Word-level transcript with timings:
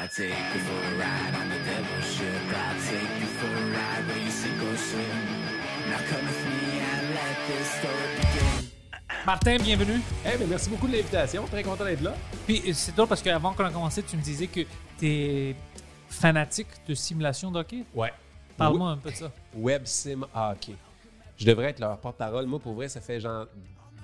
I 0.00 0.06
take 0.06 0.28
you 0.28 0.60
for 0.60 0.78
a 0.78 0.96
ride 0.96 1.34
on 1.34 1.48
the 1.48 1.58
devil's 1.66 2.06
ship. 2.14 2.24
I 2.54 2.78
take 2.88 3.20
you 3.20 3.26
for 3.26 3.48
a 3.48 3.66
ride 3.74 4.06
where 4.06 4.18
you 4.18 4.30
sink 4.30 4.62
or 4.62 4.76
swim. 4.76 5.26
Now 5.90 5.98
come 6.08 6.24
with 6.24 6.46
me 6.46 6.78
and 6.78 7.14
let 7.16 7.36
this 7.48 7.66
story 7.66 8.08
begin. 8.14 8.70
Martin, 9.26 9.58
bienvenue. 9.58 10.00
Eh 10.24 10.36
bien, 10.38 10.46
merci 10.46 10.70
beaucoup 10.70 10.86
de 10.86 10.92
l'invitation. 10.92 11.44
Très 11.46 11.64
content 11.64 11.84
d'être 11.84 12.02
là. 12.02 12.14
Puis 12.46 12.62
euh, 12.68 12.72
c'est 12.74 12.94
drôle 12.94 13.08
parce 13.08 13.22
qu'avant 13.22 13.52
qu'on 13.54 13.64
a 13.64 13.72
commencé, 13.72 14.04
tu 14.04 14.16
me 14.16 14.22
disais 14.22 14.46
que 14.46 14.60
tu 15.00 15.06
es 15.06 15.56
fanatique 16.08 16.68
de 16.86 16.94
simulation 16.94 17.50
de 17.50 17.58
hockey. 17.58 17.84
Ouais. 17.92 18.12
Parle-moi 18.56 18.90
un 18.90 18.98
peu 18.98 19.10
de 19.10 19.16
ça. 19.16 19.32
Web 19.52 19.82
Sim 19.84 20.24
Hockey. 20.32 20.76
Je 21.36 21.44
devrais 21.44 21.70
être 21.70 21.80
leur 21.80 21.98
porte-parole. 21.98 22.46
Moi, 22.46 22.60
pour 22.60 22.74
vrai, 22.74 22.88
ça 22.88 23.00
fait 23.00 23.18
genre 23.18 23.46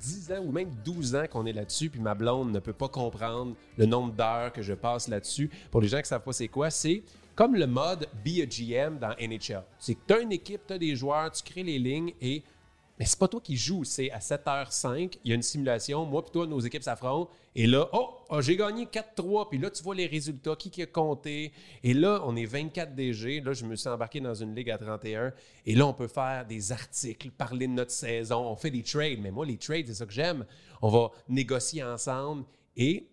10 0.04 0.32
ans 0.32 0.44
ou 0.44 0.52
même 0.52 0.70
12 0.84 1.14
ans 1.14 1.24
qu'on 1.30 1.46
est 1.46 1.52
là-dessus, 1.52 1.88
puis 1.88 2.00
ma 2.00 2.14
blonde 2.14 2.52
ne 2.52 2.58
peut 2.58 2.72
pas 2.72 2.88
comprendre 2.88 3.54
le 3.78 3.86
nombre 3.86 4.12
d'heures 4.12 4.52
que 4.52 4.62
je 4.62 4.74
passe 4.74 5.08
là-dessus. 5.08 5.50
Pour 5.70 5.80
les 5.80 5.88
gens 5.88 5.96
qui 5.98 6.02
ne 6.02 6.08
savent 6.08 6.22
pas 6.22 6.32
c'est 6.32 6.48
quoi, 6.48 6.70
c'est 6.70 7.02
comme 7.34 7.56
le 7.56 7.66
mode 7.66 8.06
Be 8.24 8.40
a 8.42 8.46
GM 8.46 8.98
dans 8.98 9.14
NHL. 9.18 9.62
C'est 9.78 9.94
que 9.94 10.00
tu 10.06 10.14
as 10.14 10.20
une 10.20 10.32
équipe, 10.32 10.60
tu 10.66 10.74
as 10.74 10.78
des 10.78 10.94
joueurs, 10.94 11.30
tu 11.32 11.42
crées 11.42 11.62
les 11.62 11.78
lignes 11.78 12.12
et. 12.20 12.42
Mais 12.98 13.06
c'est 13.06 13.18
pas 13.18 13.26
toi 13.26 13.40
qui 13.40 13.56
joues, 13.56 13.82
c'est 13.82 14.10
à 14.12 14.18
7h05, 14.18 15.18
il 15.24 15.28
y 15.28 15.32
a 15.32 15.34
une 15.34 15.42
simulation, 15.42 16.06
moi 16.06 16.22
puis 16.22 16.30
toi, 16.30 16.46
nos 16.46 16.60
équipes 16.60 16.84
s'affrontent, 16.84 17.28
et 17.56 17.66
là, 17.66 17.88
oh, 17.92 18.10
oh, 18.28 18.40
j'ai 18.40 18.56
gagné 18.56 18.84
4-3, 18.84 19.48
puis 19.48 19.58
là, 19.58 19.70
tu 19.70 19.82
vois 19.82 19.96
les 19.96 20.06
résultats, 20.06 20.54
qui, 20.54 20.70
qui 20.70 20.82
a 20.82 20.86
compté, 20.86 21.52
et 21.82 21.92
là, 21.92 22.22
on 22.24 22.36
est 22.36 22.44
24 22.44 22.94
DG, 22.94 23.40
là, 23.40 23.52
je 23.52 23.64
me 23.64 23.74
suis 23.74 23.88
embarqué 23.88 24.20
dans 24.20 24.34
une 24.34 24.54
ligue 24.54 24.70
à 24.70 24.78
31, 24.78 25.32
et 25.66 25.74
là, 25.74 25.86
on 25.86 25.92
peut 25.92 26.06
faire 26.06 26.46
des 26.46 26.70
articles, 26.70 27.30
parler 27.30 27.66
de 27.66 27.72
notre 27.72 27.90
saison, 27.90 28.46
on 28.46 28.54
fait 28.54 28.70
des 28.70 28.84
trades, 28.84 29.18
mais 29.20 29.32
moi, 29.32 29.44
les 29.44 29.56
trades, 29.56 29.88
c'est 29.88 29.94
ça 29.94 30.06
que 30.06 30.12
j'aime, 30.12 30.46
on 30.80 30.88
va 30.88 31.10
négocier 31.28 31.82
ensemble, 31.82 32.44
et 32.76 33.08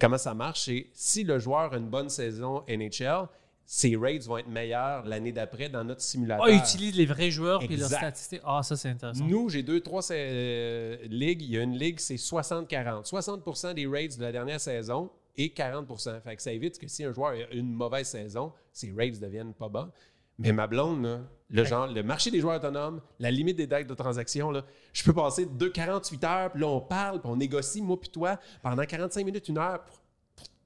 comment 0.00 0.18
ça 0.18 0.34
marche, 0.34 0.66
c'est 0.66 0.86
si 0.92 1.24
le 1.24 1.40
joueur 1.40 1.72
a 1.72 1.76
une 1.76 1.88
bonne 1.88 2.10
saison 2.10 2.64
NHL, 2.68 3.28
ses 3.66 3.96
rates 3.96 4.22
vont 4.26 4.38
être 4.38 4.48
meilleurs 4.48 5.04
l'année 5.04 5.32
d'après 5.32 5.68
dans 5.68 5.82
notre 5.82 6.00
simulateur. 6.00 6.46
Ah, 6.48 6.52
utilise 6.52 6.96
les 6.96 7.04
vrais 7.04 7.32
joueurs 7.32 7.60
et 7.62 7.76
leurs 7.76 7.88
statistiques. 7.88 8.40
Ah, 8.44 8.62
ça, 8.62 8.76
c'est 8.76 8.90
intéressant. 8.90 9.24
Nous, 9.24 9.48
j'ai 9.48 9.64
deux, 9.64 9.80
trois 9.80 10.02
euh, 10.12 10.96
ligues. 11.08 11.42
Il 11.42 11.50
y 11.50 11.58
a 11.58 11.62
une 11.62 11.76
ligue, 11.76 11.98
c'est 11.98 12.14
60-40. 12.14 13.08
60% 13.08 13.74
des 13.74 13.86
rates 13.86 14.16
de 14.16 14.22
la 14.22 14.30
dernière 14.30 14.60
saison 14.60 15.10
et 15.36 15.48
40% 15.48 16.20
Fait 16.22 16.36
que 16.36 16.42
ça 16.42 16.52
évite 16.52 16.78
que 16.78 16.86
si 16.86 17.04
un 17.04 17.12
joueur 17.12 17.32
a 17.32 17.52
une 17.54 17.72
mauvaise 17.72 18.06
saison, 18.06 18.52
ses 18.72 18.92
rates 18.96 19.18
deviennent 19.20 19.52
pas 19.52 19.68
bas. 19.68 19.90
Mais 20.38 20.52
ma 20.52 20.66
blonde, 20.66 21.02
là, 21.02 21.20
le 21.50 21.64
genre, 21.64 21.86
le 21.86 22.02
marché 22.02 22.30
des 22.30 22.40
joueurs 22.40 22.56
autonomes, 22.58 23.00
la 23.18 23.30
limite 23.30 23.56
des 23.56 23.66
dates 23.66 23.86
de 23.86 23.94
transaction, 23.94 24.50
là, 24.50 24.64
je 24.92 25.02
peux 25.02 25.14
passer 25.14 25.46
de 25.46 25.68
48 25.68 26.24
heures, 26.24 26.50
puis 26.52 26.60
là, 26.60 26.68
on 26.68 26.80
parle, 26.80 27.20
puis 27.20 27.30
on 27.30 27.36
négocie, 27.36 27.80
moi 27.80 27.98
puis 27.98 28.10
toi, 28.10 28.38
pendant 28.62 28.84
45 28.84 29.24
minutes, 29.24 29.48
une 29.48 29.58
heure. 29.58 29.82
pour- 29.84 29.96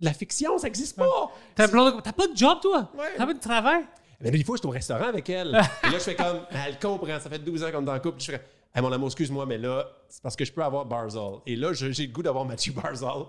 La 0.01 0.13
fiction, 0.13 0.57
ça 0.59 0.67
n'existe 0.67 0.97
pas! 0.97 1.31
T'as 1.55 1.69
pas 1.69 2.27
de 2.27 2.37
job, 2.37 2.59
toi? 2.63 2.91
Ouais. 2.97 3.05
T'as 3.17 3.27
pas 3.27 3.35
de 3.35 3.41
travail? 3.41 3.85
Mais 4.21 4.31
là, 4.31 4.37
des 4.39 4.45
fois, 4.45 4.57
je 4.57 4.61
suis 4.61 4.69
au 4.69 4.73
restaurant 4.73 5.07
avec 5.09 5.29
elle. 5.31 5.49
Et 5.85 5.87
là, 5.91 5.93
je 5.95 5.99
fais 5.99 6.15
comme, 6.15 6.41
elle 6.51 6.79
comprend, 6.79 7.19
ça 7.21 7.29
fait 7.31 7.39
12 7.39 7.65
ans 7.65 7.71
qu'on 7.73 7.87
est 7.87 7.91
en 7.91 8.01
couple. 8.01 8.21
Je 8.21 8.33
fais, 8.33 8.43
hey, 8.75 8.83
mon 8.83 8.93
amour, 8.93 9.09
excuse-moi, 9.09 9.47
mais 9.47 9.59
là, 9.59 9.87
c'est 10.09 10.23
parce 10.23 10.37
que 10.37 10.45
je 10.45 10.53
peux 10.53 10.63
avoir 10.63 10.85
Barzal. 10.87 11.35
Et 11.47 11.57
là, 11.57 11.73
j'ai 11.73 11.89
le 12.07 12.13
goût 12.13 12.23
d'avoir 12.23 12.45
Mathieu 12.45 12.73
Barzal. 12.73 13.25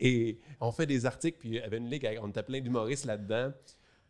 Et 0.00 0.38
on 0.60 0.70
fait 0.72 0.86
des 0.86 1.06
articles, 1.06 1.38
puis 1.38 1.48
il 1.50 1.54
y 1.56 1.60
avait 1.60 1.78
une 1.78 1.88
ligue, 1.90 2.06
avec- 2.06 2.20
on 2.22 2.28
était 2.28 2.42
plein 2.42 2.60
d'humoristes 2.60 3.04
là-dedans. 3.06 3.52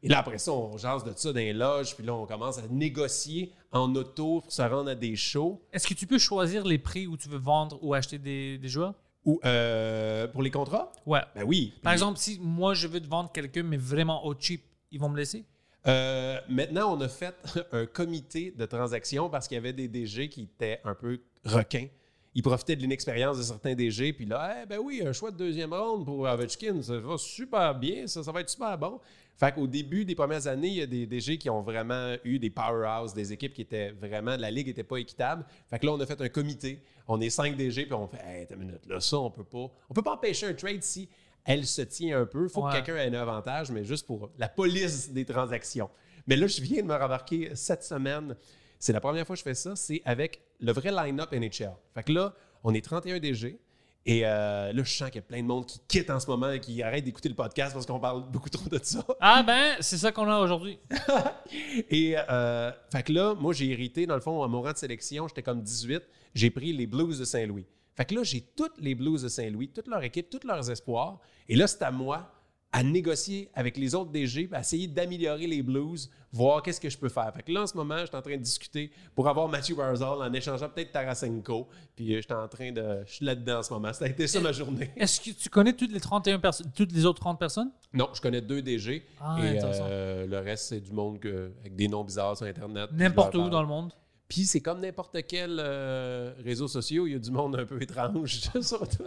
Et 0.02 0.08
là, 0.08 0.18
après 0.18 0.38
ça, 0.38 0.52
on 0.52 0.76
jase 0.76 1.02
de 1.02 1.12
ça 1.16 1.32
dans 1.32 1.38
les 1.38 1.52
loges, 1.54 1.96
puis 1.96 2.04
là, 2.04 2.12
on 2.14 2.26
commence 2.26 2.58
à 2.58 2.62
négocier 2.68 3.52
en 3.72 3.94
auto 3.94 4.40
pour 4.42 4.52
se 4.52 4.60
rendre 4.60 4.90
à 4.90 4.94
des 4.94 5.16
shows. 5.16 5.62
Est-ce 5.72 5.86
que 5.86 5.94
tu 5.94 6.06
peux 6.06 6.18
choisir 6.18 6.64
les 6.64 6.78
prix 6.78 7.06
où 7.06 7.16
tu 7.16 7.28
veux 7.28 7.38
vendre 7.38 7.78
ou 7.80 7.94
acheter 7.94 8.18
des, 8.18 8.58
des 8.58 8.68
joueurs? 8.68 8.94
Ou 9.24 9.40
euh, 9.44 10.26
pour 10.28 10.42
les 10.42 10.50
contrats? 10.50 10.92
Ouais. 11.06 11.20
Ben 11.34 11.44
oui. 11.44 11.72
Par 11.82 11.90
Puis, 11.90 11.94
exemple, 11.94 12.18
si 12.18 12.38
moi, 12.42 12.74
je 12.74 12.86
veux 12.86 13.00
te 13.00 13.08
vendre 13.08 13.32
quelqu'un, 13.32 13.62
mais 13.62 13.78
vraiment 13.78 14.24
au 14.26 14.34
cheap, 14.38 14.62
ils 14.90 15.00
vont 15.00 15.08
me 15.08 15.16
laisser? 15.16 15.44
Euh, 15.86 16.38
maintenant, 16.48 16.96
on 16.96 17.00
a 17.00 17.08
fait 17.08 17.34
un 17.72 17.86
comité 17.86 18.50
de 18.56 18.66
transaction 18.66 19.28
parce 19.28 19.48
qu'il 19.48 19.56
y 19.56 19.58
avait 19.58 19.72
des 19.72 19.88
DG 19.88 20.28
qui 20.28 20.42
étaient 20.42 20.80
un 20.84 20.94
peu 20.94 21.20
requins. 21.44 21.88
Ils 22.36 22.42
profitaient 22.42 22.74
de 22.74 22.80
l'inexpérience 22.80 23.38
de 23.38 23.42
certains 23.42 23.74
DG, 23.74 24.12
puis 24.12 24.26
là, 24.26 24.62
Eh 24.62 24.66
ben 24.66 24.80
oui, 24.82 25.02
un 25.06 25.12
choix 25.12 25.30
de 25.30 25.36
deuxième 25.36 25.72
ronde 25.72 26.04
pour 26.04 26.20
Ovechkin, 26.20 26.82
ça 26.82 26.98
va 26.98 27.16
super 27.16 27.78
bien, 27.78 28.08
ça, 28.08 28.24
ça 28.24 28.32
va 28.32 28.40
être 28.40 28.50
super 28.50 28.76
bon. 28.76 28.98
Fait 29.36 29.52
qu'au 29.52 29.66
début 29.66 30.04
des 30.04 30.14
premières 30.14 30.46
années, 30.46 30.68
il 30.68 30.74
y 30.74 30.82
a 30.82 30.86
des 30.86 31.06
DG 31.06 31.38
qui 31.38 31.48
ont 31.48 31.62
vraiment 31.62 32.16
eu 32.24 32.38
des 32.38 32.50
powerhouses, 32.50 33.14
des 33.14 33.32
équipes 33.32 33.52
qui 33.52 33.62
étaient 33.62 33.90
vraiment, 33.90 34.36
la 34.36 34.50
ligue 34.50 34.66
n'était 34.66 34.84
pas 34.84 34.96
équitable. 34.96 35.44
Fait 35.70 35.78
que 35.78 35.86
là, 35.86 35.92
on 35.92 36.00
a 36.00 36.06
fait 36.06 36.20
un 36.20 36.28
comité. 36.28 36.80
On 37.06 37.20
est 37.20 37.30
cinq 37.30 37.56
DG, 37.56 37.84
puis 37.84 37.94
on 37.94 38.06
fait, 38.08 38.20
hey, 38.24 38.42
attends 38.44 38.54
une 38.54 38.60
minute, 38.66 38.86
là, 38.86 38.98
ça, 39.00 39.18
on 39.18 39.30
peut 39.30 39.44
pas. 39.44 39.70
On 39.90 39.94
peut 39.94 40.02
pas 40.02 40.12
empêcher 40.14 40.46
un 40.46 40.54
trade 40.54 40.82
si 40.82 41.08
elle 41.44 41.66
se 41.66 41.82
tient 41.82 42.20
un 42.20 42.24
peu. 42.26 42.44
Il 42.44 42.48
faut 42.48 42.62
Ouais. 42.64 42.70
que 42.72 42.76
quelqu'un 42.76 42.96
ait 42.96 43.14
un 43.14 43.20
avantage, 43.20 43.70
mais 43.70 43.84
juste 43.84 44.06
pour 44.06 44.30
la 44.38 44.48
police 44.48 45.10
des 45.12 45.24
transactions. 45.26 45.90
Mais 46.26 46.36
là, 46.36 46.46
je 46.46 46.62
viens 46.62 46.82
de 46.82 46.86
me 46.88 46.94
remarquer 46.94 47.50
cette 47.54 47.84
semaine, 47.84 48.34
c'est 48.78 48.92
la 48.94 49.00
première 49.00 49.26
fois 49.26 49.34
que 49.34 49.38
je 49.40 49.44
fais 49.44 49.54
ça, 49.54 49.76
c'est 49.76 50.00
avec 50.06 50.40
le 50.60 50.72
vrai 50.72 50.90
line-up 50.90 51.30
NHL. 51.32 51.72
Fait 51.94 52.02
que 52.02 52.12
là, 52.12 52.34
on 52.62 52.72
est 52.72 52.80
31 52.82 53.18
DG. 53.18 53.58
Et 54.06 54.22
euh, 54.24 54.72
là, 54.72 54.82
je 54.82 54.92
sens 54.92 55.08
qu'il 55.08 55.16
y 55.16 55.24
a 55.24 55.26
plein 55.26 55.40
de 55.40 55.46
monde 55.46 55.64
qui 55.64 55.80
quitte 55.88 56.10
en 56.10 56.20
ce 56.20 56.26
moment 56.26 56.50
et 56.50 56.60
qui 56.60 56.82
arrête 56.82 57.04
d'écouter 57.04 57.30
le 57.30 57.34
podcast 57.34 57.72
parce 57.72 57.86
qu'on 57.86 57.98
parle 57.98 58.30
beaucoup 58.30 58.50
trop 58.50 58.68
de 58.68 58.78
ça. 58.82 59.04
Ah 59.20 59.42
ben, 59.42 59.76
c'est 59.80 59.96
ça 59.96 60.12
qu'on 60.12 60.28
a 60.28 60.38
aujourd'hui. 60.40 60.78
Et 61.90 62.14
euh, 62.28 62.70
fait 62.92 63.02
que 63.02 63.12
là, 63.12 63.34
moi, 63.34 63.54
j'ai 63.54 63.70
hérité, 63.70 64.06
dans 64.06 64.14
le 64.14 64.20
fond, 64.20 64.42
à 64.42 64.48
mon 64.48 64.60
rang 64.60 64.72
de 64.72 64.76
sélection, 64.76 65.26
j'étais 65.26 65.42
comme 65.42 65.62
18, 65.62 66.02
j'ai 66.34 66.50
pris 66.50 66.74
les 66.74 66.86
Blues 66.86 67.18
de 67.18 67.24
Saint-Louis. 67.24 67.66
Fait 67.96 68.04
que 68.04 68.14
là, 68.14 68.22
j'ai 68.24 68.42
toutes 68.42 68.78
les 68.78 68.94
Blues 68.94 69.22
de 69.22 69.28
Saint-Louis, 69.28 69.68
toute 69.68 69.88
leur 69.88 70.02
équipe, 70.02 70.28
tous 70.28 70.46
leurs 70.46 70.70
espoirs. 70.70 71.20
Et 71.48 71.56
là, 71.56 71.66
c'est 71.66 71.82
à 71.82 71.90
moi 71.90 72.30
à 72.76 72.82
négocier 72.82 73.48
avec 73.54 73.76
les 73.76 73.94
autres 73.94 74.10
DG, 74.10 74.48
à 74.52 74.58
essayer 74.58 74.88
d'améliorer 74.88 75.46
les 75.46 75.62
Blues, 75.62 76.10
voir 76.32 76.60
qu'est-ce 76.60 76.80
que 76.80 76.88
je 76.90 76.98
peux 76.98 77.08
faire. 77.08 77.32
Fait 77.32 77.44
que 77.44 77.52
là, 77.52 77.62
en 77.62 77.66
ce 77.68 77.76
moment, 77.76 77.98
je 78.00 78.06
suis 78.06 78.16
en 78.16 78.20
train 78.20 78.36
de 78.36 78.42
discuter 78.42 78.90
pour 79.14 79.28
avoir 79.28 79.46
Matthew 79.48 79.76
Barzal 79.76 80.20
en 80.20 80.32
échangeant 80.32 80.68
peut-être 80.68 80.90
Tarasenko. 80.90 81.68
Puis 81.94 82.12
euh, 82.12 82.16
je 82.16 82.22
suis 82.22 82.32
en 82.32 82.48
train 82.48 82.72
de... 82.72 83.04
Je 83.06 83.12
suis 83.12 83.24
là-dedans 83.24 83.60
en 83.60 83.62
ce 83.62 83.72
moment. 83.72 83.92
Ça 83.92 84.06
a 84.06 84.08
été 84.08 84.26
ça 84.26 84.40
ma 84.40 84.50
journée. 84.50 84.90
Est-ce 84.96 85.20
que 85.20 85.30
tu 85.30 85.48
connais 85.48 85.72
toutes 85.72 85.92
les 85.92 86.00
31 86.00 86.40
personnes, 86.40 86.66
toutes 86.74 86.90
les 86.92 87.06
autres 87.06 87.20
30 87.20 87.38
personnes? 87.38 87.70
Non, 87.92 88.08
je 88.12 88.20
connais 88.20 88.40
deux 88.40 88.60
DG. 88.60 89.06
Ah, 89.20 89.38
et 89.40 89.60
euh, 89.62 90.26
le 90.26 90.38
reste, 90.40 90.64
c'est 90.70 90.80
du 90.80 90.90
monde 90.90 91.20
que- 91.20 91.52
avec 91.60 91.76
des 91.76 91.86
noms 91.86 92.02
bizarres 92.02 92.36
sur 92.36 92.46
Internet. 92.46 92.90
N'importe 92.92 93.36
où 93.36 93.48
dans 93.48 93.62
le 93.62 93.68
monde. 93.68 93.92
Puis 94.26 94.46
c'est 94.46 94.60
comme 94.60 94.80
n'importe 94.80 95.16
quel 95.28 95.58
euh, 95.60 96.32
réseau 96.42 96.66
social, 96.66 97.02
il 97.06 97.12
y 97.12 97.14
a 97.14 97.20
du 97.20 97.30
monde 97.30 97.54
un 97.54 97.66
peu 97.66 97.80
étrange 97.80 98.40
sur 98.62 98.80
tout. 98.88 99.04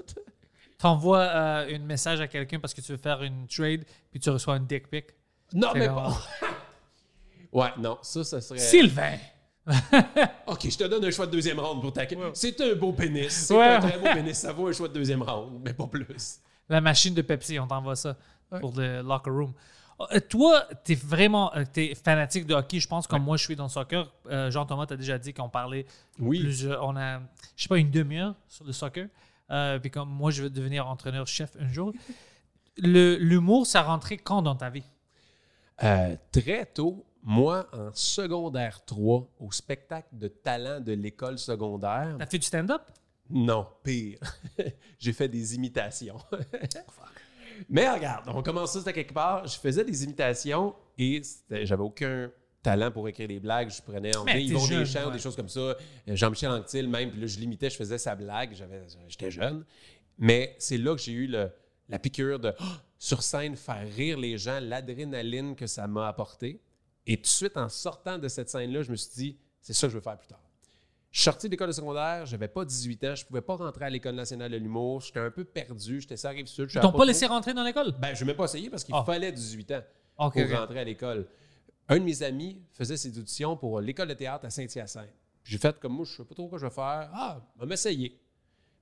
T'envoies 0.77 1.19
euh, 1.19 1.75
un 1.75 1.79
message 1.79 2.21
à 2.21 2.27
quelqu'un 2.27 2.59
parce 2.59 2.73
que 2.73 2.81
tu 2.81 2.91
veux 2.91 2.97
faire 2.97 3.23
une 3.23 3.47
trade, 3.47 3.83
puis 4.11 4.19
tu 4.19 4.29
reçois 4.29 4.55
un 4.55 4.59
dick 4.59 4.89
pic. 4.89 5.05
Non, 5.53 5.69
mais 5.73 5.87
pas. 5.87 6.13
ouais, 7.51 7.69
non, 7.79 7.97
ça, 8.01 8.23
ça 8.23 8.41
serait. 8.41 8.59
Sylvain! 8.59 9.17
Ok, 10.47 10.69
je 10.69 10.77
te 10.77 10.85
donne 10.85 11.03
un 11.03 11.11
choix 11.11 11.25
de 11.25 11.31
deuxième 11.31 11.59
round 11.59 11.81
pour 11.81 11.91
ta. 11.91 12.03
C'est 12.33 12.61
un 12.61 12.75
beau 12.75 12.93
pénis. 12.93 13.29
C'est 13.33 13.53
Ouais. 13.53 13.67
un 13.67 13.79
très 13.81 13.97
beau 13.99 14.05
pénis. 14.13 14.37
Ça 14.37 14.53
vaut 14.53 14.67
un 14.69 14.71
choix 14.71 14.87
de 14.87 14.93
deuxième 14.93 15.21
round, 15.21 15.61
mais 15.63 15.73
pas 15.73 15.87
plus. 15.87 16.39
La 16.69 16.79
machine 16.79 17.13
de 17.13 17.21
Pepsi, 17.21 17.59
on 17.59 17.67
t'envoie 17.67 17.97
ça 17.97 18.15
pour 18.61 18.73
le 18.77 19.01
locker 19.01 19.29
room. 19.29 19.53
Euh, 19.99 20.19
toi, 20.21 20.63
tu 20.85 20.93
es 20.93 20.95
vraiment 20.95 21.53
euh, 21.55 21.63
t'es 21.71 21.95
fanatique 21.95 22.45
de 22.45 22.53
hockey, 22.53 22.79
je 22.79 22.87
pense, 22.87 23.07
comme 23.07 23.23
moi 23.23 23.35
je 23.35 23.43
suis 23.43 23.55
dans 23.57 23.63
le 23.65 23.69
soccer. 23.69 24.09
Euh, 24.29 24.49
Jean-Thomas 24.51 24.85
t'a 24.85 24.95
déjà 24.95 25.17
dit 25.17 25.33
qu'on 25.33 25.49
parlait 25.49 25.85
Oui. 26.19 26.47
On 26.81 26.95
a, 26.95 27.19
je 27.55 27.63
sais 27.63 27.67
pas, 27.67 27.77
une 27.77 27.91
demi-heure 27.91 28.35
sur 28.47 28.63
le 28.63 28.71
soccer. 28.71 29.07
Euh, 29.49 29.79
puis 29.79 29.91
comme 29.91 30.09
moi, 30.09 30.31
je 30.31 30.43
veux 30.43 30.49
devenir 30.49 30.87
entraîneur-chef 30.87 31.51
un 31.59 31.67
jour. 31.69 31.93
L'humour, 32.77 33.65
ça 33.65 33.81
rentrait 33.81 34.17
quand 34.17 34.41
dans 34.41 34.55
ta 34.55 34.69
vie? 34.69 34.83
Euh, 35.83 36.15
très 36.31 36.65
tôt, 36.65 37.05
moi, 37.23 37.67
en 37.73 37.91
secondaire 37.93 38.83
3, 38.85 39.27
au 39.39 39.51
spectacle 39.51 40.09
de 40.11 40.27
talent 40.27 40.79
de 40.79 40.93
l'école 40.93 41.37
secondaire, 41.37 42.15
T'as 42.17 42.25
fait 42.25 42.39
du 42.39 42.45
stand-up? 42.45 42.81
Non, 43.29 43.67
pire. 43.83 44.19
J'ai 44.99 45.13
fait 45.13 45.27
des 45.27 45.55
imitations. 45.55 46.17
Mais 47.69 47.89
regarde, 47.89 48.25
on 48.27 48.41
commence 48.41 48.79
ça 48.79 48.93
quelque 48.93 49.13
part. 49.13 49.45
Je 49.47 49.57
faisais 49.57 49.83
des 49.83 50.03
imitations 50.03 50.75
et 50.97 51.21
j'avais 51.49 51.83
aucun 51.83 52.31
talent 52.67 52.91
pour 52.91 53.07
écrire 53.07 53.27
des 53.29 53.39
blagues. 53.39 53.69
Je 53.69 53.81
prenais 53.81 54.15
en 54.17 54.23
Mais 54.25 54.43
Yvon 54.43 54.67
Deschamps 54.67 55.07
ouais. 55.07 55.13
des 55.13 55.19
choses 55.19 55.35
comme 55.35 55.47
ça. 55.47 55.59
Euh, 55.59 55.75
Jean-Michel 56.07 56.49
Anctil 56.51 56.87
même. 56.89 57.11
Puis 57.11 57.21
là, 57.21 57.27
je 57.27 57.39
l'imitais, 57.39 57.69
je 57.69 57.77
faisais 57.77 57.97
sa 57.97 58.13
blague. 58.15 58.53
J'étais 59.07 59.31
jeune. 59.31 59.63
Mais 60.17 60.55
c'est 60.59 60.77
là 60.77 60.93
que 60.95 61.01
j'ai 61.01 61.13
eu 61.13 61.27
le- 61.27 61.49
la 61.89 61.97
piqûre 61.99 62.39
de, 62.39 62.53
Ah! 62.59 62.81
sur 62.97 63.21
scène, 63.23 63.55
faire 63.55 63.87
rire 63.95 64.17
les 64.17 64.37
gens, 64.37 64.59
l'adrénaline 64.61 65.55
que 65.55 65.65
ça 65.67 65.87
m'a 65.87 66.07
apporté. 66.09 66.59
Et 67.05 67.15
tout 67.15 67.21
de 67.23 67.27
suite, 67.27 67.55
en 67.55 67.69
sortant 67.69 68.17
de 68.17 68.27
cette 68.27 68.49
scène-là, 68.49 68.81
je 68.81 68.91
me 68.91 68.95
suis 68.97 69.11
dit, 69.15 69.37
c'est 69.61 69.73
ça 69.73 69.87
que 69.87 69.91
je 69.91 69.97
veux 69.97 70.03
faire 70.03 70.17
plus 70.17 70.27
tard. 70.27 70.41
Je 71.11 71.19
suis 71.19 71.23
sorti 71.23 71.47
de 71.47 71.51
l'école 71.51 71.67
de 71.69 71.73
secondaire, 71.73 72.25
j'avais 72.25 72.49
pas 72.49 72.65
18 72.65 73.03
ans, 73.05 73.15
je 73.15 73.25
pouvais 73.25 73.41
pas 73.41 73.55
rentrer 73.55 73.85
à 73.85 73.89
l'école 73.89 74.15
nationale 74.15 74.51
de 74.51 74.57
l'humour, 74.57 74.99
j'étais 75.01 75.19
un 75.21 75.31
peu 75.31 75.45
perdu, 75.45 76.01
j'étais 76.01 76.17
sur 76.17 76.27
la 76.29 76.35
rive 76.35 76.47
sud. 76.47 76.69
Ils 76.75 76.81
t'ont 76.81 76.91
pas 76.91 77.05
laissé 77.05 77.25
rentrer 77.27 77.53
dans 77.53 77.63
l'école? 77.63 77.93
Ben, 77.97 78.09
je 78.09 78.15
ne 78.15 78.19
vais 78.19 78.25
même 78.25 78.35
pas 78.35 78.43
essayer 78.43 78.69
parce 78.69 78.83
qu'il 78.83 78.93
Ah. 78.93 79.03
fallait 79.05 79.31
18 79.31 79.71
ans 79.71 79.81
pour 80.17 80.31
rentrer 80.33 80.79
à 80.79 80.83
l'école. 80.83 81.27
Un 81.89 81.99
de 81.99 82.03
mes 82.03 82.21
amis 82.23 82.61
faisait 82.73 82.97
ses 82.97 83.17
auditions 83.17 83.55
pour 83.55 83.79
l'école 83.79 84.09
de 84.09 84.13
théâtre 84.13 84.45
à 84.45 84.49
Saint-Hyacinthe. 84.49 85.09
J'ai 85.43 85.57
fait 85.57 85.79
comme 85.79 85.93
moi, 85.93 86.05
je 86.05 86.11
ne 86.11 86.17
sais 86.17 86.23
pas 86.25 86.35
trop 86.35 86.47
quoi 86.49 86.57
je 86.59 86.65
vais 86.65 86.71
faire. 86.71 87.09
Ah, 87.13 87.41
on 87.55 87.59
va 87.61 87.65
m'essayer. 87.65 88.19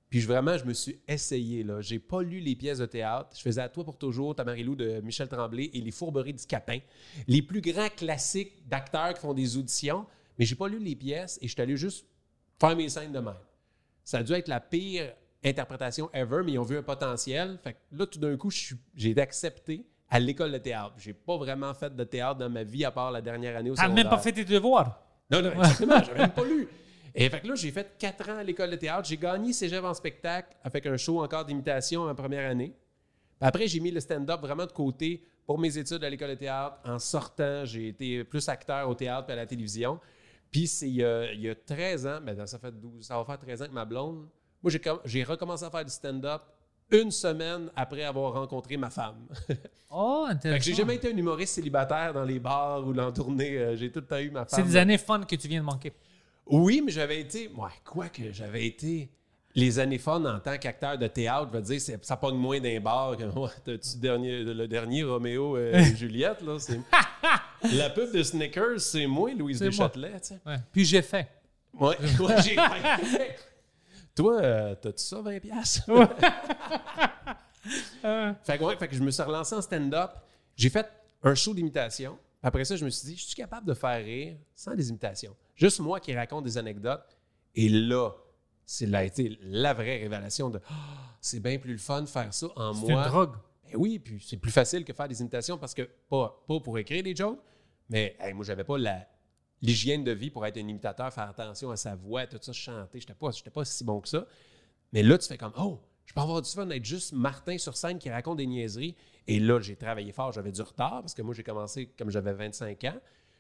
Puis 0.10 0.22
je- 0.22 0.28
vraiment, 0.28 0.58
je 0.58 0.66
me 0.66 0.74
suis 0.74 1.00
essayé. 1.08 1.64
là. 1.64 1.82
J'ai 1.82 2.00
pas 2.00 2.22
lu 2.24 2.40
les 2.40 2.56
pièces 2.56 2.80
de 2.80 2.86
théâtre. 2.88 3.30
Je 3.36 3.42
faisais 3.42 3.62
À 3.62 3.70
toi 3.70 3.84
pour 3.84 3.98
toujours, 3.98 4.36
Tamarilou 4.36 4.76
de 4.76 5.00
Michel 5.02 5.28
Tremblay 5.28 5.70
et 5.74 5.82
Les 5.82 5.92
Fourberies 5.92 6.34
du 6.34 6.46
Capin. 6.46 6.80
Les 7.28 7.42
plus 7.44 7.62
grands 7.62 7.90
classiques 7.90 8.68
d'acteurs 8.68 9.14
qui 9.14 9.20
font 9.22 9.34
des 9.34 9.58
auditions. 9.58 10.06
Mais 10.40 10.46
j'ai 10.46 10.56
pas 10.56 10.68
lu 10.68 10.80
les 10.80 10.96
pièces 10.96 11.38
et 11.42 11.48
je 11.48 11.54
suis 11.54 11.62
allé 11.62 11.78
juste 11.78 12.06
faire 12.60 12.76
mes 12.76 12.90
scènes 12.90 13.12
de 13.12 13.20
même. 13.20 13.36
Ça 14.04 14.20
a 14.20 14.24
dû 14.24 14.34
être 14.34 14.48
la 14.48 14.60
pire 14.60 15.14
interprétation 15.44 16.10
ever, 16.14 16.42
mais 16.44 16.54
ils 16.54 16.60
ont 16.60 16.64
vu 16.64 16.78
un 16.78 16.84
potentiel. 16.84 17.60
Fait 17.64 17.74
que 17.74 17.78
là, 17.92 18.06
tout 18.08 18.20
d'un 18.20 18.36
coup, 18.36 18.50
je 18.50 18.74
j'ai 18.96 19.16
accepté 19.20 19.86
à 20.10 20.20
l'école 20.20 20.52
de 20.52 20.58
théâtre. 20.58 20.94
J'ai 20.98 21.14
pas 21.14 21.38
vraiment 21.38 21.74
fait 21.74 21.96
de 21.96 22.04
théâtre 22.04 22.40
dans 22.40 22.50
ma 22.50 22.64
vie 22.64 22.86
à 22.86 22.92
part 22.92 23.12
la 23.12 23.22
dernière 23.22 23.58
année 23.58 23.72
au 23.72 23.76
secondaire. 23.76 23.96
même 23.96 24.10
pas 24.10 24.18
fait 24.18 24.32
tes 24.32 24.46
devoirs? 24.46 25.02
Non, 25.30 25.42
non, 25.42 25.52
exactement. 25.52 26.04
J'avais 26.04 26.20
même 26.20 26.32
pas 26.32 26.46
lu. 26.46 26.68
Et 27.16 27.30
fait 27.30 27.40
que 27.40 27.48
là, 27.48 27.56
j'ai 27.56 27.72
fait 27.72 27.96
quatre 27.98 28.30
ans 28.30 28.38
à 28.38 28.44
l'école 28.44 28.70
de 28.70 28.76
théâtre. 28.76 29.08
J'ai 29.08 29.18
gagné 29.18 29.54
Cégep 29.54 29.84
en 29.84 29.94
spectacle 29.94 30.50
avec 30.64 30.86
un 30.86 30.98
show 30.98 31.24
encore 31.24 31.46
d'imitation 31.46 32.04
en 32.04 32.14
première 32.14 32.50
année. 32.50 32.74
Puis 33.40 33.48
après, 33.48 33.68
j'ai 33.68 33.80
mis 33.80 33.92
le 33.92 34.00
stand-up 34.02 34.42
vraiment 34.42 34.66
de 34.66 34.72
côté 34.72 35.26
pour 35.46 35.58
mes 35.58 35.78
études 35.78 36.04
à 36.04 36.10
l'école 36.10 36.32
de 36.32 36.36
théâtre. 36.36 36.78
En 36.86 37.00
sortant, 37.00 37.64
j'ai 37.64 37.88
été 37.88 38.24
plus 38.24 38.48
acteur 38.50 38.90
au 38.90 38.96
théâtre 38.96 39.30
et 39.30 39.34
à 39.34 39.38
la 39.38 39.46
télévision. 39.46 40.00
Puis 40.52 40.68
c'est 40.68 40.88
il 40.88 40.96
y 40.96 41.04
a, 41.04 41.32
il 41.32 41.42
y 41.42 41.50
a 41.50 41.56
13 41.56 42.08
ans, 42.08 42.20
ben 42.22 42.46
ça 42.46 42.60
fait 42.60 42.72
12, 42.72 43.06
ça 43.06 43.18
va 43.18 43.26
faire 43.26 43.40
13 43.40 43.62
ans 43.62 43.68
que 43.68 43.72
ma 43.72 43.86
blonde. 43.86 44.28
Moi, 44.62 44.72
j'ai 45.06 45.24
recommencé 45.24 45.64
à 45.64 45.70
faire 45.70 45.86
du 45.86 45.92
stand-up 45.92 46.42
une 46.92 47.12
semaine 47.12 47.70
après 47.76 48.04
avoir 48.04 48.34
rencontré 48.34 48.78
ma 48.78 48.90
femme. 48.90 49.28
Oh, 49.98 50.26
Fait 50.28 50.34
intéressant. 50.34 50.64
j'ai 50.66 50.74
jamais 50.74 50.96
été 50.96 51.10
un 51.14 51.16
humoriste 51.16 51.54
célibataire 51.56 52.12
dans 52.12 52.26
les 52.26 52.38
bars 52.38 52.86
ou 52.86 52.92
dans 52.92 53.14
tournée. 53.14 53.58
Euh, 53.58 53.78
J'ai 53.78 53.90
tout 53.90 54.02
le 54.02 54.06
temps 54.06 54.18
eu 54.18 54.30
ma 54.30 54.44
femme. 54.44 54.60
C'est 54.60 54.64
des 54.64 54.76
années 54.76 54.98
fun 54.98 55.24
que 55.24 55.38
tu 55.38 55.48
viens 55.48 55.62
de 55.62 55.66
manquer. 55.66 55.94
Oui, 56.48 56.82
mais 56.86 56.92
j'avais 56.92 57.22
été. 57.22 57.48
Ouais, 57.56 57.70
quoi 57.86 58.10
que 58.10 58.30
j'avais 58.34 58.66
été. 58.66 59.10
Les 59.54 59.80
années 59.80 60.00
fun 60.00 60.26
en 60.26 60.40
tant 60.42 60.58
qu'acteur 60.58 60.98
de 60.98 61.08
théâtre, 61.08 61.50
je 61.54 61.58
veux 61.58 61.64
dire, 61.64 61.98
ça 62.02 62.18
pogne 62.18 62.36
moins 62.36 62.60
d'un 62.60 62.78
bar 62.82 63.16
que 63.16 63.98
dernier, 63.98 64.44
le 64.44 64.68
dernier 64.68 65.04
Roméo 65.04 65.56
euh, 65.56 65.74
et 65.76 65.96
Juliette. 65.96 66.42
Là. 66.42 66.58
La 67.74 67.90
pub 67.90 68.12
de 68.12 68.22
Snickers, 68.22 68.82
c'est 68.82 69.08
moi, 69.08 69.32
Louise 69.34 69.62
moi. 69.62 69.70
Deschâtelet. 69.70 70.12
Ouais. 70.46 70.58
Puis 70.74 70.84
j'ai 70.84 71.02
fait. 71.02 71.30
Ouais, 71.74 71.96
j'ai 72.44 72.58
Toi, 74.16 74.42
euh, 74.42 74.76
t'as-tu 74.76 75.04
ça, 75.04 75.18
20$? 75.22 75.40
piastres? 75.42 75.86
fait, 78.44 78.58
que, 78.58 78.64
ouais, 78.64 78.78
fait 78.78 78.88
que 78.88 78.96
je 78.96 79.04
me 79.04 79.12
suis 79.12 79.24
relancé 79.24 79.56
en 79.56 79.62
stand-up. 79.62 80.12
J'ai 80.56 80.70
fait 80.70 80.88
un 81.24 81.36
show 81.36 81.54
d'imitation. 81.54 82.18
Après 82.42 82.64
ça, 82.64 82.76
je 82.78 82.86
me 82.86 82.90
suis 82.90 83.08
dit, 83.10 83.18
je 83.18 83.26
suis 83.26 83.36
capable 83.36 83.68
de 83.68 83.74
faire 83.74 84.04
rire 84.04 84.38
sans 84.56 84.74
des 84.74 84.90
imitations. 84.90 85.36
Juste 85.56 85.80
moi 85.80 86.00
qui 86.00 86.16
raconte 86.16 86.46
des 86.46 86.58
anecdotes. 86.58 87.18
Et 87.56 87.68
là, 87.70 88.12
c'est 88.66 88.86
là 88.86 89.04
été 89.04 89.38
la 89.42 89.74
vraie 89.74 89.98
révélation 89.98 90.50
de 90.50 90.62
Ah, 90.70 90.74
c'est 91.20 91.40
bien 91.40 91.58
plus 91.58 91.74
le 91.74 91.80
fun 91.80 92.02
de 92.02 92.08
faire 92.08 92.34
ça 92.34 92.48
en 92.56 92.74
C'est 92.74 92.92
moi. 92.92 93.04
une 93.04 93.10
drogue. 93.10 93.34
Ben 93.64 93.72
oui, 93.76 94.00
puis 94.00 94.24
c'est 94.26 94.38
plus 94.38 94.52
facile 94.52 94.86
que 94.86 94.94
faire 94.94 95.08
des 95.08 95.20
imitations 95.22 95.58
parce 95.58 95.74
que 95.74 95.90
pas, 96.08 96.44
pas 96.48 96.60
pour 96.60 96.78
écrire 96.78 97.04
des 97.04 97.16
jokes, 97.16 97.40
mais 97.90 98.16
hey, 98.20 98.34
moi, 98.34 98.46
j'avais 98.46 98.64
pas 98.64 98.78
la, 98.78 99.08
l'hygiène 99.66 100.04
de 100.04 100.12
vie 100.12 100.30
pour 100.30 100.46
être 100.46 100.58
un 100.58 100.68
imitateur, 100.68 101.12
faire 101.14 101.30
attention 101.30 101.72
à 101.72 101.78
sa 101.78 101.96
voix, 101.96 102.28
tout 102.28 102.38
ça, 102.42 102.54
chanter. 102.54 103.00
J'étais 103.00 103.14
pas, 103.14 103.32
j'étais 103.32 103.50
pas 103.50 103.66
si 103.66 103.84
bon 103.84 104.00
que 104.02 104.08
ça. 104.08 104.26
Mais 104.94 105.04
là, 105.04 105.18
tu 105.18 105.28
fais 105.28 105.38
comme, 105.38 105.54
oh, 105.58 105.80
je 106.06 106.14
peux 106.14 106.22
avoir 106.22 106.42
du 106.42 106.50
fun 106.50 106.66
d'être 106.66 106.86
juste 106.86 107.14
Martin 107.14 107.58
sur 107.58 107.76
scène 107.76 107.98
qui 107.98 108.10
raconte 108.10 108.38
des 108.38 108.46
niaiseries. 108.46 108.96
Et 109.28 109.40
là, 109.40 109.60
j'ai 109.60 109.76
travaillé 109.76 110.12
fort, 110.12 110.32
j'avais 110.32 110.52
du 110.52 110.62
retard 110.62 111.02
parce 111.02 111.14
que 111.14 111.22
moi, 111.22 111.34
j'ai 111.34 111.44
commencé 111.44 111.88
comme 111.98 112.10
j'avais 112.10 112.34
25 112.34 112.84
ans. 112.86 113.00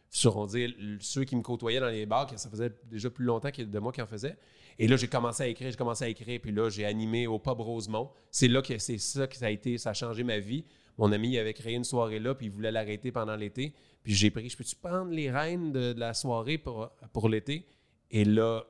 Sur, 0.10 0.38
on 0.38 0.46
dit, 0.46 0.74
ceux 1.02 1.24
qui 1.26 1.36
me 1.36 1.42
côtoyaient 1.42 1.80
dans 1.80 1.90
les 1.90 2.06
bars, 2.06 2.30
ça 2.38 2.50
faisait 2.50 2.72
déjà 2.86 3.10
plus 3.10 3.26
longtemps 3.26 3.52
que 3.52 3.62
de 3.62 3.80
moi 3.80 3.92
qui 3.92 4.02
en 4.02 4.08
faisais. 4.08 4.38
Et 4.78 4.88
là, 4.88 4.98
j'ai 4.98 5.08
commencé 5.08 5.44
à 5.44 5.48
écrire, 5.48 5.72
j'ai 5.72 5.78
commencé 5.78 6.06
à 6.06 6.10
écrire, 6.10 6.40
puis 6.42 6.52
là, 6.52 6.70
j'ai 6.70 6.86
animé 6.86 7.28
au 7.28 7.40
Pub 7.40 7.60
Rosemont. 7.60 8.12
C'est 8.32 8.48
là 8.48 8.62
que 8.62 8.78
c'est 8.78 8.98
ça 8.98 9.28
que 9.28 9.36
ça 9.36 9.48
a 9.48 9.50
été, 9.50 9.78
ça 9.78 9.92
a 9.92 9.94
changé 9.94 10.24
ma 10.24 10.40
vie. 10.40 10.66
Mon 10.98 11.12
ami 11.12 11.38
avait 11.38 11.54
créé 11.54 11.76
une 11.76 11.84
soirée 11.84 12.20
là, 12.20 12.36
puis 12.36 12.48
il 12.48 12.52
voulait 12.52 12.72
l'arrêter 12.72 13.12
pendant 13.12 13.36
l'été. 13.36 13.74
Puis 14.04 14.14
j'ai 14.14 14.30
pris, 14.30 14.50
je 14.50 14.58
peux-tu 14.58 14.76
prendre 14.76 15.12
les 15.12 15.30
rênes 15.30 15.72
de, 15.72 15.94
la 15.98 16.14
soirée 16.14 16.58
pour, 16.58 17.30
l'été? 17.30 17.66
Et 18.12 18.24
là, 18.24 18.64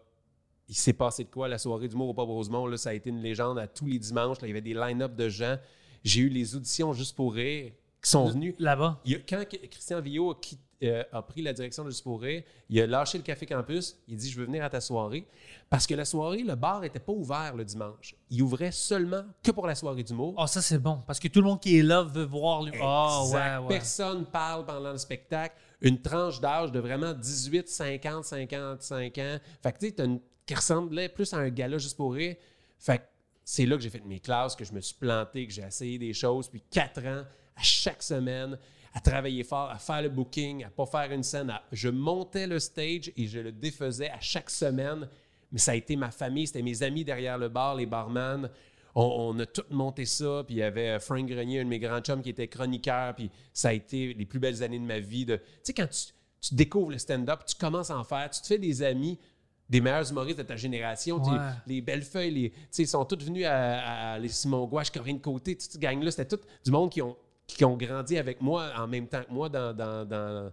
il 0.67 0.75
s'est 0.75 0.93
passé 0.93 1.23
de 1.23 1.29
quoi 1.29 1.47
la 1.47 1.57
soirée 1.57 1.87
d'humour 1.87 2.09
au 2.09 2.13
Pub 2.13 2.29
Rosemont? 2.29 2.65
Là, 2.65 2.77
ça 2.77 2.89
a 2.89 2.93
été 2.93 3.09
une 3.09 3.21
légende 3.21 3.59
à 3.59 3.67
tous 3.67 3.85
les 3.85 3.99
dimanches. 3.99 4.37
Il 4.41 4.47
y 4.47 4.51
avait 4.51 4.61
des 4.61 4.73
line-up 4.73 5.15
de 5.15 5.29
gens. 5.29 5.57
J'ai 6.03 6.21
eu 6.21 6.29
les 6.29 6.55
auditions 6.55 6.93
juste 6.93 7.15
pour 7.15 7.33
rire 7.33 7.71
qui 8.05 8.11
sont 8.11 8.25
venus. 8.25 8.55
Là-bas. 8.59 9.01
Quand 9.27 9.43
Christian 9.71 9.99
Villot 9.99 10.31
a, 10.31 10.35
euh, 10.83 11.03
a 11.11 11.21
pris 11.21 11.41
la 11.41 11.53
direction 11.53 11.83
de 11.83 11.89
Juste 11.89 12.03
pour 12.03 12.21
rire, 12.21 12.43
il 12.69 12.79
a 12.81 12.85
lâché 12.87 13.17
le 13.17 13.23
Café 13.23 13.45
Campus. 13.45 13.97
Il 14.07 14.15
dit 14.17 14.29
Je 14.29 14.39
veux 14.39 14.45
venir 14.45 14.63
à 14.63 14.69
ta 14.69 14.79
soirée. 14.81 15.25
Parce 15.69 15.87
que 15.87 15.95
la 15.95 16.05
soirée, 16.05 16.43
le 16.43 16.55
bar 16.55 16.81
n'était 16.81 16.99
pas 16.99 17.11
ouvert 17.13 17.55
le 17.55 17.65
dimanche. 17.65 18.15
Il 18.29 18.41
ouvrait 18.43 18.71
seulement 18.71 19.23
que 19.41 19.51
pour 19.51 19.65
la 19.65 19.73
soirée 19.75 20.03
d'humour. 20.03 20.35
Oh, 20.37 20.45
ça, 20.47 20.61
c'est 20.61 20.77
bon. 20.77 21.01
Parce 21.07 21.19
que 21.19 21.27
tout 21.27 21.39
le 21.41 21.47
monde 21.47 21.59
qui 21.59 21.79
est 21.79 21.83
là 21.83 22.03
veut 22.03 22.25
voir 22.25 22.61
lui. 22.63 22.73
Oh, 22.81 23.21
Exact. 23.25 23.59
ouais, 23.59 23.63
ouais. 23.65 23.69
Personne 23.69 24.25
parle 24.25 24.65
pendant 24.65 24.91
le 24.91 24.97
spectacle. 24.97 25.55
Une 25.81 26.01
tranche 26.01 26.39
d'âge 26.39 26.71
de 26.71 26.79
vraiment 26.79 27.13
18, 27.13 27.67
50, 27.67 28.23
55 28.23 29.17
ans. 29.17 29.37
Fait 29.63 29.71
que 29.73 29.79
tu 29.79 29.89
sais, 29.89 30.03
une- 30.05 30.19
qui 30.45 30.53
ressemblait 30.53 31.09
plus 31.09 31.33
à 31.33 31.37
un 31.37 31.49
gala 31.49 31.77
juste 31.79 31.97
pour 31.97 32.13
rire. 32.13 32.35
Fait 32.77 32.99
que 32.99 33.03
c'est 33.43 33.65
là 33.65 33.75
que 33.75 33.81
j'ai 33.81 33.89
fait 33.89 34.03
mes 34.05 34.19
classes, 34.19 34.55
que 34.55 34.63
je 34.63 34.73
me 34.73 34.79
suis 34.81 34.93
planté, 34.95 35.47
que 35.47 35.51
j'ai 35.53 35.63
essayé 35.63 35.97
des 35.97 36.13
choses. 36.13 36.47
Puis 36.49 36.61
quatre 36.69 37.03
ans, 37.05 37.23
à 37.55 37.61
chaque 37.63 38.03
semaine, 38.03 38.57
à 38.93 38.99
travailler 38.99 39.43
fort, 39.43 39.69
à 39.69 39.77
faire 39.77 40.01
le 40.01 40.09
booking, 40.09 40.63
à 40.63 40.69
pas 40.69 40.85
faire 40.85 41.11
une 41.11 41.23
scène. 41.23 41.49
à- 41.49 41.63
Je 41.71 41.89
montais 41.89 42.47
le 42.47 42.59
stage 42.59 43.11
et 43.15 43.27
je 43.27 43.39
le 43.39 43.51
défaisais 43.51 44.09
à 44.09 44.19
chaque 44.19 44.49
semaine. 44.49 45.07
Mais 45.51 45.59
ça 45.59 45.71
a 45.71 45.75
été 45.75 45.95
ma 45.95 46.11
famille, 46.11 46.47
c'était 46.47 46.61
mes 46.61 46.81
amis 46.83 47.03
derrière 47.05 47.37
le 47.37 47.49
bar, 47.49 47.75
les 47.75 47.85
barman. 47.85 48.49
On, 48.95 49.03
on 49.35 49.39
a 49.39 49.45
tout 49.45 49.63
monté 49.69 50.05
ça, 50.05 50.43
puis 50.45 50.55
il 50.55 50.59
y 50.59 50.63
avait 50.63 50.89
euh, 50.91 50.99
Frank 50.99 51.25
Grenier, 51.27 51.59
un 51.59 51.63
de 51.65 51.69
mes 51.69 51.79
grands 51.79 51.99
chums, 51.99 52.21
qui 52.21 52.29
était 52.29 52.47
chroniqueur, 52.47 53.13
puis 53.15 53.29
ça 53.53 53.69
a 53.69 53.73
été 53.73 54.13
les 54.13 54.25
plus 54.25 54.39
belles 54.39 54.63
années 54.63 54.79
de 54.79 54.85
ma 54.85 54.99
vie. 54.99 55.25
de- 55.25 55.35
Tu 55.37 55.43
sais, 55.63 55.73
quand 55.73 55.87
tu, 55.87 56.13
tu 56.41 56.55
découvres 56.55 56.91
le 56.91 56.97
stand-up, 56.97 57.41
tu 57.45 57.55
commences 57.55 57.89
à 57.91 57.97
en 57.97 58.03
faire, 58.05 58.29
tu 58.29 58.41
te 58.41 58.47
fais 58.47 58.57
des 58.57 58.81
amis, 58.81 59.19
des 59.69 59.81
meilleurs 59.81 60.09
humoristes 60.09 60.37
de 60.37 60.43
ta 60.43 60.55
génération. 60.55 61.21
Ouais. 61.21 61.37
Les 61.67 61.81
belles 61.81 62.03
feuilles, 62.03 62.31
les, 62.31 62.53
ils 62.77 62.87
sont 62.87 63.03
tous 63.03 63.23
venus 63.25 63.45
à, 63.45 64.13
à- 64.13 64.19
les 64.19 64.29
Simon 64.29 64.65
Gouache, 64.65 64.91
Corinne 64.91 65.19
Côté, 65.19 65.55
toute 65.57 65.71
cette 65.71 65.81
gang-là, 65.81 66.09
c'était 66.11 66.37
tout 66.37 66.43
du 66.63 66.71
monde 66.71 66.89
qui 66.89 67.01
ont, 67.01 67.17
qui 67.47 67.63
ont 67.65 67.77
grandi 67.77 68.17
avec 68.17 68.41
moi 68.41 68.71
en 68.77 68.87
même 68.87 69.07
temps 69.07 69.23
que 69.23 69.31
moi 69.31 69.49
dans, 69.49 69.73
dans, 69.73 70.05
dans, 70.07 70.51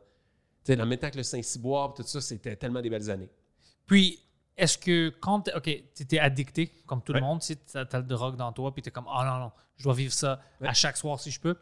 le 0.69 0.85
même 0.85 0.99
temps 0.99 1.11
que 1.11 1.17
le 1.17 1.23
Saint-Cyboire, 1.23 1.95
tout 1.95 2.03
ça, 2.03 2.21
c'était 2.21 2.55
tellement 2.57 2.81
des 2.83 2.91
belles 2.91 3.11
années. 3.11 3.31
Puis, 3.87 4.21
est-ce 4.57 4.77
que 4.79 5.09
quand. 5.21 5.49
OK, 5.57 5.65
tu 5.65 6.03
étais 6.03 6.19
addicté, 6.19 6.71
comme 6.87 7.03
tout 7.03 7.13
Ouais. 7.13 7.21
le 7.21 7.25
monde, 7.27 7.41
tu 7.41 7.55
as, 7.75 7.85
le 7.99 8.03
drogue 8.05 8.37
dans 8.37 8.53
toi, 8.53 8.73
puis 8.73 8.83
tu 8.83 8.89
es 8.89 8.93
comme, 8.93 9.07
oh 9.09 9.25
non, 9.25 9.39
non, 9.39 9.53
je 9.77 9.85
dois 9.85 9.95
vivre 9.95 10.13
ça 10.13 10.41
Ouais. 10.61 10.69
à 10.69 10.75
chaque 10.75 10.97
soir 10.97 11.19
si 11.19 11.31
je 11.31 11.41
peux. 11.41 11.57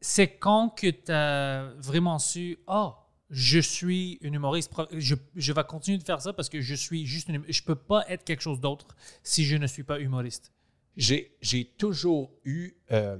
C'est 0.00 0.36
quand 0.36 0.68
que 0.68 0.88
tu 0.90 1.10
as 1.10 1.72
vraiment 1.78 2.18
su, 2.18 2.58
oh, 2.68 2.92
je 3.30 3.58
suis 3.58 4.18
une 4.20 4.34
humoriste, 4.34 4.70
je, 4.92 5.14
je 5.34 5.52
vais 5.52 5.64
continuer 5.64 5.96
de 5.98 6.04
faire 6.04 6.20
ça 6.20 6.32
parce 6.34 6.50
que 6.50 6.60
je 6.60 6.74
suis 6.74 7.06
juste 7.06 7.28
une. 7.30 7.42
Je 7.48 7.62
peux 7.62 7.74
pas 7.74 8.04
être 8.08 8.22
quelque 8.22 8.42
chose 8.42 8.60
d'autre 8.60 8.86
si 9.22 9.44
je 9.46 9.56
ne 9.56 9.66
suis 9.66 9.82
pas 9.82 9.98
humoriste. 9.98 10.52
J'ai, 10.96 11.34
j'ai 11.40 11.64
toujours 11.64 12.30
eu. 12.44 12.74
euh, 12.92 13.16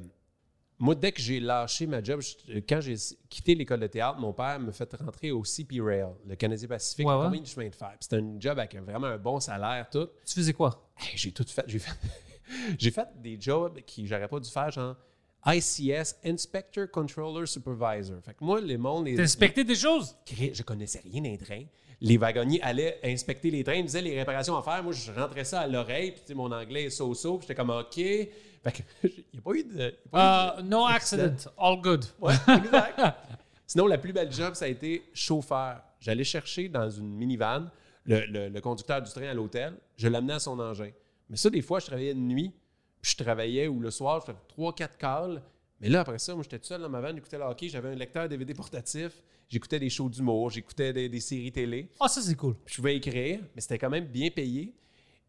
moi, 0.78 0.94
dès 0.94 1.12
que 1.12 1.20
j'ai 1.22 1.40
lâché 1.40 1.86
ma 1.86 2.02
job, 2.02 2.20
je- 2.20 2.58
quand 2.68 2.80
j'ai 2.80 2.96
quitté 3.28 3.54
l'école 3.54 3.80
de 3.80 3.86
théâtre, 3.86 4.18
mon 4.18 4.32
père 4.32 4.58
me 4.58 4.72
fait 4.72 4.92
rentrer 4.94 5.30
au 5.30 5.44
CP 5.44 5.80
Rail, 5.80 6.06
le 6.26 6.34
Canadien 6.36 6.68
Pacifique, 6.68 7.06
Ouais, 7.06 7.14
ouais. 7.14 7.38
du 7.40 7.46
chemin 7.50 7.68
de 7.68 7.74
fer. 7.74 7.94
C'était 8.00 8.16
un 8.16 8.34
job 8.38 8.58
avec 8.58 8.74
vraiment 8.76 9.06
un 9.06 9.18
bon 9.18 9.38
salaire, 9.40 9.88
tout. 9.90 10.08
Tu 10.26 10.34
faisais 10.34 10.52
quoi? 10.52 10.90
Hey, 10.98 11.12
j'ai 11.16 11.32
tout 11.32 11.44
fait. 11.48 11.64
J'ai 12.78 12.90
fait, 12.90 13.08
des 13.22 13.40
jobs 13.40 13.80
qui 13.86 14.06
j'aurais 14.06 14.28
pas 14.28 14.40
dû 14.40 14.50
faire, 14.50 14.70
genre 14.70 14.96
ICS, 15.46 16.16
Inspector 16.24 16.90
Controller 16.90 17.46
Supervisor. 17.46 18.16
Fait 18.24 18.32
que 18.34 18.42
moi, 18.44 18.60
les 18.60 18.76
mondes. 18.78 19.06
inspecté 19.08 19.62
des 19.64 19.74
choses? 19.74 20.16
je 20.26 20.62
connaissais 20.62 21.00
rien 21.04 21.20
d'un 21.22 21.36
train. 21.36 21.64
Les 22.00 22.16
wagonniers 22.16 22.60
allaient 22.62 22.98
inspecter 23.04 23.50
les 23.50 23.62
trains, 23.62 23.74
ils 23.76 23.84
disaient 23.84 24.02
les 24.02 24.18
réparations 24.18 24.56
à 24.56 24.62
faire. 24.62 24.82
Moi, 24.82 24.92
je 24.92 25.12
rentrais 25.12 25.44
ça 25.44 25.60
à 25.60 25.66
l'oreille, 25.66 26.12
puis 26.12 26.34
mon 26.34 26.50
anglais 26.50 26.84
est 26.84 26.90
so-so, 26.90 27.38
puis 27.38 27.46
j'étais 27.46 27.54
comme 27.54 27.70
OK. 27.70 28.00
Fait 28.64 28.72
que, 28.72 28.82
il 29.08 29.24
n'y 29.34 29.38
a 29.38 29.42
pas 29.42 29.52
eu 29.52 29.64
de. 29.64 29.70
il 29.72 29.78
y 29.80 29.84
a 29.84 29.90
pas 30.10 30.56
eu 30.56 30.62
de- 30.62 30.66
Uh, 30.66 30.68
no 30.68 30.86
accident, 30.86 31.36
all 31.58 31.80
good. 31.80 32.04
Ouais, 32.20 32.34
exact. 32.48 33.00
Sinon, 33.66 33.86
la 33.86 33.98
plus 33.98 34.12
belle 34.12 34.32
job, 34.32 34.54
ça 34.54 34.64
a 34.64 34.68
été 34.68 35.02
chauffeur. 35.14 35.80
J'allais 36.00 36.24
chercher 36.24 36.68
dans 36.68 36.88
une 36.90 37.08
minivan 37.14 37.66
le, 38.06 38.24
le- 38.26 38.48
le 38.48 38.60
conducteur 38.60 39.00
du 39.02 39.10
train 39.10 39.28
à 39.28 39.34
l'hôtel, 39.34 39.74
je 39.96 40.08
l'amenais 40.08 40.34
à 40.34 40.38
son 40.38 40.58
engin. 40.58 40.90
Mais 41.30 41.36
ça, 41.36 41.48
des 41.50 41.62
fois, 41.62 41.80
je 41.80 41.86
travaillais 41.86 42.12
de 42.14 42.18
nuit, 42.20 42.52
puis 43.00 43.12
je 43.18 43.22
travaillais 43.22 43.66
ou 43.68 43.80
le 43.80 43.90
soir, 43.90 44.20
je 44.20 44.26
faisais 44.26 44.38
trois, 44.48 44.74
quatre 44.74 44.98
calls. 44.98 45.42
Mais 45.80 45.88
là, 45.88 46.00
après 46.00 46.18
ça, 46.18 46.34
moi, 46.34 46.42
j'étais 46.42 46.58
tout 46.58 46.66
seul 46.66 46.80
dans 46.82 46.88
ma 46.90 47.00
van, 47.00 47.14
j'écoutais 47.14 47.38
le 47.38 47.44
hockey, 47.44 47.68
j'avais 47.68 47.88
un 47.90 47.94
lecteur 47.94 48.28
DVD 48.28 48.52
portatif, 48.54 49.12
j'écoutais 49.48 49.78
des 49.78 49.88
shows 49.90 50.08
d'humour, 50.10 50.50
j'écoutais 50.50 50.92
des, 50.92 51.08
des 51.08 51.20
séries 51.20 51.50
télé. 51.52 51.90
Ah, 51.98 52.08
ça, 52.08 52.20
c'est 52.20 52.34
cool. 52.34 52.56
Je 52.66 52.76
pouvais 52.76 52.96
écrire, 52.96 53.40
mais 53.54 53.60
c'était 53.62 53.78
quand 53.78 53.90
même 53.90 54.04
bien 54.06 54.30
payé. 54.30 54.74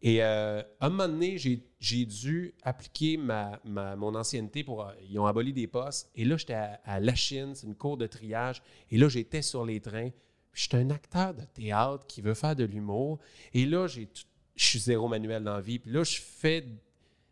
Et 0.02 0.22
euh, 0.22 0.62
à 0.80 0.86
un 0.86 0.90
moment 0.90 1.08
donné, 1.08 1.38
j'ai, 1.38 2.04
dû 2.06 2.54
appliquer 2.62 3.16
ma, 3.16 3.58
ma- 3.64 3.96
mon 3.96 4.14
ancienneté 4.14 4.62
pour. 4.62 4.82
euh, 4.86 4.92
ils 5.08 5.18
ont 5.18 5.26
aboli 5.26 5.52
des 5.52 5.66
postes. 5.66 6.10
Et 6.14 6.24
là, 6.24 6.36
j'étais 6.36 6.52
à, 6.54 6.80
à 6.84 7.00
La 7.00 7.14
Chine, 7.14 7.54
c'est 7.54 7.66
une 7.66 7.74
cour 7.74 7.96
de 7.96 8.06
triage. 8.06 8.62
Et 8.90 8.98
là, 8.98 9.08
j'étais 9.08 9.42
sur 9.42 9.64
les 9.64 9.80
trains. 9.80 10.10
Puis 10.52 10.62
j'étais 10.64 10.76
un 10.76 10.90
acteur 10.90 11.34
de 11.34 11.44
théâtre 11.44 12.06
qui 12.06 12.20
veut 12.20 12.34
faire 12.34 12.54
de 12.56 12.64
l'humour. 12.64 13.18
Et 13.54 13.64
là, 13.66 13.86
je 13.86 14.02
suis 14.54 14.78
zéro 14.78 15.08
manuel 15.08 15.42
dans 15.44 15.54
la 15.54 15.60
vie. 15.60 15.78
Puis 15.78 15.90
là, 15.90 16.04
je 16.04 16.18
fais 16.20 16.66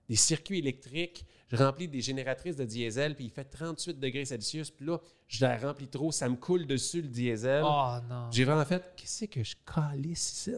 des 0.09 0.17
circuits 0.17 0.59
électriques. 0.59 1.25
Je 1.49 1.57
remplis 1.57 1.87
des 1.89 2.01
génératrices 2.01 2.57
de 2.57 2.65
diesel. 2.65 3.15
Puis 3.15 3.27
il 3.27 3.31
fait 3.31 3.45
38 3.45 4.01
degrés 4.01 4.25
Celsius. 4.25 4.71
Puis 4.71 4.87
là, 4.87 4.99
je 5.29 5.45
la 5.45 5.57
remplis 5.59 5.89
trop. 5.89 6.11
Ça 6.13 6.29
me 6.29 6.37
coule 6.37 6.67
dessus 6.67 7.03
le 7.03 7.09
diesel. 7.09 7.63
Oh 7.65 7.95
non. 8.09 8.31
J'ai 8.31 8.45
vraiment 8.45 8.65
fait, 8.65 8.93
qu'est-ce 8.97 9.27
que 9.27 9.43
je 9.45 9.55
calisse 9.67 10.33
ici? 10.33 10.53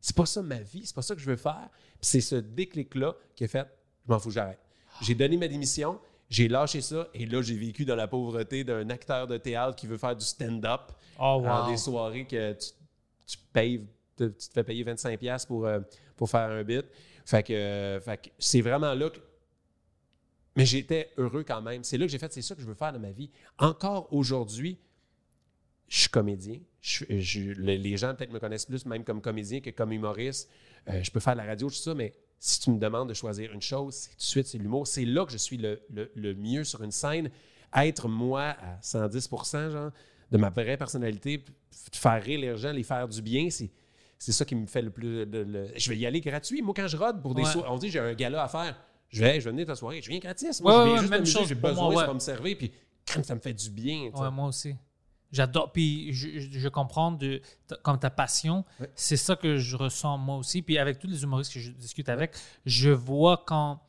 C'est 0.00 0.14
pas 0.16 0.26
ça 0.26 0.42
ma 0.42 0.60
vie, 0.60 0.82
c'est 0.86 0.94
pas 0.94 1.02
ça 1.02 1.14
que 1.14 1.20
je 1.20 1.26
veux 1.26 1.36
faire. 1.36 1.68
C'est 2.00 2.20
ce 2.20 2.36
déclic-là 2.36 3.14
qui 3.34 3.44
a 3.44 3.48
fait, 3.48 3.66
je 4.06 4.12
m'en 4.12 4.18
fous, 4.18 4.30
j'arrête. 4.30 4.60
J'ai 5.02 5.14
donné 5.14 5.36
ma 5.36 5.48
démission, 5.48 6.00
j'ai 6.30 6.48
lâché 6.48 6.80
ça, 6.80 7.08
et 7.14 7.26
là, 7.26 7.42
j'ai 7.42 7.56
vécu 7.56 7.84
dans 7.84 7.96
la 7.96 8.06
pauvreté 8.08 8.64
d'un 8.64 8.88
acteur 8.90 9.26
de 9.26 9.36
théâtre 9.38 9.76
qui 9.76 9.86
veut 9.86 9.98
faire 9.98 10.14
du 10.16 10.24
stand-up 10.24 10.92
Oh, 11.20 11.40
dans 11.44 11.64
wow. 11.64 11.70
des 11.70 11.76
soirées 11.76 12.26
que 12.26 12.52
tu, 12.52 12.68
tu 13.26 13.38
payes, 13.52 13.86
te- 14.16 14.24
tu 14.28 14.48
te 14.48 14.52
fais 14.52 14.62
payer 14.64 14.84
25$ 14.84 15.46
pour, 15.46 15.66
euh, 15.66 15.80
pour 16.16 16.30
faire 16.30 16.48
un 16.50 16.62
bit. 16.62 16.84
Fait 17.24 17.42
que, 17.42 17.52
euh, 17.52 18.00
fait 18.00 18.18
que 18.18 18.28
c'est 18.38 18.60
vraiment 18.60 18.94
là 18.94 19.10
que. 19.10 19.18
Mais 20.56 20.64
j'étais 20.66 21.10
heureux 21.18 21.44
quand 21.44 21.60
même. 21.62 21.84
C'est 21.84 21.98
là 21.98 22.06
que 22.06 22.10
j'ai 22.12 22.18
fait, 22.18 22.32
c'est 22.32 22.42
ça 22.42 22.54
que 22.54 22.60
je 22.60 22.66
veux 22.66 22.74
faire 22.74 22.92
de 22.92 22.98
ma 22.98 23.10
vie. 23.10 23.30
Encore 23.58 24.12
aujourd'hui, 24.12 24.78
je 25.88 26.00
suis 26.00 26.08
comédien. 26.08 26.58
Je- 26.80 27.04
je- 27.08 27.40
le- 27.52 27.74
les 27.74 27.96
gens 27.96 28.14
peut-être 28.14 28.32
me 28.32 28.38
connaissent 28.38 28.66
plus 28.66 28.86
même 28.86 29.04
comme 29.04 29.20
comédien 29.20 29.60
que 29.60 29.70
comme 29.70 29.92
humoriste. 29.92 30.48
Euh, 30.88 31.02
je 31.02 31.10
peux 31.10 31.20
faire 31.20 31.32
de 31.34 31.38
la 31.38 31.44
radio, 31.46 31.68
tout 31.68 31.74
ça, 31.74 31.94
mais 31.94 32.12
si 32.38 32.60
tu 32.60 32.70
me 32.70 32.78
demandes 32.78 33.08
de 33.08 33.14
choisir 33.14 33.52
une 33.52 33.60
chose, 33.62 33.94
c'est 33.94 34.10
tout 34.10 34.16
de 34.16 34.22
suite, 34.22 34.46
c'est 34.46 34.58
l'humour. 34.58 34.86
C'est 34.86 35.04
là 35.04 35.24
que 35.26 35.32
je 35.32 35.36
suis 35.38 35.56
le, 35.56 35.80
le- 35.92 36.10
le 36.14 36.34
mieux 36.34 36.64
sur 36.64 36.82
une 36.82 36.92
scène. 36.92 37.30
Être 37.74 38.08
moi 38.08 38.56
à 38.60 38.78
110 38.80 39.28
genre, 39.70 39.90
de 40.30 40.38
ma 40.38 40.50
vraie 40.50 40.76
personnalité, 40.76 41.44
faire 41.92 42.22
rire 42.22 42.40
les 42.40 42.56
gens, 42.56 42.72
les 42.72 42.82
faire 42.82 43.08
du 43.08 43.20
bien, 43.22 43.50
c'est. 43.50 43.70
C'est 44.20 44.32
ça 44.32 44.44
qui 44.44 44.56
me 44.56 44.66
fait 44.66 44.82
le 44.82 44.90
plus. 44.90 45.24
le- 45.26 45.44
le- 45.44 45.70
Je 45.76 45.90
vais 45.90 45.96
y 45.96 46.04
aller 46.04 46.20
gratuit. 46.20 46.60
Moi, 46.60 46.74
quand 46.74 46.88
je 46.88 46.96
rode 46.96 47.22
pour 47.22 47.34
des 47.36 47.42
Ouais. 47.42 47.50
soirées, 47.52 47.68
on 47.70 47.78
dit 47.78 47.88
j'ai 47.88 48.00
un 48.00 48.14
gala 48.14 48.42
à 48.42 48.48
faire. 48.48 48.76
Je 49.10 49.22
vais, 49.22 49.38
je 49.40 49.44
vais 49.44 49.52
venir 49.52 49.66
ta 49.66 49.76
soirée. 49.76 50.02
Je 50.02 50.08
viens 50.10 50.18
gratis. 50.18 50.58
Ouais, 50.60 50.64
Moi, 50.64 50.72
je 50.72 50.82
viens 50.84 50.92
ouais, 50.94 50.98
juste 51.00 51.10
même 51.12 51.26
chose 51.26 51.48
J'ai 51.48 51.54
besoin, 51.54 51.90
moi, 51.92 52.00
ça 52.02 52.08
va 52.08 52.14
me 52.14 52.18
servir. 52.18 52.56
Puis, 52.58 52.72
crème, 53.06 53.22
ça 53.24 53.34
me 53.36 53.40
fait 53.40 53.54
du 53.54 53.70
bien. 53.70 54.10
moi 54.32 54.48
aussi. 54.48 54.74
J'adore. 55.30 55.72
Puis 55.72 56.12
je, 56.12 56.68
comprends 56.68 57.12
de, 57.12 57.40
comme 57.82 57.98
ta 57.98 58.10
passion. 58.10 58.64
C'est 58.94 59.16
ça 59.16 59.36
que 59.36 59.58
je 59.58 59.76
ressens 59.76 60.16
moi 60.18 60.36
aussi. 60.36 60.62
Puis 60.62 60.78
avec 60.78 60.98
tous 60.98 61.06
les 61.06 61.22
humoristes 61.22 61.52
que 61.52 61.60
je 61.60 61.70
discute 61.70 62.08
avec, 62.08 62.34
je 62.64 62.90
vois 62.90 63.42
quand 63.46 63.80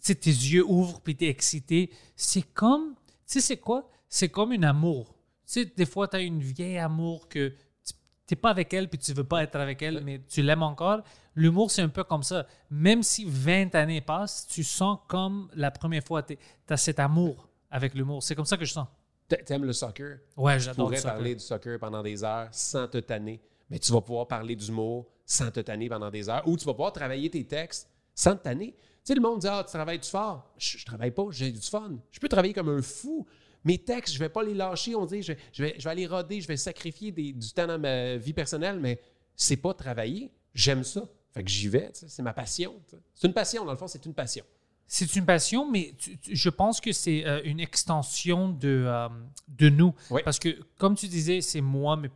tes 0.00 0.30
yeux 0.30 0.64
ouvrent 0.64 1.00
puis 1.00 1.16
tu 1.16 1.24
es 1.24 1.28
excité. 1.28 1.90
C'est 2.16 2.42
comme, 2.42 2.94
tu 2.94 3.12
sais, 3.26 3.40
c'est 3.40 3.56
quoi? 3.56 3.88
C'est 4.08 4.28
comme 4.28 4.52
un 4.52 4.62
amour. 4.62 5.14
Tu 5.46 5.62
sais, 5.62 5.64
des 5.64 5.86
fois, 5.86 6.08
tu 6.08 6.16
as 6.16 6.20
une 6.20 6.40
vieille 6.40 6.78
amour 6.78 7.28
que 7.28 7.54
tu 7.84 7.94
n'es 8.30 8.36
pas 8.36 8.50
avec 8.50 8.72
elle 8.72 8.88
puis 8.88 8.98
tu 8.98 9.12
veux 9.12 9.24
pas 9.24 9.42
être 9.42 9.56
avec 9.56 9.82
elle, 9.82 10.02
mais 10.04 10.20
tu 10.28 10.42
l'aimes 10.42 10.62
encore. 10.62 11.02
L'humour, 11.34 11.70
c'est 11.70 11.82
un 11.82 11.88
peu 11.88 12.04
comme 12.04 12.22
ça. 12.22 12.46
Même 12.70 13.02
si 13.02 13.24
20 13.26 13.74
années 13.74 14.00
passent, 14.00 14.46
tu 14.46 14.62
sens 14.62 14.98
comme 15.08 15.50
la 15.54 15.70
première 15.70 16.04
fois, 16.04 16.22
tu 16.22 16.38
as 16.68 16.76
cet 16.76 17.00
amour 17.00 17.48
avec 17.70 17.94
l'humour. 17.94 18.22
C'est 18.22 18.34
comme 18.34 18.44
ça 18.44 18.56
que 18.56 18.64
je 18.64 18.72
sens. 18.72 18.86
T'a- 19.28 19.36
T'aimes 19.38 19.64
le 19.64 19.72
soccer? 19.72 20.18
Ouais, 20.36 20.56
Tu 20.58 20.64
j'adore 20.64 20.86
pourrais 20.86 20.98
ça. 21.00 21.10
parler 21.12 21.34
du 21.34 21.40
soccer 21.42 21.78
pendant 21.78 22.02
des 22.02 22.22
heures 22.24 22.48
sans 22.52 22.86
te 22.88 22.98
tanner, 22.98 23.40
mais 23.70 23.78
tu 23.78 23.92
vas 23.92 24.00
pouvoir 24.00 24.26
parler 24.28 24.56
d'humour 24.56 25.06
sans 25.24 25.50
te 25.50 25.60
tanner 25.60 25.88
pendant 25.88 26.10
des 26.10 26.28
heures, 26.28 26.46
ou 26.46 26.56
tu 26.56 26.64
vas 26.64 26.72
pouvoir 26.72 26.92
travailler 26.92 27.30
tes 27.30 27.44
textes 27.46 27.88
sans 28.14 28.36
te 28.36 28.42
tanner. 28.42 28.72
Tu 28.74 28.78
sais, 29.04 29.14
le 29.14 29.20
monde 29.20 29.40
dit 29.40 29.48
Ah, 29.48 29.62
tu 29.66 29.72
travailles-tu 29.72 30.10
fort? 30.10 30.52
Je, 30.58 30.78
je 30.78 30.84
travaille 30.84 31.10
pas, 31.10 31.24
j'ai 31.30 31.50
du 31.50 31.60
fun. 31.60 31.92
Je 32.10 32.20
peux 32.20 32.28
travailler 32.28 32.52
comme 32.54 32.68
un 32.68 32.82
fou. 32.82 33.26
Mes 33.64 33.78
textes, 33.78 34.12
je 34.14 34.18
vais 34.18 34.28
pas 34.28 34.42
les 34.42 34.54
lâcher. 34.54 34.94
On 34.94 35.06
dit 35.06 35.22
je, 35.22 35.32
je 35.52 35.62
vais, 35.62 35.74
je 35.78 35.84
vais 35.84 35.90
aller 35.90 36.06
roder, 36.06 36.40
je 36.40 36.48
vais 36.48 36.56
sacrifier 36.56 37.10
des- 37.12 37.32
du 37.32 37.52
temps 37.52 37.66
dans 37.66 37.78
ma 37.78 38.16
vie 38.16 38.32
personnelle, 38.32 38.78
mais 38.80 39.00
c'est 39.36 39.56
pas 39.56 39.72
travailler. 39.72 40.30
J'aime 40.54 40.84
ça. 40.84 41.08
Fait 41.32 41.42
que 41.42 41.48
j'y 41.50 41.68
vais. 41.68 41.90
tu 41.92 42.04
C'est 42.08 42.22
ma 42.22 42.34
passion. 42.34 42.74
tu. 42.90 42.96
C'est 43.14 43.26
une 43.26 43.32
passion, 43.32 43.64
dans 43.64 43.70
le 43.72 43.78
fond, 43.78 43.86
c'est 43.86 44.04
une 44.04 44.12
passion. 44.14 44.44
C'est 44.86 45.16
une 45.16 45.24
passion, 45.24 45.70
mais 45.70 45.94
tu- 45.98 46.18
tu- 46.18 46.36
je 46.36 46.48
pense 46.50 46.80
que 46.80 46.92
c'est 46.92 47.24
euh, 47.26 47.40
une 47.44 47.60
extension 47.60 48.48
de, 48.50 48.84
euh, 48.86 49.08
de 49.48 49.68
nous. 49.70 49.94
Oui. 50.10 50.20
Parce 50.24 50.38
que, 50.38 50.50
comme 50.78 50.94
tu 50.96 51.08
disais, 51.08 51.40
c'est 51.40 51.62
moi, 51.62 51.96
mais 51.96 52.10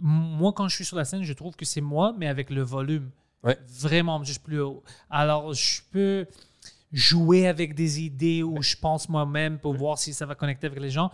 moi, 0.00 0.52
quand 0.52 0.68
je 0.68 0.76
suis 0.76 0.84
sur 0.84 0.96
la 0.96 1.04
scène, 1.04 1.24
je 1.24 1.32
trouve 1.32 1.56
que 1.56 1.64
c'est 1.64 1.80
moi, 1.80 2.14
mais 2.16 2.28
avec 2.28 2.50
le 2.50 2.62
volume 2.62 3.10
vraiment 3.80 4.22
juste 4.22 4.42
plus 4.44 4.60
haut. 4.60 4.82
Alors, 5.08 5.52
je 5.54 5.80
peux 5.90 6.26
jouer 6.92 7.46
avec 7.46 7.74
des 7.74 8.00
idées 8.02 8.42
où 8.42 8.62
je 8.62 8.76
pense 8.76 9.08
moi-même 9.08 9.58
pour 9.58 9.74
voir 9.74 9.98
si 9.98 10.12
ça 10.12 10.26
va 10.26 10.34
connecter 10.34 10.66
avec 10.66 10.80
les 10.80 10.90
gens. 10.90 11.10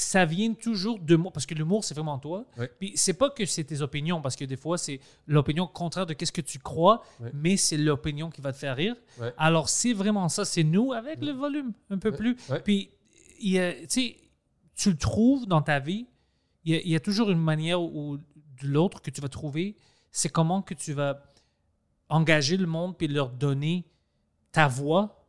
Ça 0.00 0.24
vient 0.24 0.54
toujours 0.54 0.98
de 0.98 1.14
moi, 1.14 1.30
parce 1.30 1.46
que 1.46 1.54
l'humour, 1.54 1.84
c'est 1.84 1.94
vraiment 1.94 2.18
toi. 2.18 2.46
Ouais. 2.56 2.70
Puis 2.80 2.92
c'est 2.96 3.14
pas 3.14 3.30
que 3.30 3.44
c'est 3.44 3.64
tes 3.64 3.80
opinions, 3.82 4.20
parce 4.20 4.34
que 4.34 4.44
des 4.44 4.56
fois, 4.56 4.78
c'est 4.78 4.98
l'opinion 5.26 5.66
contraire 5.66 6.06
de 6.06 6.14
qu'est-ce 6.14 6.32
que 6.32 6.40
tu 6.40 6.58
crois, 6.58 7.02
mais 7.34 7.56
c'est 7.56 7.76
l'opinion 7.76 8.30
qui 8.30 8.40
va 8.40 8.52
te 8.52 8.58
faire 8.58 8.76
rire. 8.76 8.96
Alors, 9.36 9.68
c'est 9.68 9.92
vraiment 9.92 10.28
ça. 10.28 10.44
C'est 10.44 10.64
nous 10.64 10.92
avec 10.92 11.22
le 11.22 11.32
volume, 11.32 11.72
un 11.90 11.98
peu 11.98 12.12
plus. 12.12 12.36
Puis, 12.64 12.90
tu 13.40 13.56
sais, 13.88 14.16
tu 14.74 14.90
le 14.90 14.96
trouves 14.96 15.46
dans 15.46 15.62
ta 15.62 15.78
vie. 15.78 16.06
Il 16.64 16.74
y, 16.74 16.90
y 16.90 16.96
a 16.96 17.00
toujours 17.00 17.30
une 17.30 17.40
manière 17.40 17.80
ou 17.80 18.16
de 18.16 18.66
l'autre 18.66 19.02
que 19.02 19.10
tu 19.10 19.20
vas 19.20 19.28
trouver. 19.28 19.76
C'est 20.10 20.28
comment 20.30 20.62
que 20.62 20.74
tu 20.74 20.92
vas 20.92 21.22
engager 22.08 22.56
le 22.56 22.66
monde 22.66 22.96
puis 22.96 23.06
leur 23.06 23.30
donner 23.30 23.86
ta 24.52 24.66
voix. 24.68 25.26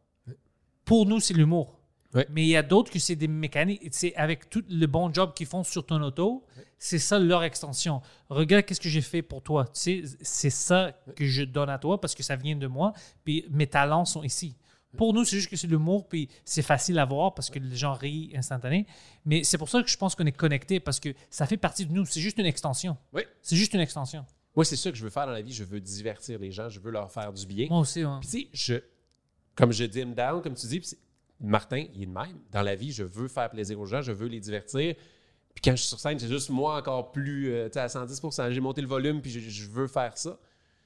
Pour 0.85 1.05
nous, 1.05 1.19
c'est 1.19 1.33
l'humour. 1.33 1.80
Mais 2.29 2.43
il 2.43 2.49
y 2.49 2.57
a 2.57 2.63
d'autres 2.63 2.91
que 2.91 2.99
c'est 2.99 3.15
des 3.15 3.27
mécaniques. 3.27 3.81
C'est 3.91 4.13
avec 4.15 4.49
tout 4.49 4.63
le 4.69 4.85
bon 4.85 5.13
job 5.13 5.33
qu'ils 5.33 5.47
font 5.47 5.63
sur 5.63 5.85
ton 5.85 6.01
auto, 6.01 6.45
c'est 6.77 6.99
ça 6.99 7.19
leur 7.19 7.43
extension. 7.43 8.01
Regarde 8.29 8.65
qu'est-ce 8.65 8.81
que 8.81 8.89
j'ai 8.89 9.01
fait 9.01 9.21
pour 9.21 9.41
toi? 9.41 9.65
Tu 9.65 10.05
sais, 10.05 10.17
c'est 10.21 10.49
ça 10.49 10.91
que 11.15 11.25
je 11.25 11.43
donne 11.43 11.69
à 11.69 11.77
toi 11.77 12.01
parce 12.01 12.13
que 12.15 12.23
ça 12.23 12.35
vient 12.35 12.55
de 12.55 12.67
moi. 12.67 12.93
Puis 13.23 13.45
mes 13.49 13.67
talents 13.67 14.05
sont 14.05 14.23
ici. 14.23 14.55
Pour 14.97 15.13
nous, 15.13 15.23
c'est 15.23 15.37
juste 15.37 15.49
que 15.49 15.55
c'est 15.55 15.67
l'humour, 15.67 16.09
puis 16.09 16.27
c'est 16.43 16.61
facile 16.61 16.99
à 16.99 17.05
voir 17.05 17.33
parce 17.33 17.49
que 17.49 17.59
les 17.59 17.77
gens 17.77 17.93
rient 17.93 18.31
instantané. 18.35 18.85
Mais 19.23 19.45
c'est 19.45 19.57
pour 19.57 19.69
ça 19.69 19.81
que 19.81 19.89
je 19.89 19.95
pense 19.95 20.15
qu'on 20.15 20.25
est 20.25 20.33
connecté 20.33 20.81
parce 20.81 20.99
que 20.99 21.13
ça 21.29 21.45
fait 21.45 21.55
partie 21.55 21.85
de 21.85 21.93
nous. 21.93 22.05
C'est 22.05 22.19
juste 22.19 22.37
une 22.39 22.45
extension. 22.45 22.97
Oui. 23.13 23.21
C'est 23.41 23.55
juste 23.55 23.73
une 23.73 23.79
extension. 23.79 24.25
Moi, 24.53 24.65
c'est 24.65 24.75
ça 24.75 24.91
que 24.91 24.97
je 24.97 25.03
veux 25.05 25.09
faire 25.09 25.27
dans 25.27 25.31
la 25.31 25.41
vie. 25.41 25.53
Je 25.53 25.63
veux 25.63 25.79
divertir 25.79 26.37
les 26.39 26.51
gens. 26.51 26.67
Je 26.67 26.81
veux 26.81 26.91
leur 26.91 27.09
faire 27.09 27.31
du 27.31 27.45
bien. 27.45 27.67
Moi 27.69 27.79
aussi. 27.79 28.01
hein. 28.01 28.19
Puis 28.21 28.29
tu 28.29 28.37
sais, 28.41 28.47
je, 28.51 28.73
comme 29.55 29.71
je 29.71 29.85
dim 29.85 30.07
down, 30.07 30.41
comme 30.41 30.55
tu 30.55 30.67
dis, 30.67 30.81
Martin, 31.41 31.85
il 31.93 32.03
est 32.03 32.05
de 32.05 32.11
même. 32.11 32.39
Dans 32.51 32.61
la 32.61 32.75
vie, 32.75 32.91
je 32.91 33.03
veux 33.03 33.27
faire 33.27 33.49
plaisir 33.49 33.79
aux 33.79 33.85
gens, 33.85 34.01
je 34.01 34.11
veux 34.11 34.27
les 34.27 34.39
divertir. 34.39 34.95
Puis 35.53 35.61
quand 35.63 35.71
je 35.71 35.77
suis 35.77 35.87
sur 35.87 35.99
scène, 35.99 36.17
c'est 36.19 36.27
juste 36.27 36.49
moi 36.49 36.77
encore 36.77 37.11
plus, 37.11 37.49
euh, 37.49 37.69
à 37.75 37.87
110% 37.87 38.51
J'ai 38.51 38.61
monté 38.61 38.81
le 38.81 38.87
volume, 38.87 39.21
puis 39.21 39.31
je, 39.31 39.69
veux 39.69 39.87
faire 39.87 40.17
ça. 40.17 40.37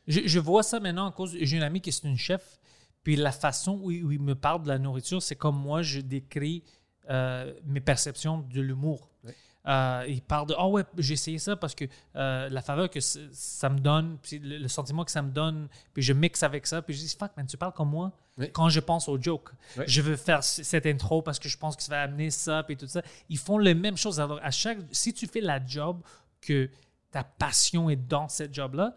Je, 0.08 0.40
vois 0.40 0.64
ça 0.64 0.80
maintenant 0.80 1.06
en 1.06 1.12
cause. 1.12 1.36
J'ai 1.40 1.58
une 1.58 1.64
amie 1.64 1.82
qui 1.82 1.90
est 1.90 2.04
une 2.04 2.18
chef, 2.18 2.60
puis 3.04 3.16
la 3.16 3.32
façon 3.32 3.80
où, 3.84 3.88
où 3.88 4.12
il 4.12 4.22
me 4.22 4.36
parle 4.36 4.64
de 4.64 4.68
la 4.68 4.80
nourriture, 4.80 5.22
c'est 5.22 5.36
comme 5.36 5.58
moi 5.58 5.82
je 5.82 6.00
décris 6.00 6.64
euh, 7.10 7.54
mes 7.66 7.82
perceptions 7.82 8.40
de 8.40 8.62
l'humour. 8.62 9.12
Euh, 9.68 10.06
il 10.08 10.22
parle 10.22 10.48
de 10.48 10.56
Ah 10.58 10.68
ouais, 10.68 10.84
j'ai 10.98 11.14
essayé 11.14 11.40
ça 11.40 11.56
parce 11.56 11.74
que 11.74 11.86
euh, 12.16 12.50
la 12.50 12.62
faveur 12.62 12.90
que 12.90 13.00
ça 13.00 13.70
me 13.70 13.80
donne, 13.80 14.18
puis 14.22 14.40
le, 14.40 14.58
le 14.58 14.68
sentiment 14.68 15.04
que 15.04 15.12
ça 15.12 15.22
me 15.22 15.32
donne, 15.32 15.68
puis 15.94 16.04
je 16.04 16.14
mixe 16.14 16.44
avec 16.44 16.68
ça, 16.68 16.82
puis 16.82 16.94
je 16.94 17.00
dis 17.00 17.16
Fuck, 17.18 17.32
man, 17.36 17.48
tu 17.48 17.58
parles 17.58 17.74
comme 17.74 17.90
moi 17.90 18.12
quand 18.54 18.70
je 18.70 18.80
pense 18.80 19.08
au 19.08 19.22
joke. 19.22 19.52
Je 19.88 20.02
veux 20.02 20.16
faire 20.16 20.44
cette 20.44 20.86
intro 20.86 21.22
parce 21.22 21.40
que 21.40 21.48
je 21.48 21.58
pense 21.58 21.76
que 21.76 21.84
ça 21.84 21.92
va 21.92 22.02
amener 22.02 22.30
ça, 22.30 22.64
puis 22.64 22.76
tout 22.76 22.88
ça. 22.88 23.02
Ils 23.30 23.38
font 23.38 23.58
les 23.58 23.74
mêmes 23.74 23.98
choses. 23.98 24.20
Alors, 24.20 24.40
à 24.44 24.52
chaque, 24.52 24.78
si 24.92 25.14
tu 25.14 25.28
fais 25.28 25.42
la 25.42 25.66
job 25.66 26.02
que 26.42 26.70
ta 27.12 27.24
passion 27.24 27.90
est 27.90 27.96
dans 27.96 28.28
cette 28.28 28.54
job-là, 28.54 28.94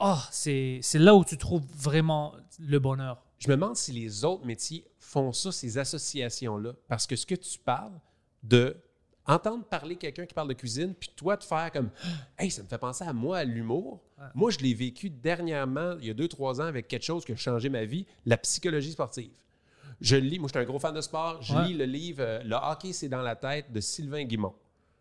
oh, 0.00 0.18
c'est 0.30 0.80
là 0.94 1.14
où 1.14 1.24
tu 1.24 1.38
trouves 1.38 1.64
vraiment 1.76 2.34
le 2.58 2.78
bonheur. 2.78 3.22
Je 3.38 3.48
me 3.48 3.54
demande 3.54 3.76
si 3.76 3.92
les 3.92 4.24
autres 4.24 4.44
métiers 4.44 4.84
font 4.98 5.32
ça, 5.32 5.52
ces 5.52 5.78
associations-là. 5.78 6.72
Parce 6.88 7.06
que 7.06 7.14
ce 7.14 7.26
que 7.26 7.34
tu 7.34 7.58
parles 7.58 8.00
de 8.42 8.76
entendre 9.26 9.64
parler 9.64 9.96
quelqu'un 9.96 10.26
qui 10.26 10.34
parle 10.34 10.48
de 10.48 10.54
cuisine, 10.54 10.94
puis 10.94 11.10
toi 11.16 11.36
de 11.36 11.42
faire 11.44 11.70
comme 11.72 11.90
Hey, 12.38 12.50
ça 12.50 12.62
me 12.62 12.68
fait 12.68 12.78
penser 12.78 13.04
à 13.04 13.12
moi, 13.12 13.38
à 13.38 13.44
l'humour. 13.44 14.00
Moi, 14.34 14.50
je 14.50 14.58
l'ai 14.58 14.72
vécu 14.74 15.10
dernièrement, 15.10 15.96
il 16.00 16.06
y 16.06 16.10
a 16.10 16.14
deux, 16.14 16.28
trois 16.28 16.60
ans, 16.60 16.64
avec 16.64 16.88
quelque 16.88 17.04
chose 17.04 17.24
qui 17.24 17.32
a 17.32 17.36
changé 17.36 17.68
ma 17.68 17.84
vie, 17.84 18.06
la 18.24 18.36
psychologie 18.38 18.92
sportive. 18.92 19.30
Je 20.00 20.16
lis, 20.16 20.38
moi, 20.38 20.48
je 20.48 20.52
suis 20.58 20.62
un 20.64 20.68
gros 20.68 20.78
fan 20.78 20.94
de 20.94 21.00
sport, 21.00 21.40
je 21.42 21.54
Ouais. 21.54 21.68
lis 21.68 21.74
le 21.74 21.84
livre 21.84 22.22
euh, 22.22 22.42
Le 22.44 22.56
hockey, 22.56 22.92
c'est 22.92 23.08
dans 23.08 23.22
la 23.22 23.34
tête 23.36 23.72
de 23.72 23.80
Sylvain 23.80 24.24
Guimont. 24.24 24.54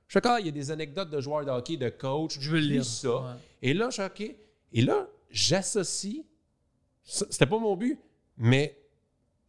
Je 0.08 0.20
ah, 0.24 0.38
il 0.40 0.46
y 0.46 0.50
a 0.50 0.52
des 0.52 0.72
anecdotes 0.72 1.10
de 1.10 1.20
joueurs 1.20 1.46
de 1.46 1.50
hockey, 1.52 1.78
de 1.78 1.90
coach. 1.90 2.38
Je 2.40 2.52
veux 2.52 2.60
lire. 2.60 2.86
ça. 2.86 3.10
Ouais. 3.10 3.32
Et 3.62 3.74
là, 3.74 3.90
je 3.90 3.94
suis 3.96 4.04
OK. 4.04 4.36
Et 4.74 4.82
là, 4.82 5.08
j'associe. 5.30 6.24
C'était 7.04 7.46
pas 7.46 7.60
mon 7.60 7.76
but, 7.76 8.00
mais 8.38 8.78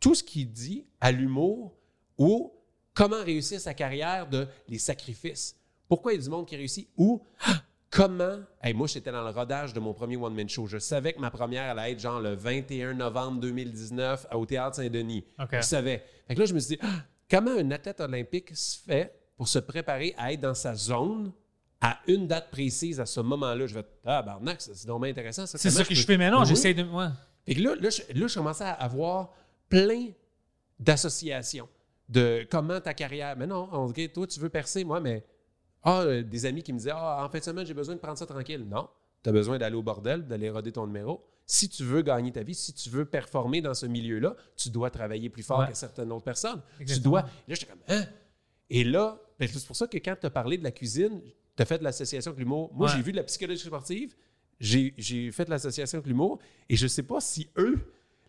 tout 0.01 0.15
ce 0.15 0.23
qu'il 0.23 0.51
dit 0.51 0.85
à 1.01 1.13
l'humour 1.13 1.75
ou 2.19 2.53
comment 2.97 3.23
réussir 3.23 3.61
sa 3.61 3.75
carrière 3.75 4.27
de 4.27 4.49
les 4.69 4.79
sacrifices. 4.79 5.55
Pourquoi 5.89 6.13
il 6.15 6.17
y 6.17 6.19
a 6.21 6.25
du 6.25 6.31
monde 6.31 6.47
qui 6.47 6.57
réussit? 6.57 6.89
Ou 6.97 7.23
comment? 7.91 8.39
Hey, 8.61 8.75
moi, 8.75 8.89
j'étais 8.89 9.13
dans 9.13 9.23
le 9.23 9.31
rodage 9.31 9.73
de 9.73 9.79
mon 9.79 9.93
premier 9.95 10.17
one-man 10.17 10.49
show. 10.49 10.67
Je 10.67 10.79
savais 10.79 11.13
que 11.13 11.21
ma 11.21 11.31
première 11.31 11.77
allait 11.77 11.93
être 11.93 12.01
genre 12.01 12.21
le 12.21 12.35
21 12.35 12.95
novembre 12.95 13.41
2019 13.41 14.27
au 14.33 14.47
Théâtre 14.47 14.77
Saint-Denis. 14.77 15.25
Je 15.53 15.61
savais. 15.61 16.05
Fait 16.27 16.35
que 16.35 16.41
là, 16.41 16.47
je 16.47 16.55
me 16.55 16.59
suis 16.59 16.77
dit, 16.77 16.83
Ah, 16.83 17.05
comment 17.31 17.53
un 17.53 17.71
athlète 17.71 18.01
olympique 18.01 18.57
se 18.57 18.79
fait 18.81 19.13
pour 19.37 19.47
se 19.47 19.59
préparer 19.61 20.15
à 20.17 20.33
être 20.33 20.41
dans 20.41 20.55
sa 20.55 20.75
zone 20.75 21.31
à 21.81 22.01
une 22.09 22.27
date 22.27 22.51
précise 22.51 22.99
à 22.99 23.07
ce 23.07 23.21
moment-là? 23.21 23.67
Je 23.67 23.75
vais, 23.75 23.85
ah, 24.07 24.23
barnac, 24.23 24.61
c'est 24.61 24.73
vraiment 24.89 25.05
intéressant. 25.05 25.47
ça. 25.47 25.59
C'est 25.59 25.69
Comment 25.69 25.85
ça 25.85 25.89
que 25.89 25.95
je 25.95 26.05
fais 26.07 26.17
maintenant. 26.17 26.45
J'essaie 26.45 26.75
de. 26.75 26.83
Ouais. 26.83 27.09
Fait 27.45 27.55
que 27.55 27.61
là, 27.61 27.75
là, 27.77 27.91
je, 27.91 28.19
là, 28.19 28.27
je 28.27 28.35
commençais 28.35 28.65
à 28.65 28.73
avoir 28.73 29.31
plein 29.69 30.07
d'associations 30.81 31.69
de 32.09 32.47
comment 32.51 32.81
ta 32.81 32.95
carrière. 32.95 33.37
Mais 33.37 33.47
non, 33.47 33.69
on 33.73 33.87
dit, 33.91 34.09
toi, 34.11 34.27
tu 34.27 34.41
veux 34.41 34.49
percer, 34.49 34.85
moi, 34.85 35.01
mais. 35.01 35.25
Ah, 35.83 36.01
euh, 36.03 36.23
des 36.23 36.47
amis 36.47 36.63
qui 36.65 36.73
me 36.73 36.79
disaient, 36.79 36.91
ah, 36.95 37.25
en 37.25 37.29
fin 37.29 37.39
de 37.39 37.45
semaine, 37.45 37.65
j'ai 37.67 37.75
besoin 37.75 37.95
de 37.95 38.01
prendre 38.01 38.19
ça 38.19 38.27
tranquille. 38.27 38.67
Non, 38.69 38.89
tu 39.23 39.29
as 39.31 39.33
besoin 39.33 39.57
d'aller 39.59 39.77
au 39.77 39.83
bordel, 39.83 40.27
d'aller 40.27 40.51
roder 40.51 40.73
ton 40.73 40.87
numéro. 40.87 41.25
Si 41.49 41.69
tu 41.69 41.85
veux 41.85 42.03
gagner 42.03 42.33
ta 42.33 42.43
vie, 42.43 42.57
si 42.57 42.73
tu 42.75 42.91
veux 42.91 43.05
performer 43.05 43.61
dans 43.61 43.75
ce 43.75 43.87
milieu-là, 43.87 44.35
tu 44.57 44.69
dois 44.71 44.91
travailler 44.91 45.31
plus 45.31 45.45
fort 45.45 45.61
Ouais. 45.61 45.69
que 45.69 45.77
certaines 45.77 46.11
autres 46.11 46.25
personnes. 46.25 46.61
Tu 46.85 46.99
dois. 46.99 47.23
Là, 47.23 47.29
j'étais 47.55 47.67
comme, 47.67 47.79
hein? 47.89 48.05
Et 48.69 48.83
là, 48.83 49.21
ben, 49.39 49.49
c'est 49.49 49.65
pour 49.65 49.77
ça 49.77 49.87
que 49.87 49.97
quand 49.99 50.17
tu 50.21 50.27
as 50.27 50.31
parlé 50.31 50.59
de 50.59 50.65
la 50.65 50.73
cuisine, 50.73 51.21
tu 51.57 51.63
as 51.63 51.65
fait 51.65 51.79
de 51.79 51.85
l'association 51.85 52.31
avec 52.33 52.41
l'humour. 52.41 52.73
Moi, 52.75 52.89
Ouais. 52.89 52.97
j'ai 52.97 53.03
vu 53.03 53.13
de 53.13 53.17
la 53.17 53.23
psychologie 53.23 53.65
sportive, 53.65 54.17
j'ai 54.59 55.31
fait 55.31 55.45
de 55.45 55.51
l'association 55.51 55.99
avec 55.99 56.09
l'humour, 56.09 56.41
et 56.69 56.75
je 56.75 56.87
sais 56.89 57.05
pas 57.05 57.21
si 57.21 57.49
eux, 57.59 57.79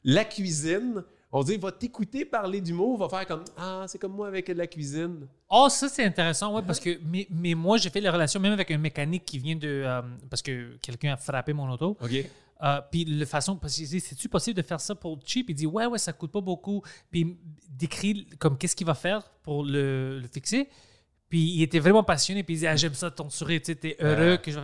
la 0.03 0.25
cuisine, 0.25 1.03
on 1.31 1.43
dit, 1.43 1.57
va 1.57 1.71
t'écouter 1.71 2.23
parler 2.25 2.61
d'humour, 2.61 2.97
va 2.97 3.09
faire 3.09 3.27
comme, 3.27 3.43
ah, 3.57 3.85
c'est 3.87 3.97
comme 3.97 4.13
moi 4.13 4.27
avec 4.27 4.47
la 4.47 4.65
cuisine. 4.65 5.27
Oh, 5.49 5.67
ça, 5.69 5.89
c'est 5.89 6.03
intéressant, 6.03 6.53
ouais, 6.55 6.61
parce 6.65 6.79
que 6.79 6.99
mais, 7.05 7.27
mais 7.29 7.53
moi, 7.53 7.77
j'ai 7.77 7.89
fait 7.89 8.01
les 8.01 8.09
relations 8.09 8.39
même 8.39 8.53
avec 8.53 8.71
un 8.71 8.77
mécanique 8.77 9.25
qui 9.25 9.39
vient 9.39 9.55
de. 9.55 9.83
euh, 9.85 10.01
parce 10.29 10.41
que 10.41 10.77
quelqu'un 10.81 11.13
a 11.13 11.17
frappé 11.17 11.53
mon 11.53 11.69
auto. 11.69 11.97
OK? 12.01 12.25
Euh, 12.63 12.81
puis 12.91 13.05
le 13.05 13.25
façon, 13.25 13.55
parce 13.55 13.75
qu'il 13.75 13.87
dit, 13.87 13.99
c'est-tu 13.99 14.29
possible 14.29 14.57
de 14.57 14.65
faire 14.65 14.79
ça 14.79 14.95
pour 14.95 15.19
cheap? 15.23 15.49
Il 15.49 15.55
dit, 15.55 15.67
ouais, 15.67 15.85
ouais, 15.85 15.99
ça 15.99 16.13
coûte 16.13 16.31
pas 16.31 16.41
beaucoup. 16.41 16.81
Puis 17.11 17.21
il 17.21 17.77
décrit 17.77 18.27
comme 18.39 18.57
qu'est-ce 18.57 18.75
qu'il 18.75 18.87
va 18.87 18.95
faire 18.95 19.29
pour 19.43 19.63
le, 19.63 20.19
le 20.19 20.27
fixer. 20.27 20.67
Puis 21.29 21.39
il 21.39 21.61
était 21.61 21.79
vraiment 21.79 22.03
passionné. 22.03 22.41
Puis 22.43 22.55
il 22.55 22.59
dit, 22.59 22.67
ah, 22.67 22.75
j'aime 22.75 22.95
ça, 22.95 23.11
ton 23.11 23.29
sourire, 23.29 23.59
tu 23.59 23.67
sais, 23.67 23.75
t'es 23.75 23.97
heureux. 23.99 24.33
Ah. 24.33 24.37
Que 24.37 24.51
je... 24.51 24.59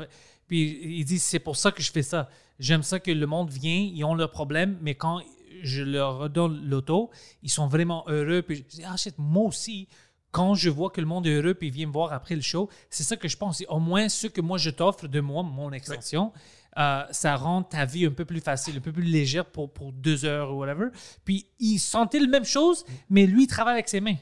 Puis 0.47 0.79
il 0.99 1.05
dit, 1.05 1.19
c'est 1.19 1.39
pour 1.39 1.55
ça 1.55 1.71
que 1.71 1.83
je 1.83 1.91
fais 1.91 2.01
ça. 2.01 2.29
J'aime 2.57 2.83
ça 2.83 2.99
que 2.99 3.11
le 3.11 3.27
monde 3.27 3.51
vient, 3.51 3.75
ils 3.93 4.03
ont 4.03 4.15
leurs 4.15 4.31
problèmes, 4.31 4.77
mais 4.81 4.95
quand 4.95 5.21
je 5.61 5.83
leur 5.83 6.17
redonne 6.17 6.65
l'auto, 6.65 7.11
ils 7.41 7.49
sont 7.49 7.67
vraiment 7.67 8.03
heureux. 8.07 8.41
Puis 8.41 8.57
je 8.57 8.63
dis, 8.63 8.83
ah, 8.85 8.97
shit, 8.97 9.15
moi 9.17 9.45
aussi, 9.45 9.87
quand 10.31 10.55
je 10.55 10.69
vois 10.69 10.89
que 10.89 10.99
le 10.99 11.07
monde 11.07 11.27
est 11.27 11.33
heureux 11.33 11.53
puis 11.53 11.69
vient 11.69 11.87
me 11.87 11.93
voir 11.93 12.11
après 12.11 12.35
le 12.35 12.41
show, 12.41 12.69
c'est 12.89 13.03
ça 13.03 13.15
que 13.15 13.27
je 13.27 13.37
pense. 13.37 13.63
Au 13.69 13.79
moins 13.79 14.09
ce 14.09 14.27
que 14.27 14.41
moi 14.41 14.57
je 14.57 14.71
t'offre 14.71 15.07
de 15.07 15.19
moi, 15.19 15.43
mon 15.43 15.71
extension, 15.71 16.33
euh, 16.77 17.03
ça 17.11 17.35
rend 17.35 17.61
ta 17.61 17.85
vie 17.85 18.05
un 18.05 18.11
peu 18.11 18.25
plus 18.25 18.39
facile, 18.39 18.77
un 18.77 18.81
peu 18.81 18.91
plus 18.91 19.03
légère 19.03 19.45
pour, 19.45 19.71
pour 19.71 19.93
deux 19.93 20.25
heures 20.25 20.51
ou 20.51 20.59
whatever. 20.59 20.87
Puis 21.23 21.47
il 21.59 21.77
sentait 21.77 22.19
la 22.19 22.27
même 22.27 22.45
chose, 22.45 22.83
mais 23.09 23.27
lui, 23.27 23.43
il 23.43 23.47
travaille 23.47 23.75
avec 23.75 23.89
ses 23.89 24.01
mains. 24.01 24.17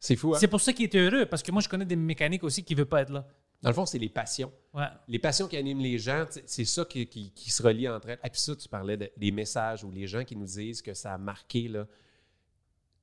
C'est 0.00 0.16
fou, 0.16 0.34
hein? 0.34 0.38
C'est 0.40 0.48
pour 0.48 0.60
ça 0.60 0.72
qu'il 0.72 0.86
était 0.86 0.98
heureux, 0.98 1.26
parce 1.26 1.42
que 1.42 1.52
moi, 1.52 1.60
je 1.60 1.68
connais 1.68 1.84
des 1.84 1.94
mécaniques 1.94 2.42
aussi 2.42 2.64
qui 2.64 2.74
ne 2.74 2.78
veulent 2.78 2.88
pas 2.88 3.02
être 3.02 3.10
là. 3.10 3.26
Dans 3.62 3.68
le 3.70 3.74
fond, 3.74 3.84
c'est 3.84 3.98
les 3.98 4.08
passions. 4.08 4.50
Ouais. 4.72 4.86
Les 5.06 5.18
passions 5.18 5.46
qui 5.46 5.56
animent 5.56 5.80
les 5.80 5.98
gens, 5.98 6.24
c'est 6.46 6.64
ça 6.64 6.84
qui, 6.86 7.06
qui- 7.06 7.30
qui 7.32 7.50
se 7.50 7.62
relie 7.62 7.88
entre 7.88 8.08
elles. 8.08 8.20
Et 8.24 8.30
puis 8.30 8.40
ça, 8.40 8.56
tu 8.56 8.68
parlais 8.68 8.96
de- 8.96 9.10
des 9.16 9.30
messages 9.30 9.84
ou 9.84 9.90
les 9.90 10.06
gens 10.06 10.24
qui 10.24 10.34
nous 10.34 10.46
disent 10.46 10.80
que 10.80 10.94
ça 10.94 11.12
a 11.14 11.18
marqué. 11.18 11.68
Là. 11.68 11.86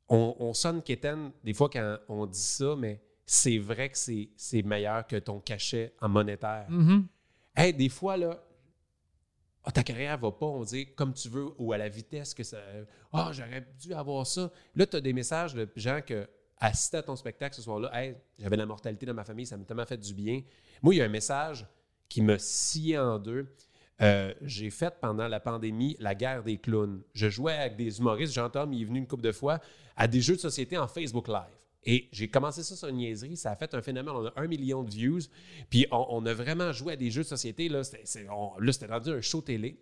On, 0.10 0.36
on 0.40 0.54
sonne 0.54 0.82
quétaine 0.82 1.32
des 1.44 1.54
fois 1.54 1.70
quand 1.70 1.98
on 2.08 2.26
dit 2.26 2.40
ça, 2.40 2.76
mais 2.78 3.02
c'est 3.26 3.58
vrai 3.60 3.90
que 3.90 3.98
c'est, 3.98 4.64
meilleur 4.64 5.06
que 5.06 5.18
ton 5.18 5.40
cachet 5.40 5.94
en 6.02 6.10
monétaire. 6.10 6.66
Mhm. 6.70 7.06
Hey, 7.56 7.74
des 7.74 7.90
fois, 7.90 8.16
là, 8.18 8.42
ah, 9.64 9.72
ta 9.72 9.84
carrière 9.84 10.18
va 10.18 10.32
pas, 10.32 10.46
on 10.46 10.64
dit 10.64 10.94
comme 10.96 11.14
tu 11.14 11.28
veux, 11.28 11.50
ou 11.58 11.74
à 11.74 11.78
la 11.78 11.90
vitesse 11.90 12.34
que 12.34 12.44
ça. 12.44 12.58
Ah, 13.12 13.32
j'aurais 13.34 13.68
dû 13.82 13.94
avoir 13.94 14.26
ça. 14.26 14.50
Là, 14.76 14.88
tu 14.88 14.96
as 14.96 15.02
des 15.02 15.12
messages 15.14 15.54
de 15.54 15.68
gens 15.76 16.00
que 16.06 16.28
assistaient 16.60 16.98
à 16.98 17.04
ton 17.04 17.16
spectacle 17.16 17.56
ce 17.56 17.62
soir-là. 17.62 17.92
Hey, 17.94 18.16
j'avais 18.40 18.58
la 18.58 18.66
mortalité 18.66 19.06
dans 19.06 19.14
ma 19.14 19.24
famille, 19.24 19.46
ça 19.46 19.58
m'a 19.58 19.66
tellement 19.66 19.86
fait 19.86 19.98
du 19.98 20.14
bien. 20.14 20.42
Moi, 20.82 20.96
il 20.96 20.98
y 20.98 21.02
a 21.02 21.06
un 21.06 21.10
message 21.10 21.66
qui 22.10 22.22
me 22.22 22.38
scié 22.38 22.98
en 22.98 23.20
deux. 23.20 23.48
Euh, 24.02 24.34
j'ai 24.42 24.70
fait 24.70 24.94
pendant 25.02 25.28
la 25.28 25.40
pandémie 25.40 25.96
la 26.00 26.14
guerre 26.14 26.44
des 26.44 26.58
clowns. 26.58 27.02
Je 27.14 27.30
jouais 27.30 27.54
avec 27.54 27.78
des 27.78 28.00
humoristes. 28.00 28.34
Jean-Tom, 28.34 28.72
il 28.74 28.82
est 28.84 28.86
venu 28.86 29.00
une 29.00 29.08
couple 29.08 29.24
de 29.24 29.32
fois 29.32 29.60
à 29.96 30.08
des 30.08 30.22
jeux 30.22 30.36
de 30.36 30.42
société 30.42 30.78
en 30.78 30.88
Facebook 30.88 31.28
Live. 31.28 31.58
Et 31.84 32.10
j'ai 32.12 32.28
commencé 32.28 32.64
ça 32.64 32.76
sur 32.76 32.90
une 32.90 32.98
niaiserie. 32.98 33.38
Ça 33.38 33.52
a 33.52 33.56
fait 33.56 33.74
un 33.74 33.82
phénomène. 33.82 34.14
On 34.14 34.26
a 34.26 34.34
un 34.36 34.48
million 34.48 34.84
de 34.84 34.90
views. 34.90 35.22
Puis 35.70 35.88
on, 35.92 36.26
a 36.26 36.34
vraiment 36.34 36.72
joué 36.74 36.94
à 36.94 36.96
des 36.96 37.10
jeux 37.10 37.24
de 37.24 37.28
société. 37.28 37.70
Là, 37.70 37.84
c'était 37.84 38.28
rendu 38.28 39.10
un 39.10 39.22
show 39.22 39.42
télé. 39.42 39.80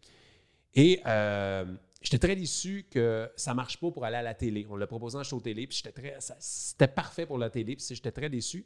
Et 0.75 1.01
euh, 1.05 1.65
j'étais 2.05 2.19
très 2.19 2.35
déçu 2.35 2.85
que 2.89 3.29
ça 3.35 3.51
ne 3.51 3.55
marche 3.55 3.79
pas 3.79 3.91
pour 3.91 4.05
aller 4.05 4.17
à 4.17 4.21
la 4.21 4.35
télé. 4.35 4.65
On 4.69 4.75
l'a 4.75 4.87
proposé 4.87 5.17
en 5.17 5.23
show 5.23 5.39
télé. 5.39 5.67
Puis 5.67 5.81
j'étais 5.83 5.91
très, 5.91 6.17
c'était 6.39 6.87
parfait 6.87 7.25
pour 7.25 7.37
la 7.37 7.49
télé. 7.49 7.75
Puis 7.75 7.85
j'étais 7.89 8.11
très 8.11 8.29
déçu. 8.29 8.65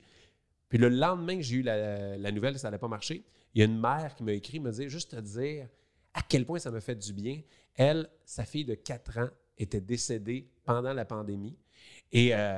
Puis 0.67 0.77
le 0.77 0.89
lendemain 0.89 1.37
que 1.37 1.41
j'ai 1.41 1.57
eu 1.57 1.61
la, 1.63 2.31
nouvelle 2.31 2.53
que 2.53 2.59
ça 2.59 2.67
n'allait 2.67 2.79
pas 2.79 2.87
marcher, 2.87 3.23
il 3.55 3.59
y 3.59 3.61
a 3.61 3.65
une 3.65 3.79
mère 3.79 4.13
qui 4.15 4.23
m'a 4.23 4.33
écrit, 4.33 4.59
me 4.59 4.71
dit 4.71 4.89
juste 4.89 5.11
te 5.11 5.21
dire 5.21 5.67
à 6.13 6.21
quel 6.21 6.45
point 6.45 6.59
ça 6.59 6.69
me 6.69 6.79
fait 6.79 6.95
du 6.95 7.13
bien. 7.13 7.41
Elle, 7.75 8.09
sa 8.25 8.43
fille 8.45 8.65
de 8.65 8.75
4 8.75 9.17
ans, 9.17 9.29
était 9.57 9.81
décédée 9.81 10.49
pendant 10.63 10.93
la 10.93 11.05
pandémie. 11.05 11.57
Et 12.11 12.35
euh, 12.35 12.57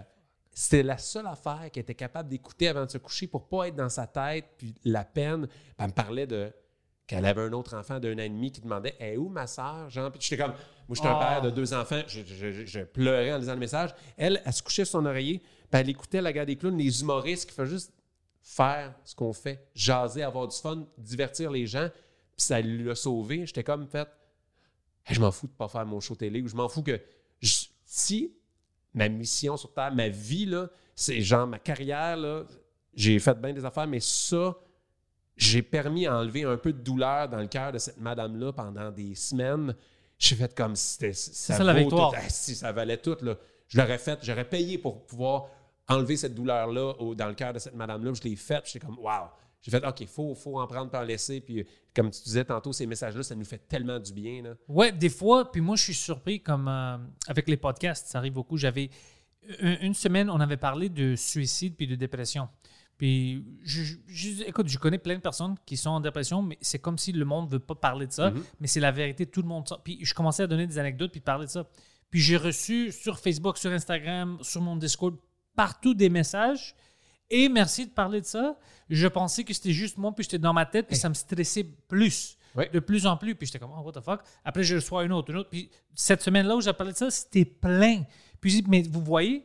c'était 0.51 0.83
la 0.83 0.97
seule 0.97 1.27
affaire 1.27 1.69
qu'elle 1.71 1.81
était 1.81 1.95
capable 1.95 2.29
d'écouter 2.29 2.67
avant 2.67 2.85
de 2.85 2.91
se 2.91 2.97
coucher 2.97 3.27
pour 3.27 3.47
pas 3.47 3.67
être 3.67 3.75
dans 3.75 3.89
sa 3.89 4.07
tête, 4.07 4.45
puis 4.57 4.75
la 4.83 5.03
peine. 5.03 5.47
Elle 5.77 5.87
me 5.87 5.91
parlait 5.91 6.27
de 6.27 6.51
qu'elle 7.15 7.25
avait 7.25 7.41
un 7.41 7.53
autre 7.53 7.75
enfant 7.75 7.99
d'un 7.99 8.13
an 8.15 8.19
et 8.23 8.29
demi 8.29 8.51
qui 8.51 8.61
demandait 8.61 8.95
est 8.99 9.17
où 9.17 9.29
ma 9.29 9.47
soeur 9.47 9.89
Jean 9.89 10.09
Puis 10.11 10.19
j'étais 10.21 10.41
comme 10.41 10.53
moi 10.87 10.95
j'étais 10.95 11.07
un 11.07 11.15
Oh. 11.15 11.19
père 11.19 11.41
de 11.41 11.49
deux 11.51 11.73
enfants, 11.73 12.01
je, 12.07 12.21
je- 12.25 12.51
je- 12.51 12.65
je 12.65 12.79
pleurais 12.81 13.33
en 13.33 13.37
lisant 13.37 13.53
le 13.53 13.59
message. 13.59 13.91
Elle, 14.17 14.41
elle 14.45 14.53
se 14.53 14.61
couchait 14.63 14.85
sur 14.85 14.99
son 14.99 15.05
oreiller, 15.05 15.39
puis 15.39 15.79
elle 15.81 15.89
écoutait 15.89 16.21
la 16.21 16.33
guerre 16.33 16.45
des 16.45 16.55
clowns, 16.55 16.77
les 16.77 17.01
humoristes 17.01 17.49
qui 17.49 17.55
font 17.55 17.65
juste 17.65 17.93
faire 18.41 18.93
ce 19.05 19.13
qu'on 19.15 19.33
fait, 19.33 19.67
jaser, 19.75 20.23
avoir 20.23 20.47
du 20.47 20.57
fun, 20.57 20.85
divertir 20.97 21.51
les 21.51 21.67
gens, 21.67 21.89
puis 22.31 22.41
ça 22.45 22.59
l'a 22.61 22.95
sauvé. 22.95 23.45
J'étais 23.45 23.63
comme 23.63 23.87
fait 23.87 24.07
Hey, 25.05 25.15
je 25.15 25.21
m'en 25.21 25.31
fous 25.31 25.47
de 25.47 25.51
pas 25.53 25.67
faire 25.67 25.85
mon 25.85 25.99
show 25.99 26.15
télé 26.15 26.41
ou 26.41 26.47
je 26.47 26.55
m'en 26.55 26.69
fous 26.69 26.83
que 26.83 26.99
je- 27.41 27.65
si 27.85 28.33
ma 28.93 29.09
mission 29.09 29.57
sur 29.57 29.73
Terre, 29.73 29.93
ma 29.95 30.09
vie, 30.09 30.45
là, 30.45 30.69
c'est 30.95 31.21
genre 31.21 31.47
ma 31.47 31.57
carrière, 31.59 32.17
là, 32.17 32.43
j'ai 32.93 33.17
fait 33.19 33.33
bien 33.39 33.53
des 33.53 33.63
affaires, 33.65 33.87
mais 33.87 33.99
ça, 34.01 34.55
j'ai 35.37 35.61
permis 35.61 36.05
d'enlever 36.05 36.43
un 36.43 36.57
peu 36.57 36.73
de 36.73 36.79
douleur 36.79 37.29
dans 37.29 37.39
le 37.39 37.47
cœur 37.47 37.71
de 37.71 37.77
cette 37.77 37.99
madame-là 37.99 38.53
pendant 38.53 38.91
des 38.91 39.15
semaines. 39.15 39.75
J'ai 40.17 40.35
fait 40.35 40.53
comme 40.55 40.75
si 40.75 40.93
c'était. 40.93 41.13
Ça, 41.13 41.55
ça, 41.55 41.63
la 41.63 41.73
victoire. 41.73 42.11
tout. 42.11 42.17
Ah, 42.19 42.29
si 42.29 42.55
ça 42.55 42.71
valait 42.71 42.97
tout, 42.97 43.17
là. 43.21 43.35
Je 43.67 43.79
l'aurais 43.79 43.97
fait, 43.97 44.19
j'aurais 44.21 44.47
payé 44.47 44.77
pour 44.77 45.05
pouvoir 45.05 45.47
enlever 45.87 46.17
cette 46.17 46.35
douleur-là 46.35 46.93
dans 47.15 47.27
le 47.27 47.33
cœur 47.33 47.53
de 47.53 47.59
cette 47.59 47.75
madame-là. 47.75 48.11
Je 48.13 48.23
l'ai 48.23 48.35
faite, 48.35 48.63
j'étais 48.65 48.85
comme, 48.85 48.99
waouh! 48.99 49.29
J'ai 49.61 49.71
fait, 49.71 49.85
OK, 49.85 50.01
il 50.01 50.07
faut, 50.07 50.33
faut 50.33 50.59
en 50.59 50.67
prendre, 50.67 50.89
pas 50.89 51.01
en 51.01 51.03
laisser. 51.03 51.39
Puis, 51.39 51.65
comme 51.95 52.09
tu 52.09 52.21
disais 52.23 52.43
tantôt, 52.43 52.73
ces 52.73 52.87
messages-là, 52.87 53.21
ça 53.21 53.35
nous 53.35 53.45
fait 53.45 53.59
tellement 53.67 53.99
du 53.99 54.11
bien. 54.11 54.55
Ouais, 54.67 54.91
des 54.91 55.09
fois, 55.09 55.51
puis 55.51 55.61
moi, 55.61 55.75
je 55.75 55.83
suis 55.83 55.93
surpris 55.93 56.41
comme 56.41 56.67
euh, 56.67 56.97
avec 57.27 57.47
les 57.47 57.57
podcasts, 57.57 58.07
ça 58.07 58.17
arrive 58.17 58.33
beaucoup. 58.33 58.57
J'avais 58.57 58.89
une, 59.59 59.77
une 59.81 59.93
semaine, 59.93 60.29
on 60.29 60.39
avait 60.39 60.57
parlé 60.57 60.89
de 60.89 61.15
suicide 61.15 61.75
puis 61.77 61.87
de 61.87 61.95
dépression. 61.95 62.49
Puis, 63.01 63.43
je, 63.63 63.81
je- 64.05 64.43
écoute, 64.43 64.67
je 64.67 64.77
connais 64.77 64.99
plein 64.99 65.15
de 65.15 65.21
personnes 65.21 65.55
qui 65.65 65.75
sont 65.75 65.89
en 65.89 65.99
dépression, 65.99 66.43
mais 66.43 66.55
c'est 66.61 66.77
comme 66.77 66.99
si 66.99 67.11
le 67.11 67.25
monde 67.25 67.47
ne 67.47 67.53
veut 67.53 67.59
pas 67.59 67.73
parler 67.73 68.05
de 68.05 68.11
ça, 68.11 68.29
Mhm. 68.29 68.43
mais 68.59 68.67
c'est 68.67 68.79
la 68.79 68.91
vérité, 68.91 69.25
tout 69.25 69.41
le 69.41 69.47
monde. 69.47 69.67
sent. 69.67 69.73
Puis, 69.83 69.97
je 70.03 70.13
commençais 70.13 70.43
à 70.43 70.47
donner 70.47 70.67
des 70.67 70.77
anecdotes 70.77 71.11
puis 71.11 71.19
parler 71.19 71.47
de 71.47 71.49
ça. 71.49 71.67
Puis, 72.11 72.19
j'ai 72.19 72.37
reçu 72.37 72.91
sur 72.91 73.17
Facebook, 73.17 73.57
sur 73.57 73.71
Instagram, 73.71 74.37
sur 74.43 74.61
mon 74.61 74.75
Discord, 74.75 75.15
partout 75.55 75.95
des 75.95 76.09
messages. 76.09 76.75
Et 77.31 77.49
merci 77.49 77.87
de 77.87 77.91
parler 77.91 78.21
de 78.21 78.25
ça. 78.27 78.55
Je 78.87 79.07
pensais 79.07 79.43
que 79.43 79.53
c'était 79.55 79.71
juste 79.73 79.97
moi, 79.97 80.13
puis 80.13 80.23
j'étais 80.23 80.37
dans 80.37 80.53
ma 80.53 80.67
tête, 80.67 80.85
puis 80.85 80.95
ça 80.95 81.09
me 81.09 81.15
stressait 81.15 81.63
plus 81.87 82.37
de 82.71 82.79
plus 82.79 83.07
en 83.07 83.17
plus. 83.17 83.33
Puis 83.33 83.47
j'étais 83.47 83.57
comme, 83.57 83.71
oh, 83.75 83.81
what 83.81 83.93
the 83.93 84.03
fuck? 84.03 84.21
Après, 84.45 84.61
je 84.61 84.75
reçois 84.75 85.05
une 85.05 85.11
autre, 85.13 85.31
une 85.31 85.37
autre. 85.37 85.49
Puis 85.49 85.71
cette 85.95 86.21
semaine-là 86.21 86.55
où 86.55 86.61
j'ai 86.61 86.71
parlé 86.73 86.93
de 86.93 86.97
ça, 86.97 87.09
c'était 87.09 87.45
plein. 87.45 88.03
Puis 88.39 88.51
je 88.51 88.57
dis, 88.61 88.69
mais 88.69 88.83
vous 88.83 89.01
voyez, 89.01 89.43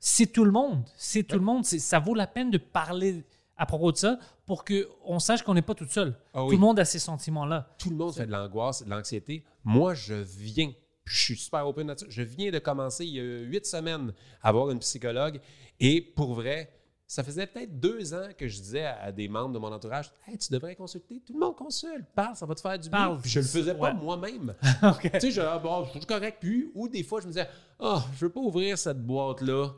c'est 0.00 0.26
tout 0.26 0.44
le 0.44 0.50
monde. 0.50 0.84
C'est 0.96 1.22
tout 1.24 1.38
le 1.38 1.44
monde. 1.44 1.64
Ça 1.64 1.98
vaut 1.98 2.14
la 2.14 2.26
peine 2.26 2.50
de 2.50 2.58
parler 2.58 3.24
à 3.56 3.66
propos 3.66 3.92
de 3.92 3.96
ça 3.96 4.18
pour 4.46 4.64
qu'on 4.64 5.18
sache 5.18 5.42
qu'on 5.42 5.54
n'est 5.54 5.62
pas 5.62 5.74
tout 5.74 5.88
seul. 5.88 6.16
Ah 6.32 6.40
tout 6.40 6.50
le 6.50 6.58
monde 6.58 6.78
a 6.78 6.84
ces 6.84 6.98
sentiments-là. 6.98 7.74
Tout 7.78 7.90
le 7.90 7.96
monde 7.96 8.14
fait 8.14 8.26
de 8.26 8.32
l'angoisse, 8.32 8.82
de 8.84 8.90
l'anxiété. 8.90 9.44
Moi, 9.62 9.94
je 9.94 10.14
viens, 10.14 10.72
je 11.04 11.18
suis 11.18 11.36
super 11.36 11.66
open 11.66 11.86
là-dessus. 11.86 12.06
Je 12.08 12.22
viens 12.22 12.50
de 12.50 12.58
commencer 12.58 13.04
il 13.04 13.14
y 13.14 13.20
a 13.20 13.40
huit 13.42 13.66
semaines 13.66 14.12
à 14.42 14.52
voir 14.52 14.70
une 14.70 14.80
psychologue. 14.80 15.40
Et 15.80 16.00
pour 16.00 16.34
vrai, 16.34 16.70
ça 17.06 17.22
faisait 17.22 17.46
peut-être 17.46 17.78
deux 17.78 18.14
ans 18.14 18.28
que 18.36 18.48
je 18.48 18.56
disais 18.60 18.86
à, 18.86 19.12
des 19.12 19.28
membres 19.28 19.54
de 19.54 19.58
mon 19.58 19.72
entourage 19.72 20.10
Hey, 20.26 20.38
tu 20.38 20.52
devrais 20.52 20.74
consulter. 20.74 21.20
Tout 21.24 21.34
le 21.34 21.38
monde 21.38 21.54
consulte. 21.54 22.06
Parle, 22.14 22.34
ça 22.34 22.46
va 22.46 22.54
te 22.54 22.60
faire 22.60 22.78
du 22.78 22.88
bien. 22.88 23.18
Puis 23.20 23.30
je 23.30 23.40
le 23.40 23.46
faisais 23.46 23.74
pas 23.74 23.92
Ouais. 23.92 23.94
moi-même. 23.94 24.54
Tu 25.02 25.20
sais, 25.20 25.30
je 25.30 25.40
ah, 25.40 25.58
bon, 25.58 25.84
je 25.84 25.90
suis 25.90 26.06
correct. 26.06 26.38
Puis, 26.40 26.70
ou 26.74 26.88
des 26.88 27.02
fois, 27.02 27.20
je 27.20 27.26
me 27.26 27.32
disais 27.32 27.46
Ah, 27.80 28.04
je 28.14 28.24
veux 28.26 28.32
pas 28.32 28.40
ouvrir 28.40 28.78
cette 28.78 29.00
boîte-là. 29.04 29.70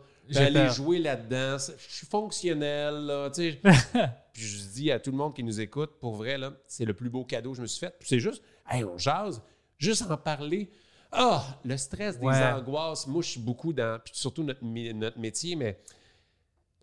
peur. 0.65 0.73
jouer 0.73 0.99
là-dedans. 0.99 1.57
Je 1.59 1.95
suis 1.97 2.07
fonctionnel, 2.07 2.95
là. 3.07 3.31
Puis 4.33 4.43
je 4.43 4.69
dis 4.69 4.91
à 4.91 4.99
tout 5.01 5.11
le 5.13 5.17
monde 5.17 5.35
qui 5.35 5.43
nous 5.43 5.61
écoute, 5.61 5.93
pour 6.01 6.15
vrai, 6.17 6.37
là, 6.37 6.53
c'est 6.67 6.85
le 6.85 6.95
plus 6.95 7.09
beau 7.11 7.25
cadeau 7.25 7.53
que 7.53 7.57
je 7.57 7.63
me 7.63 7.67
suis 7.67 7.81
fait. 7.81 7.95
Puis 7.99 8.09
c'est 8.09 8.21
juste, 8.21 8.43
hey, 8.71 8.85
on 8.85 8.99
jase, 8.99 9.41
juste 9.79 10.03
en 10.11 10.17
parler. 10.17 10.71
Ah, 11.13 11.45
le 11.65 11.77
stress, 11.77 12.19
des 12.19 12.27
Ouais. 12.27 12.43
angoisses, 12.43 13.07
moi, 13.07 13.23
je 13.23 13.31
suis 13.31 13.41
beaucoup 13.41 13.73
dans, 13.73 13.99
puis 14.05 14.13
surtout 14.17 14.43
notre, 14.43 14.63
notre 14.65 15.19
métier, 15.19 15.55
mais 15.57 15.79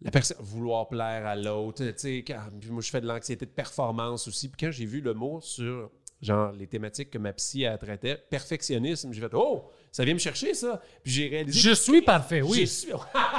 la 0.02 0.10
personne, 0.12 0.38
vouloir 0.40 0.88
plaire 0.88 1.26
à 1.28 1.36
l'autre, 1.36 1.84
tu 1.86 1.94
sais, 1.98 2.24
quand- 2.26 2.40
puis 2.60 2.72
moi, 2.72 2.82
je 2.82 2.90
fais 2.90 3.02
de 3.02 3.08
l'anxiété 3.08 3.46
de 3.46 3.52
performance 3.52 4.28
aussi. 4.28 4.48
Puis 4.50 4.66
quand 4.66 4.72
j'ai 4.72 4.86
vu 4.86 5.02
le 5.02 5.14
mot 5.14 5.40
sur, 5.42 5.92
genre, 6.22 6.52
les 6.54 6.68
thématiques 6.68 7.12
que 7.12 7.18
ma 7.18 7.34
psy 7.34 7.66
a 7.66 7.78
traitait, 7.78 8.18
perfectionnisme, 8.30 9.12
j'ai 9.14 9.22
fait, 9.22 9.34
oh, 9.34 9.66
ça 9.94 10.04
vient 10.04 10.14
me 10.16 10.20
chercher, 10.20 10.54
ça. 10.56 10.82
Puis 11.04 11.14
j'ai 11.14 11.28
réalisé. 11.30 11.58
Je 11.60 11.74
suis 11.76 12.02
parfait, 12.02 12.40
Je 12.40 12.44
oui. 12.46 12.68
suis- 12.68 12.90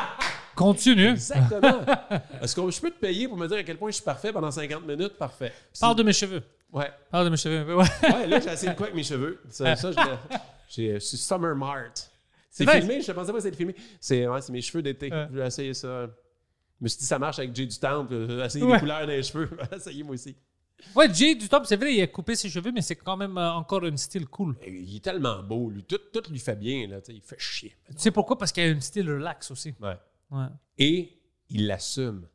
Continue. 0.54 1.10
Exactement. 1.10 1.84
Est-ce 2.40 2.54
que 2.54 2.70
je 2.70 2.80
peux 2.80 2.90
te 2.92 2.98
payer 3.00 3.26
pour 3.26 3.36
me 3.36 3.48
dire 3.48 3.56
à 3.58 3.62
quel 3.64 3.76
point 3.76 3.90
je 3.90 3.96
suis 3.96 4.04
parfait 4.04 4.32
pendant 4.32 4.50
50 4.52 4.86
minutes? 4.86 5.18
Parfait. 5.18 5.52
Puis 5.72 5.80
Parle 5.80 5.96
de 5.96 6.02
mes 6.04 6.12
cheveux. 6.12 6.42
Ouais. 6.72 6.90
Parle 7.10 7.24
de 7.24 7.30
mes 7.30 7.36
cheveux. 7.36 7.74
Ouais. 7.74 7.84
Ouais, 8.02 8.26
là, 8.28 8.38
j'ai 8.40 8.50
essayé 8.50 8.70
de 8.72 8.76
quoi 8.76 8.86
avec 8.86 8.94
mes 8.94 9.02
cheveux? 9.02 9.40
Ça, 9.50 9.74
ça, 9.74 9.90
je 9.90 9.98
j'ai- 10.68 11.00
c'est 11.00 11.16
Summer 11.16 11.56
Mart. 11.56 12.10
C'est 12.50 12.70
filmé, 12.70 13.00
je 13.00 13.10
pensais 13.10 13.32
pas 13.32 13.38
que 13.38 13.42
c'était 13.42 13.56
filmé. 13.56 13.74
C'est 14.00 14.28
ouais, 14.28 14.38
mes 14.50 14.60
cheveux 14.60 14.80
d'été. 14.82 15.10
Ouais. 15.10 15.26
Je 15.32 15.38
vais 15.40 15.46
essayer 15.48 15.74
ça. 15.74 16.06
Je 16.06 16.84
me 16.84 16.88
suis 16.88 16.98
dit, 17.00 17.06
ça 17.06 17.18
marche 17.18 17.40
avec 17.40 17.54
Jay 17.54 17.66
du 17.66 17.76
Temple. 17.78 18.26
Je 18.28 18.34
vais 18.36 18.46
essayer 18.46 18.64
Ouais. 18.64 18.74
des 18.74 18.78
couleurs 18.78 19.00
dans 19.00 19.06
les 19.08 19.22
cheveux. 19.24 19.50
Je 19.72 19.76
essayer 19.76 20.02
moi 20.04 20.14
aussi. 20.14 20.36
Ouais, 20.94 21.12
Jay 21.12 21.34
du 21.34 21.48
top, 21.48 21.64
c'est 21.66 21.76
vrai, 21.76 21.94
il 21.94 22.02
a 22.02 22.06
coupé 22.06 22.36
ses 22.36 22.48
cheveux, 22.48 22.70
mais 22.72 22.82
c'est 22.82 22.96
quand 22.96 23.16
même 23.16 23.36
euh, 23.38 23.52
encore 23.52 23.84
un 23.84 23.96
style 23.96 24.26
cool. 24.26 24.56
Et 24.62 24.70
Il 24.70 24.96
est 24.96 25.04
tellement 25.04 25.42
beau, 25.42 25.70
lui. 25.70 25.82
Tout, 25.82 25.98
tout 26.12 26.30
lui 26.30 26.38
fait 26.38 26.56
bien. 26.56 26.86
Là, 26.86 26.98
il 27.08 27.20
fait 27.22 27.38
chier. 27.38 27.74
Tu 27.88 27.94
sais 27.98 28.10
pourquoi? 28.10 28.38
Parce 28.38 28.52
qu'il 28.52 28.62
a 28.64 28.66
un 28.66 28.80
style 28.80 29.10
relax 29.10 29.50
aussi. 29.50 29.74
Ouais. 29.80 29.96
Ouais. 30.30 30.46
Et 30.78 31.18
il 31.50 31.66
l'assume. 31.66 32.26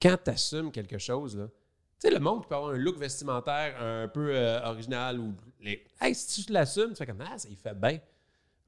Quand 0.00 0.16
tu 0.22 0.30
assumes 0.30 0.70
quelque 0.70 0.98
chose, 0.98 1.36
là, 1.36 1.46
tu 1.46 2.08
sais, 2.08 2.10
le 2.10 2.20
monde 2.20 2.42
qui 2.42 2.48
peut 2.48 2.54
avoir 2.54 2.72
un 2.74 2.78
look 2.78 2.98
vestimentaire 2.98 3.76
un 3.80 4.08
peu 4.08 4.30
euh, 4.34 4.60
original 4.64 5.18
ou. 5.18 5.34
Les... 5.60 5.84
Hey, 6.00 6.14
si 6.14 6.44
tu 6.44 6.52
l'assumes, 6.52 6.90
tu 6.90 6.96
fais 6.96 7.06
comme 7.06 7.20
Ah, 7.20 7.38
ça 7.38 7.48
il 7.50 7.56
fait 7.56 7.74
bien. 7.74 7.98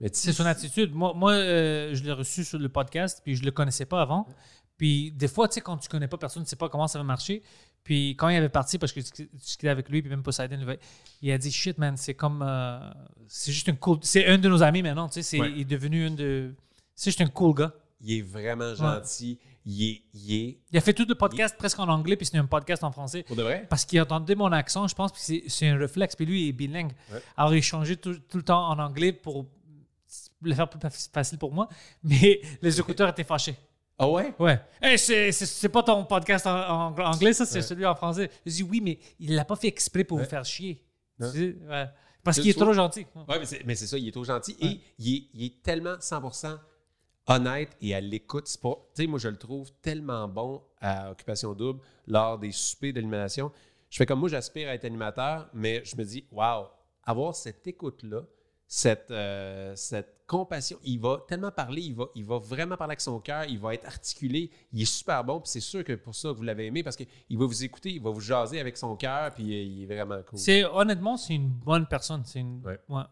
Mais 0.00 0.08
C'est 0.12 0.32
son 0.32 0.44
attitude. 0.44 0.94
Moi, 0.94 1.12
moi 1.14 1.32
euh, 1.32 1.94
je 1.94 2.02
l'ai 2.04 2.12
reçu 2.12 2.44
sur 2.44 2.58
le 2.58 2.68
podcast, 2.68 3.20
puis 3.24 3.34
je 3.34 3.44
le 3.44 3.50
connaissais 3.50 3.86
pas 3.86 4.02
avant. 4.02 4.26
Puis 4.76 5.10
des 5.12 5.28
fois, 5.28 5.48
tu 5.48 5.54
sais, 5.54 5.60
quand 5.62 5.78
tu 5.78 5.88
connais 5.88 6.08
pas 6.08 6.18
personne, 6.18 6.44
tu 6.44 6.50
sais 6.50 6.56
pas 6.56 6.68
comment 6.68 6.86
ça 6.86 6.98
va 6.98 7.04
marcher. 7.04 7.42
Puis 7.86 8.16
quand 8.16 8.28
il 8.28 8.36
avait 8.36 8.48
parti, 8.48 8.78
parce 8.78 8.90
que 8.92 9.00
je 9.00 9.22
discutais 9.32 9.68
avec 9.68 9.88
lui, 9.88 10.02
puis 10.02 10.10
même 10.10 10.24
Poseidon, 10.24 10.58
il 11.22 11.30
a 11.30 11.38
dit 11.38 11.52
shit, 11.52 11.78
man, 11.78 11.96
c'est 11.96 12.14
comme. 12.14 12.42
euh, 12.44 12.80
c'est 13.28 13.52
juste 13.52 13.68
un 13.68 13.76
cool. 13.76 13.98
C'est 14.02 14.26
un 14.26 14.38
de 14.38 14.48
nos 14.48 14.60
amis 14.60 14.82
maintenant, 14.82 15.08
tu 15.08 15.22
sais. 15.22 15.40
Ouais. 15.40 15.52
Il 15.52 15.60
est 15.60 15.64
devenu 15.64 16.06
un 16.08 16.10
de. 16.10 16.52
C'est 16.96 17.10
juste 17.10 17.20
un 17.20 17.28
cool 17.28 17.54
gars. 17.54 17.72
Il 18.00 18.12
est 18.18 18.22
vraiment 18.22 18.74
gentil. 18.74 19.38
Il, 19.64 19.82
est, 19.88 20.02
il 20.14 20.34
est. 20.34 20.58
Il 20.72 20.78
a 20.78 20.80
fait 20.80 20.94
tout 20.94 21.06
le 21.08 21.14
podcast 21.14 21.56
presque 21.56 21.78
en 21.78 21.86
anglais, 21.88 22.16
puis 22.16 22.26
c'est 22.26 22.36
un 22.38 22.44
podcast 22.46 22.82
en 22.82 22.90
français. 22.90 23.22
Pour 23.22 23.36
de 23.36 23.42
vrai? 23.44 23.66
Parce 23.70 23.84
qu'il 23.84 24.00
entendait 24.00 24.34
mon 24.34 24.50
accent, 24.50 24.88
je 24.88 24.94
pense, 24.96 25.12
puis 25.12 25.20
c'est- 25.22 25.44
c'est 25.46 25.68
un 25.68 25.78
réflexe. 25.78 26.16
Puis 26.16 26.26
lui, 26.26 26.42
il 26.44 26.48
est 26.48 26.52
bilingue. 26.52 26.90
Ouais. 27.12 27.22
Alors, 27.36 27.54
il 27.54 27.62
changeait 27.62 27.94
tout, 27.96 28.14
tout 28.28 28.36
le 28.38 28.42
temps 28.42 28.68
en 28.68 28.78
anglais 28.80 29.12
pour 29.12 29.46
le 30.42 30.54
faire 30.54 30.68
plus 30.68 30.80
faci- 30.80 31.08
facile 31.12 31.38
pour 31.38 31.52
moi. 31.52 31.68
Mais 32.02 32.40
les 32.62 32.80
écouteurs 32.80 33.08
étaient 33.08 33.22
fâchés. 33.24 33.54
Ah 33.98 34.08
ouais? 34.10 34.34
Ouais. 34.38 34.60
Hey, 34.82 34.98
c'est- 34.98 35.32
c'est 35.32 35.46
c'est 35.46 35.68
pas 35.70 35.82
ton 35.82 36.04
podcast 36.04 36.46
en, 36.46 36.88
en 36.88 36.98
anglais, 36.98 37.32
ça, 37.32 37.46
c'est 37.46 37.62
celui 37.62 37.86
en 37.86 37.94
français. 37.94 38.30
Je 38.44 38.52
dis 38.52 38.62
oui, 38.62 38.80
mais 38.82 38.98
il 39.18 39.34
l'a 39.34 39.44
pas 39.44 39.56
fait 39.56 39.68
exprès 39.68 40.04
pour 40.04 40.18
Ouais. 40.18 40.24
vous 40.24 40.28
faire 40.30 40.44
chier. 40.44 40.82
Non. 41.18 41.30
Tu 41.32 41.38
sais, 41.38 41.56
ouais. 41.68 41.86
Parce 42.22 42.38
qu'il 42.40 42.50
est 42.50 42.58
trop 42.60 42.72
gentil. 42.72 43.06
Ouais, 43.28 43.38
mais 43.38 43.46
c'est, 43.46 43.64
mais 43.64 43.74
c'est 43.74 43.86
ça, 43.86 43.96
il 43.96 44.06
est 44.08 44.12
trop 44.12 44.24
gentil. 44.24 44.56
Et 44.60 44.80
il 44.98 45.14
est, 45.16 45.22
il 45.32 45.44
est 45.46 45.62
tellement 45.62 45.96
100% 46.00 46.58
honnête 47.28 47.70
et 47.80 47.94
à 47.94 48.00
l'écoute. 48.00 48.44
Tu 48.46 48.58
sais, 48.94 49.06
moi, 49.06 49.18
je 49.18 49.28
le 49.28 49.36
trouve 49.36 49.70
tellement 49.80 50.28
bon 50.28 50.62
à 50.80 51.10
Occupation 51.12 51.54
Double 51.54 51.80
lors 52.06 52.38
des 52.38 52.52
soupers 52.52 52.92
d'animation. 52.92 53.50
Je 53.88 53.96
fais 53.98 54.06
comme 54.06 54.20
moi, 54.20 54.28
j'aspire 54.28 54.68
à 54.68 54.74
être 54.74 54.84
animateur, 54.84 55.48
mais 55.54 55.82
je 55.84 55.96
me 55.96 56.04
dis, 56.04 56.26
waouh, 56.32 56.66
avoir 57.04 57.34
cette 57.34 57.66
écoute-là, 57.66 58.22
cette, 58.68 59.10
euh, 59.10 59.74
cette 59.76 60.24
compassion, 60.26 60.78
il 60.82 60.98
va 61.00 61.24
tellement 61.28 61.52
parler, 61.52 61.82
il 61.82 61.94
va, 61.94 62.06
il 62.14 62.24
va 62.24 62.38
vraiment 62.38 62.76
parler 62.76 62.92
avec 62.92 63.00
son 63.00 63.20
cœur, 63.20 63.44
il 63.44 63.58
va 63.58 63.74
être 63.74 63.86
articulé, 63.86 64.50
il 64.72 64.82
est 64.82 64.84
super 64.84 65.22
bon, 65.22 65.40
puis 65.40 65.50
c'est 65.50 65.60
sûr 65.60 65.84
que 65.84 65.92
pour 65.92 66.14
ça, 66.14 66.32
vous 66.32 66.42
l'avez 66.42 66.66
aimé, 66.66 66.82
parce 66.82 66.96
qu'il 66.96 67.38
va 67.38 67.46
vous 67.46 67.64
écouter, 67.64 67.92
il 67.92 68.02
va 68.02 68.10
vous 68.10 68.20
jaser 68.20 68.58
avec 68.58 68.76
son 68.76 68.96
cœur, 68.96 69.32
puis 69.32 69.44
il 69.44 69.82
est 69.84 69.94
vraiment 69.94 70.20
cool. 70.28 70.38
C'est 70.38 70.64
honnêtement, 70.64 71.16
c'est 71.16 71.34
une 71.34 71.48
bonne 71.48 71.86
personne. 71.86 72.24
C'est 72.24 72.40
une. 72.40 72.60
Ouais. 72.64 72.78
ouais. 72.88 73.02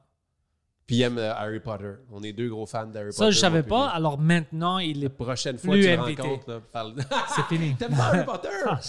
Puis 0.87 0.97
il 0.97 1.03
aime 1.03 1.17
euh, 1.17 1.35
Harry 1.35 1.61
Potter. 1.61 1.93
On 2.11 2.23
est 2.23 2.33
deux 2.33 2.49
gros 2.51 2.67
fans 2.67 2.87
d'Harry 2.87 3.07
Potter. 3.07 3.19
Ça, 3.19 3.31
je 3.31 3.39
savais 3.39 3.63
pas. 3.63 3.89
Alors 3.89 4.19
maintenant, 4.19 4.79
il 4.79 4.99
est. 4.99 5.01
lui. 5.01 5.09
Prochaine 5.09 5.57
fois 5.57 5.75
que 5.77 5.81
tu 5.83 5.89
invité. 5.89 6.23
rencontres, 6.23 6.51
là, 6.51 6.61
parle. 6.61 6.95
C'est 7.35 7.45
fini. 7.45 7.75
T'aimes 7.79 7.97
pas 7.97 8.09
Harry 8.09 8.25
Potter? 8.25 8.49
Ah, 8.67 8.81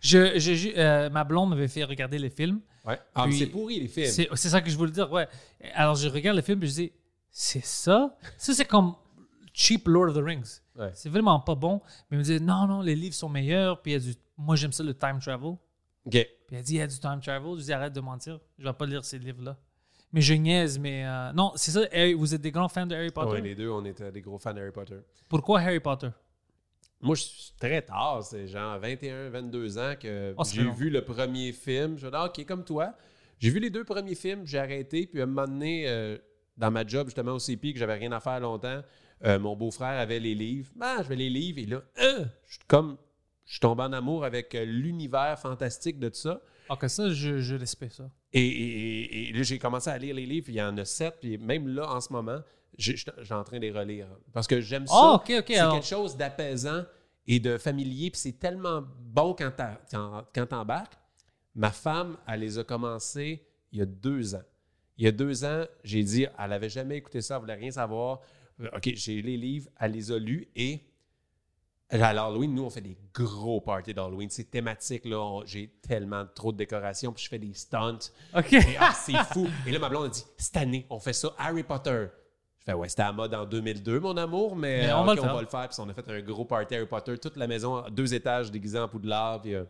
je. 0.00 0.38
Je, 0.38 0.78
euh, 0.78 1.10
ma 1.10 1.24
blonde 1.24 1.50
m'avait 1.50 1.68
fait 1.68 1.84
regarder 1.84 2.18
les 2.18 2.30
films. 2.30 2.60
ouais. 2.84 2.98
Ah, 3.14 3.26
mais 3.26 3.32
c'est 3.32 3.46
pourri, 3.46 3.80
les 3.80 3.88
films. 3.88 4.06
C'est 4.10 4.28
c'est 4.34 4.48
ça 4.48 4.60
que 4.60 4.70
je 4.70 4.76
voulais 4.76 4.92
dire, 4.92 5.10
ouais. 5.10 5.26
Alors, 5.74 5.94
je 5.96 6.08
regarde 6.08 6.36
le 6.36 6.42
film 6.42 6.62
et 6.62 6.66
je 6.66 6.72
dis, 6.72 6.92
c'est 7.30 7.64
ça? 7.64 8.16
Ça, 8.36 8.54
c'est 8.54 8.64
comme 8.64 8.94
cheap 9.52 9.88
Lord 9.88 10.08
of 10.10 10.14
the 10.14 10.24
Rings. 10.24 10.60
Ouais. 10.76 10.90
C'est 10.94 11.08
vraiment 11.08 11.40
pas 11.40 11.54
bon. 11.54 11.80
Mais 12.10 12.16
il 12.16 12.18
me 12.18 12.24
dit, 12.24 12.40
non, 12.40 12.66
non, 12.66 12.82
les 12.82 12.94
livres 12.94 13.14
sont 13.14 13.28
meilleurs. 13.28 13.80
Puis 13.82 13.92
il 13.92 13.94
y 13.94 13.96
a 13.96 14.00
du... 14.00 14.14
moi, 14.36 14.54
j'aime 14.56 14.72
ça, 14.72 14.82
le 14.84 14.94
time 14.94 15.18
travel. 15.20 15.56
OK. 16.04 16.12
Puis 16.12 16.28
il 16.52 16.56
a 16.58 16.62
dit, 16.62 16.74
il 16.74 16.78
y 16.78 16.82
a 16.82 16.86
du 16.86 16.98
time 16.98 17.20
travel. 17.20 17.58
Je 17.58 17.64
dis, 17.64 17.72
arrête 17.72 17.92
de 17.92 18.00
mentir. 18.00 18.38
Je 18.58 18.64
vais 18.64 18.72
pas 18.72 18.86
lire 18.86 19.04
ces 19.04 19.18
livres-là. 19.18 19.56
Mais 20.12 20.20
je 20.20 20.34
niaise, 20.34 20.78
mais 20.78 21.04
euh, 21.04 21.32
non, 21.32 21.52
c'est 21.56 21.70
ça. 21.72 21.80
Harry- 21.92 22.14
Vous 22.14 22.34
êtes 22.34 22.40
des 22.40 22.50
grands 22.52 22.68
fans 22.68 22.86
de 22.86 22.94
Harry 22.94 23.10
Potter? 23.10 23.32
Ouais, 23.32 23.40
les 23.40 23.54
deux, 23.54 23.68
on 23.68 23.84
était 23.84 24.10
des 24.12 24.20
gros 24.22 24.38
fans 24.38 24.54
d'Harry 24.54 24.70
Potter. 24.70 24.98
Pourquoi 25.28 25.60
Harry 25.60 25.80
Potter? 25.80 26.08
Moi, 27.02 27.14
je 27.14 27.22
suis 27.22 27.52
très 27.60 27.82
tard, 27.82 28.22
c'est 28.24 28.46
genre 28.48 28.78
21, 28.78 29.28
22 29.28 29.78
ans 29.78 29.94
que 30.00 30.34
Oh, 30.36 30.44
ça 30.44 30.50
fait 30.50 30.56
j'ai 30.58 30.64
long. 30.64 30.72
vu 30.72 30.88
le 30.90 31.04
premier 31.04 31.52
film. 31.52 31.98
Je 31.98 32.06
dis, 32.06 32.12
ah, 32.14 32.26
OK, 32.26 32.44
comme 32.46 32.64
toi. 32.64 32.94
J'ai 33.38 33.50
vu 33.50 33.58
les 33.60 33.68
deux 33.68 33.84
premiers 33.84 34.14
films, 34.14 34.46
j'ai 34.46 34.58
arrêté. 34.58 35.06
Puis 35.06 35.20
à 35.20 35.24
un 35.24 35.26
moment 35.26 35.46
donné, 35.46 35.84
euh, 35.88 36.16
dans 36.56 36.70
ma 36.70 36.86
job, 36.86 37.08
justement, 37.08 37.32
au 37.32 37.38
CP, 37.38 37.74
que 37.74 37.78
j'avais 37.78 37.94
rien 37.96 38.12
à 38.12 38.20
faire 38.20 38.40
longtemps, 38.40 38.80
euh, 39.26 39.38
mon 39.38 39.54
beau-frère 39.56 40.00
avait 40.00 40.20
les 40.20 40.34
livres. 40.34 40.70
Ben, 40.74 41.02
je 41.02 41.08
vais 41.08 41.16
les 41.16 41.28
livres. 41.28 41.58
Et 41.58 41.66
là, 41.66 41.82
je 41.98 42.52
suis 42.54 42.64
comme, 42.66 42.96
je 43.44 43.52
suis 43.52 43.60
tombé 43.60 43.82
en 43.82 43.92
amour 43.92 44.24
avec 44.24 44.54
euh, 44.54 44.64
l'univers 44.64 45.38
fantastique 45.38 45.98
de 45.98 46.08
tout 46.08 46.14
ça. 46.16 46.40
Ok, 46.68 46.88
ça, 46.88 47.08
je, 47.10 47.38
je 47.38 47.54
respecte 47.54 47.94
ça. 47.94 48.10
Et, 48.32 48.40
et- 48.46 49.02
et- 49.04 49.28
et 49.28 49.32
là, 49.32 49.42
j'ai 49.42 49.58
commencé 49.58 49.88
à 49.90 49.98
lire 49.98 50.14
les 50.14 50.26
livres, 50.26 50.44
puis 50.44 50.54
il 50.54 50.58
y 50.58 50.62
en 50.62 50.76
a 50.78 50.84
sept, 50.84 51.16
puis 51.20 51.38
même 51.38 51.68
là, 51.68 51.90
en 51.90 52.00
ce 52.00 52.12
moment, 52.12 52.40
je 52.78 52.94
suis 52.96 53.06
en 53.32 53.44
train 53.44 53.56
de 53.56 53.62
les 53.62 53.70
relire. 53.72 54.08
Parce 54.32 54.46
que 54.46 54.60
j'aime 54.60 54.86
ça. 54.86 54.94
Ah, 54.96 55.12
ok, 55.14 55.32
ok, 55.38 55.44
C'est 55.48 55.56
alors- 55.58 55.74
quelque 55.74 55.86
chose 55.86 56.16
d'apaisant 56.16 56.84
et 57.26 57.40
de 57.40 57.56
familier, 57.58 58.10
puis 58.10 58.20
c'est 58.20 58.38
tellement 58.38 58.82
bon 59.00 59.34
quand 59.34 59.50
quand 60.34 60.46
t'embarques. 60.46 60.94
Ma 61.54 61.70
femme, 61.70 62.16
elle 62.28 62.40
les 62.40 62.58
a 62.58 62.64
commencés 62.64 63.42
il 63.72 63.78
y 63.78 63.82
a 63.82 63.86
deux 63.86 64.34
ans. 64.34 64.42
Il 64.98 65.04
y 65.04 65.08
a 65.08 65.12
deux 65.12 65.44
ans, 65.44 65.64
j'ai 65.84 66.02
dit, 66.02 66.26
elle 66.38 66.50
n'avait 66.50 66.68
jamais 66.70 66.96
écouté 66.96 67.20
ça, 67.20 67.34
elle 67.36 67.40
voulait 67.40 67.54
rien 67.54 67.70
savoir. 67.70 68.20
OK, 68.74 68.90
j'ai 68.94 69.20
les 69.22 69.36
livres, 69.36 69.68
elle 69.80 69.92
les 69.92 70.10
a 70.10 70.18
lus 70.18 70.48
et 70.56 70.80
à 71.90 72.12
l'Halloween, 72.12 72.54
nous, 72.54 72.64
on 72.64 72.70
fait 72.70 72.80
des 72.80 72.96
gros 73.14 73.60
parties 73.60 73.94
d'Halloween. 73.94 74.28
C'est 74.30 74.50
thématique, 74.50 75.04
là. 75.04 75.42
J'ai 75.46 75.68
tellement 75.86 76.24
trop 76.34 76.50
de 76.52 76.56
décorations, 76.56 77.12
puis 77.12 77.24
je 77.24 77.28
fais 77.28 77.38
des 77.38 77.54
stunts. 77.54 77.98
Ok. 78.36 78.56
Ah, 78.80 78.92
c'est 78.94 79.16
fou. 79.32 79.46
Et 79.66 79.70
là, 79.70 79.78
ma 79.78 79.88
blonde 79.88 80.06
a 80.06 80.08
dit, 80.08 80.24
cette 80.36 80.56
année, 80.56 80.86
on 80.90 80.98
fait 80.98 81.12
ça, 81.12 81.32
Harry 81.38 81.62
Potter. 81.62 82.06
Je 82.58 82.64
fais, 82.64 82.72
ouais, 82.72 82.88
c'était 82.88 83.02
à 83.02 83.12
mode 83.12 83.32
en 83.34 83.44
2002, 83.44 84.00
mon 84.00 84.16
amour, 84.16 84.56
mais, 84.56 84.78
Mais 84.82 84.90
euh, 84.90 84.98
on 84.98 85.04
va 85.04 85.14
le 85.14 85.20
on 85.20 85.24
faire. 85.24 85.34
va 85.34 85.40
le 85.42 85.46
faire. 85.46 85.68
Puis 85.68 85.78
on 85.80 85.88
a 85.88 85.94
fait 85.94 86.08
un 86.10 86.20
gros 86.20 86.44
party 86.44 86.74
Harry 86.74 86.86
Potter, 86.86 87.16
toute 87.18 87.36
la 87.36 87.46
maison, 87.46 87.84
deux 87.90 88.12
étages 88.14 88.50
déguisés 88.50 88.80
en 88.80 88.88
poudlard. 88.88 89.40
Puis, 89.42 89.54
euh, 89.54 89.62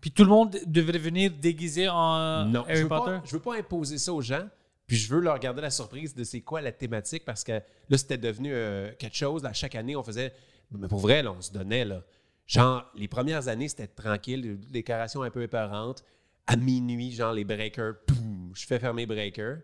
Puis 0.00 0.10
tout 0.10 0.24
le 0.24 0.30
monde 0.30 0.58
devrait 0.66 0.98
venir 0.98 1.30
déguisé 1.30 1.88
en 1.88 2.44
non, 2.46 2.64
Harry 2.68 2.84
Potter? 2.84 3.10
pas, 3.12 3.22
je 3.24 3.32
veux 3.32 3.42
pas 3.42 3.56
imposer 3.56 3.98
ça 3.98 4.12
aux 4.12 4.20
gens. 4.22 4.48
Puis 4.88 4.96
je 4.96 5.14
veux 5.14 5.20
leur 5.20 5.38
garder 5.38 5.60
la 5.60 5.70
surprise 5.70 6.14
de 6.14 6.24
c'est 6.24 6.40
quoi 6.40 6.60
la 6.62 6.72
thématique 6.72 7.24
parce 7.24 7.44
que 7.44 7.52
là, 7.52 7.98
c'était 7.98 8.16
devenu 8.18 8.50
euh, 8.52 8.90
quelque 8.98 9.16
chose. 9.16 9.44
À 9.44 9.52
chaque 9.52 9.76
année, 9.76 9.94
on 9.94 10.02
faisait. 10.02 10.32
Mais 10.72 10.88
pour 10.88 10.98
vrai, 10.98 11.22
là, 11.22 11.32
on 11.32 11.40
se 11.40 11.52
donnait. 11.52 11.84
Là. 11.84 12.02
Genre, 12.46 12.84
les 12.94 13.08
premières 13.08 13.48
années, 13.48 13.68
c'était 13.68 13.86
tranquille, 13.86 14.42
des 14.42 14.56
décorations 14.70 15.22
un 15.22 15.30
peu 15.30 15.42
épeurantes. 15.42 16.04
À 16.46 16.56
minuit, 16.56 17.12
genre, 17.12 17.32
les 17.32 17.44
breakers, 17.44 17.94
poum, 18.06 18.52
je 18.54 18.66
fais 18.66 18.78
fermer 18.78 19.06
breaker. 19.06 19.58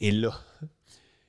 Et 0.00 0.12
là, 0.12 0.40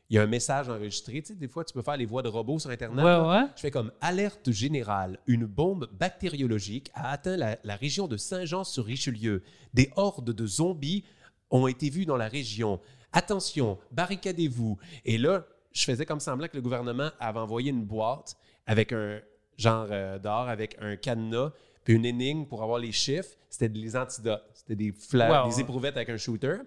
il 0.09 0.15
y 0.15 0.17
a 0.19 0.23
un 0.23 0.27
message 0.27 0.69
enregistré. 0.69 1.21
Tu 1.21 1.29
sais, 1.29 1.35
des 1.35 1.47
fois, 1.47 1.63
tu 1.63 1.73
peux 1.73 1.81
faire 1.81 1.97
les 1.97 2.05
voix 2.05 2.21
de 2.21 2.27
robots 2.27 2.59
sur 2.59 2.69
Internet. 2.69 3.03
Ouais, 3.03 3.27
ouais. 3.27 3.47
Je 3.55 3.61
fais 3.61 3.71
comme 3.71 3.91
alerte 4.01 4.51
générale. 4.51 5.19
Une 5.25 5.45
bombe 5.45 5.89
bactériologique 5.93 6.91
a 6.93 7.11
atteint 7.11 7.37
la, 7.37 7.57
la 7.63 7.75
région 7.75 8.07
de 8.07 8.17
Saint-Jean-sur-Richelieu. 8.17 9.43
Des 9.73 9.91
hordes 9.95 10.31
de 10.31 10.45
zombies 10.45 11.03
ont 11.49 11.67
été 11.67 11.89
vues 11.89 12.05
dans 12.05 12.17
la 12.17 12.27
région. 12.27 12.79
Attention, 13.11 13.79
barricadez-vous. 13.91 14.77
Et 15.05 15.17
là, 15.17 15.45
je 15.71 15.83
faisais 15.83 16.05
comme 16.05 16.19
semblant 16.19 16.47
que 16.47 16.55
le 16.55 16.61
gouvernement 16.61 17.09
avait 17.19 17.39
envoyé 17.39 17.71
une 17.71 17.83
boîte 17.83 18.35
avec 18.69 18.93
un 18.93 19.19
genre 19.58 19.88
euh, 19.89 20.19
dehors 20.19 20.47
avec 20.47 20.77
un 20.79 20.95
cadenas, 20.95 21.51
puis 21.84 21.95
une 21.95 22.05
énigme 22.05 22.45
pour 22.45 22.62
avoir 22.62 22.77
les 22.77 22.91
chiffres. 22.91 23.29
C'était 23.49 23.67
des 23.67 23.95
antidotes. 23.97 24.43
C'était 24.53 24.75
des, 24.75 24.91
des 24.91 25.60
éprouvettes 25.60 25.97
avec 25.97 26.10
un 26.10 26.17
shooter. 26.17 26.58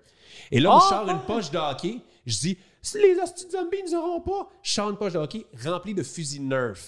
Et 0.50 0.58
là, 0.58 0.70
Oh! 0.74 0.80
je 0.82 0.88
sors 0.88 1.08
une 1.08 1.20
poche 1.20 1.50
de 1.52 1.58
hockey. 1.58 1.98
Je 2.26 2.38
dis, 2.40 2.58
si 2.82 2.98
les 2.98 3.16
hosties 3.22 3.48
zombies 3.48 3.84
nous 3.86 3.94
auront 3.94 4.20
pas, 4.20 4.50
je 4.64 4.72
sors 4.72 4.90
une 4.90 4.96
poche 4.96 5.12
de 5.12 5.18
hockey 5.18 5.46
remplie 5.64 5.94
de 5.94 6.02
fusils 6.02 6.42
Nerf. 6.42 6.80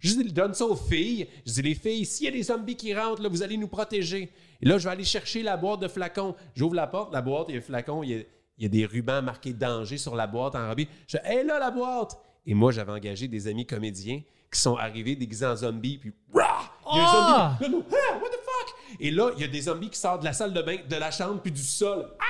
Je 0.00 0.14
dis, 0.14 0.32
donne 0.32 0.54
ça 0.54 0.64
aux 0.64 0.74
filles. 0.74 1.28
Je 1.44 1.52
dis, 1.52 1.62
les 1.62 1.74
filles, 1.74 2.06
s'il 2.06 2.24
y 2.24 2.28
a 2.28 2.32
des 2.32 2.44
zombies 2.44 2.76
qui 2.76 2.94
rentrent, 2.94 3.20
là, 3.22 3.28
vous 3.28 3.42
allez 3.42 3.58
nous 3.58 3.68
protéger. 3.68 4.32
Et 4.62 4.66
là, 4.66 4.78
je 4.78 4.84
vais 4.84 4.90
aller 4.92 5.04
chercher 5.04 5.42
la 5.42 5.58
boîte 5.58 5.80
de 5.80 5.88
flacons. 5.88 6.34
J'ouvre 6.54 6.74
la 6.76 6.86
porte, 6.86 7.12
la 7.12 7.20
boîte, 7.20 7.48
il 7.50 7.52
y 7.52 7.56
a 7.56 7.58
un 7.58 7.62
flacon, 7.62 8.02
il 8.02 8.10
y 8.10 8.14
a, 8.14 8.18
il 8.56 8.62
y 8.62 8.66
a 8.66 8.68
des 8.70 8.86
rubans 8.86 9.22
marqués 9.22 9.52
danger 9.52 9.98
sur 9.98 10.16
la 10.16 10.26
boîte 10.26 10.54
en 10.54 10.66
rubis. 10.70 10.88
Je 11.08 11.18
dis, 11.18 11.22
hé 11.30 11.42
là, 11.42 11.58
la 11.58 11.70
boîte! 11.70 12.16
Et 12.46 12.54
moi, 12.54 12.72
j'avais 12.72 12.92
engagé 12.92 13.28
des 13.28 13.48
amis 13.48 13.66
comédiens 13.66 14.22
qui 14.52 14.60
sont 14.60 14.76
arrivés 14.76 15.16
déguisés 15.16 15.46
en 15.46 15.56
zombies, 15.56 15.98
puis 15.98 16.12
Rah! 16.32 16.70
Il 16.92 16.98
y 16.98 17.00
a 17.00 17.02
un 17.02 17.06
Ah! 17.06 17.58
zombie. 17.60 17.72
Là, 17.74 17.82
Ah, 18.12 18.14
what 18.22 18.28
the 18.28 18.32
fuck? 18.32 18.74
Et 19.00 19.10
là, 19.10 19.30
il 19.36 19.40
y 19.42 19.44
a 19.44 19.48
des 19.48 19.62
zombies 19.62 19.90
qui 19.90 19.98
sortent 19.98 20.20
de 20.20 20.24
la 20.26 20.32
salle 20.32 20.52
de 20.54 20.62
bain, 20.62 20.76
de 20.88 20.96
la 20.96 21.10
chambre, 21.10 21.40
puis 21.42 21.52
du 21.52 21.62
sol. 21.62 22.08
Ah! 22.18 22.24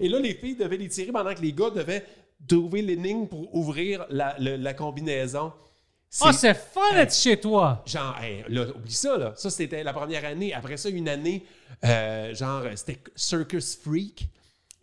Et 0.00 0.08
là, 0.08 0.18
les 0.18 0.34
filles 0.34 0.56
devaient 0.56 0.76
les 0.76 0.88
tirer 0.88 1.12
pendant 1.12 1.34
que 1.34 1.40
les 1.40 1.52
gars 1.52 1.70
devaient 1.70 2.04
trouver 2.48 2.82
l'énigme 2.82 3.26
pour 3.28 3.54
ouvrir 3.54 4.06
la, 4.10 4.34
la 4.38 4.74
combinaison. 4.74 5.52
Oh, 6.22 6.32
c'est 6.32 6.54
fun 6.54 6.92
d'être 6.94 7.14
chez 7.14 7.38
toi. 7.38 7.82
Genre, 7.86 8.16
hey, 8.20 8.44
là, 8.48 8.66
oublie 8.74 8.92
ça, 8.92 9.16
là. 9.16 9.32
Ça, 9.36 9.48
c'était 9.48 9.84
la 9.84 9.92
première 9.92 10.24
année. 10.24 10.52
Après 10.52 10.76
ça, 10.76 10.88
une 10.88 11.08
année, 11.08 11.44
euh, 11.84 12.34
genre, 12.34 12.62
c'était 12.74 12.98
Circus 13.14 13.76
Freak. 13.76 14.28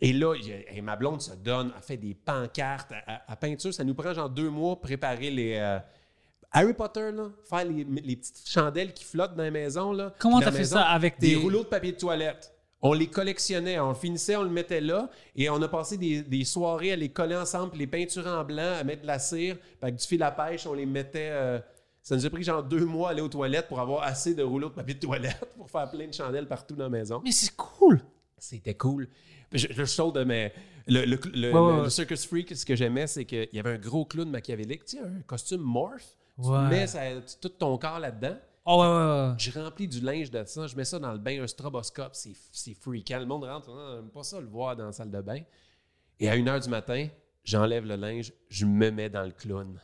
Et 0.00 0.12
là, 0.14 0.32
a- 0.34 0.80
ma 0.80 0.96
blonde 0.96 1.20
se 1.20 1.32
donne, 1.34 1.72
elle 1.76 1.82
fait 1.82 1.96
des 1.98 2.14
pancartes 2.14 2.92
à, 2.92 3.14
à- 3.16 3.32
à 3.32 3.36
peinture. 3.36 3.74
Ça 3.74 3.84
nous 3.84 3.94
prend 3.94 4.14
genre 4.14 4.30
deux 4.30 4.48
mois 4.48 4.76
pour 4.76 4.82
préparer 4.82 5.30
les. 5.30 5.56
euh, 5.56 5.78
Harry 6.52 6.72
Potter, 6.74 7.10
là, 7.12 7.30
faire 7.48 7.64
les, 7.64 7.84
les 7.84 8.16
petites 8.16 8.48
chandelles 8.48 8.92
qui 8.94 9.04
flottent 9.04 9.34
dans 9.36 9.42
la 9.42 9.50
maison. 9.50 9.92
Là. 9.92 10.14
Comment 10.18 10.40
t'as 10.40 10.50
fait 10.52 10.64
ça 10.64 10.82
avec 10.86 11.18
des 11.20 11.30
des- 11.30 11.36
rouleaux 11.36 11.62
de 11.62 11.68
papier 11.68 11.92
de 11.92 11.98
toilette? 11.98 12.54
On 12.80 12.92
les 12.92 13.08
collectionnait, 13.08 13.78
on 13.80 13.88
le 13.88 13.94
finissait, 13.96 14.36
on 14.36 14.44
le 14.44 14.50
mettait 14.50 14.80
là, 14.80 15.10
et 15.34 15.50
on 15.50 15.60
a 15.60 15.66
passé 15.68 15.96
des, 15.96 16.22
des 16.22 16.44
soirées 16.44 16.92
à 16.92 16.96
les 16.96 17.08
coller 17.08 17.34
ensemble, 17.36 17.70
puis 17.70 17.80
les 17.80 17.86
peinturer 17.88 18.30
en 18.30 18.44
blanc, 18.44 18.74
à 18.78 18.84
mettre 18.84 19.02
de 19.02 19.08
la 19.08 19.18
cire, 19.18 19.56
avec 19.82 19.96
du 19.96 20.06
fil 20.06 20.22
à 20.22 20.30
pêche, 20.30 20.64
on 20.66 20.74
les 20.74 20.86
mettait. 20.86 21.28
euh, 21.32 21.58
ça 22.02 22.14
nous 22.14 22.24
a 22.24 22.30
pris 22.30 22.44
genre 22.44 22.62
deux 22.62 22.84
mois 22.84 23.08
à 23.08 23.10
aller 23.10 23.20
aux 23.20 23.28
toilettes 23.28 23.66
pour 23.68 23.80
avoir 23.80 24.04
assez 24.04 24.34
de 24.34 24.42
rouleaux 24.44 24.68
de 24.68 24.74
papier 24.74 24.94
de 24.94 25.00
toilette 25.00 25.44
pour 25.58 25.68
faire 25.70 25.90
plein 25.90 26.06
de 26.06 26.14
chandelles 26.14 26.46
partout 26.46 26.76
dans 26.76 26.84
la 26.84 26.90
maison. 26.90 27.20
Mais 27.24 27.32
c'est 27.32 27.54
cool. 27.56 28.00
C'était 28.38 28.74
cool. 28.74 29.08
Je, 29.52 29.66
je 29.70 29.84
saute 29.84 30.14
de 30.14 30.22
mes. 30.24 30.52
Le, 30.86 31.04
le, 31.04 31.18
le- 31.34 31.52
Ouais, 31.52 31.76
ouais, 31.78 31.82
le. 31.82 31.90
Circus 31.90 32.26
Freak, 32.26 32.56
ce 32.56 32.64
que 32.64 32.76
j'aimais, 32.76 33.08
c'est 33.08 33.24
qu'il 33.24 33.48
y 33.52 33.58
avait 33.58 33.72
un 33.72 33.78
gros 33.78 34.04
clown 34.06 34.30
machiavélique, 34.30 34.84
tu 34.84 34.96
sais, 34.98 35.02
un 35.02 35.20
costume 35.26 35.60
morph. 35.62 36.16
Tu 36.40 36.48
Ouais. 36.48 36.68
mets 36.68 36.86
ça- 36.86 37.00
tout 37.40 37.48
ton 37.48 37.76
corps 37.78 37.98
là-dedans. 37.98 38.36
Oh, 38.64 38.80
ouais, 38.82 38.86
ouais, 38.86 39.28
ouais. 39.30 39.34
Je 39.38 39.58
remplis 39.58 39.88
du 39.88 40.00
linge 40.00 40.30
de 40.30 40.44
ça, 40.44 40.66
je 40.66 40.76
mets 40.76 40.84
ça 40.84 40.98
dans 40.98 41.12
le 41.12 41.18
bain, 41.18 41.42
un 41.42 41.46
stroboscope, 41.46 42.14
c'est, 42.14 42.74
freakant. 42.74 43.18
Le 43.18 43.26
monde 43.26 43.44
rentre, 43.44 43.70
on 43.70 43.94
n'aime 43.96 44.10
pas 44.10 44.22
ça 44.22 44.38
le 44.40 44.46
voir 44.46 44.76
dans 44.76 44.86
la 44.86 44.92
salle 44.92 45.10
de 45.10 45.20
bain. 45.20 45.40
Et 46.20 46.28
à 46.28 46.36
1h 46.36 46.60
du 46.64 46.68
matin, 46.68 47.08
j'enlève 47.44 47.84
le 47.86 47.96
linge, 47.96 48.32
je 48.48 48.66
me 48.66 48.90
mets 48.90 49.08
dans 49.08 49.22
le 49.24 49.30
clown. 49.30 49.80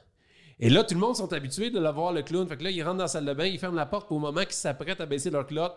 Et 0.61 0.69
là, 0.71 0.85
tout 0.85 0.95
le 0.95 1.01
monde 1.01 1.17
sont 1.17 1.33
habitués 1.33 1.71
de 1.71 1.81
le 1.81 1.91
voir, 1.91 2.13
le 2.13 2.23
clown. 2.23 2.47
Fait 2.47 2.57
que 2.57 2.63
là, 2.63 2.71
ils 2.71 2.83
rentrent 2.83 2.99
dans 2.99 3.05
la 3.05 3.09
salle 3.09 3.25
de 3.25 3.33
bain, 3.35 3.47
ils 3.47 3.59
ferment 3.59 3.75
la 3.77 3.87
porte, 3.87 4.07
puis 4.07 4.15
au 4.15 4.21
moment 4.21 4.43
qu'ils 4.43 4.53
s'apprêtent 4.53 5.01
à 5.01 5.07
baisser 5.07 5.31
leur 5.31 5.47
clotte, 5.47 5.77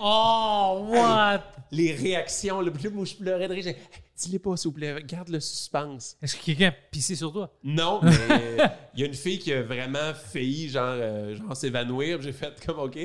Oh, 0.00 0.86
what? 0.90 1.42
les 1.70 1.92
réactions, 1.94 2.60
le 2.60 2.72
plus 2.72 2.90
moi, 2.90 3.04
je 3.04 3.14
pleurais 3.16 3.48
de 3.48 3.54
rire. 3.54 3.74
Dis-les 4.20 4.38
pas, 4.38 4.56
s'il 4.56 4.68
vous 4.68 4.74
plaît, 4.74 5.02
garde 5.06 5.28
le 5.30 5.40
suspense. 5.40 6.16
Est-ce 6.20 6.36
que 6.36 6.44
quelqu'un 6.44 6.68
a 6.68 6.72
pissé 6.72 7.14
sur 7.14 7.32
toi? 7.32 7.50
Non, 7.64 8.00
mais 8.02 8.10
euh, 8.30 8.66
il 8.94 9.00
y 9.00 9.02
a 9.02 9.06
une 9.06 9.14
fille 9.14 9.38
qui 9.38 9.52
a 9.52 9.62
vraiment 9.62 10.12
failli 10.14 10.68
genre, 10.68 10.84
euh, 10.98 11.34
genre 11.36 11.56
s'évanouir. 11.56 12.20
J'ai 12.20 12.32
fait 12.32 12.52
comme 12.66 12.78
OK. 12.80 12.98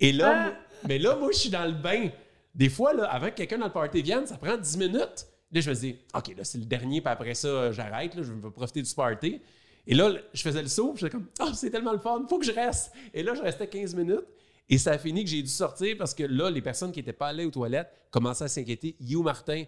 Et 0.00 0.12
là, 0.12 0.42
moi- 0.44 0.52
mais 0.86 0.98
là, 0.98 1.16
moi, 1.16 1.30
je 1.32 1.38
suis 1.38 1.50
dans 1.50 1.66
le 1.66 1.72
bain. 1.72 2.08
Des 2.54 2.68
fois, 2.70 2.94
là, 2.94 3.04
avant 3.04 3.28
que 3.30 3.34
quelqu'un 3.34 3.58
dans 3.58 3.66
le 3.66 3.72
party 3.72 4.00
vienne, 4.02 4.26
ça 4.26 4.36
prend 4.38 4.56
10 4.56 4.78
minutes. 4.78 5.26
Là, 5.52 5.60
je 5.60 5.70
me 5.70 5.74
dis, 5.74 5.96
OK, 6.14 6.34
là, 6.36 6.44
c'est 6.44 6.58
le 6.58 6.64
dernier, 6.64 7.00
puis 7.00 7.10
après 7.12 7.34
ça, 7.34 7.48
euh, 7.48 7.72
j'arrête, 7.72 8.14
là, 8.14 8.22
je 8.22 8.32
veux 8.32 8.50
profiter 8.50 8.82
du 8.82 8.94
party. 8.94 9.40
Et 9.86 9.94
là, 9.94 10.12
je 10.34 10.42
faisais 10.42 10.62
le 10.62 10.68
saut, 10.68 10.92
puis 10.92 11.00
j'étais 11.00 11.12
comme, 11.12 11.26
oh, 11.40 11.50
c'est 11.54 11.70
tellement 11.70 11.92
le 11.92 11.98
fun, 11.98 12.24
faut 12.28 12.38
que 12.38 12.44
je 12.46 12.52
reste. 12.52 12.92
Et 13.14 13.22
là, 13.22 13.34
je 13.34 13.42
restais 13.42 13.66
15 13.66 13.94
minutes. 13.94 14.24
Et 14.70 14.76
ça 14.76 14.92
a 14.92 14.98
fini 14.98 15.24
que 15.24 15.30
j'ai 15.30 15.40
dû 15.42 15.48
sortir 15.48 15.96
parce 15.98 16.12
que 16.12 16.24
là, 16.24 16.50
les 16.50 16.60
personnes 16.60 16.92
qui 16.92 16.98
n'étaient 16.98 17.14
pas 17.14 17.28
allées 17.28 17.46
aux 17.46 17.50
toilettes 17.50 17.90
commençaient 18.10 18.44
à 18.44 18.48
s'inquiéter. 18.48 18.96
You 19.00 19.22
Martin, 19.22 19.64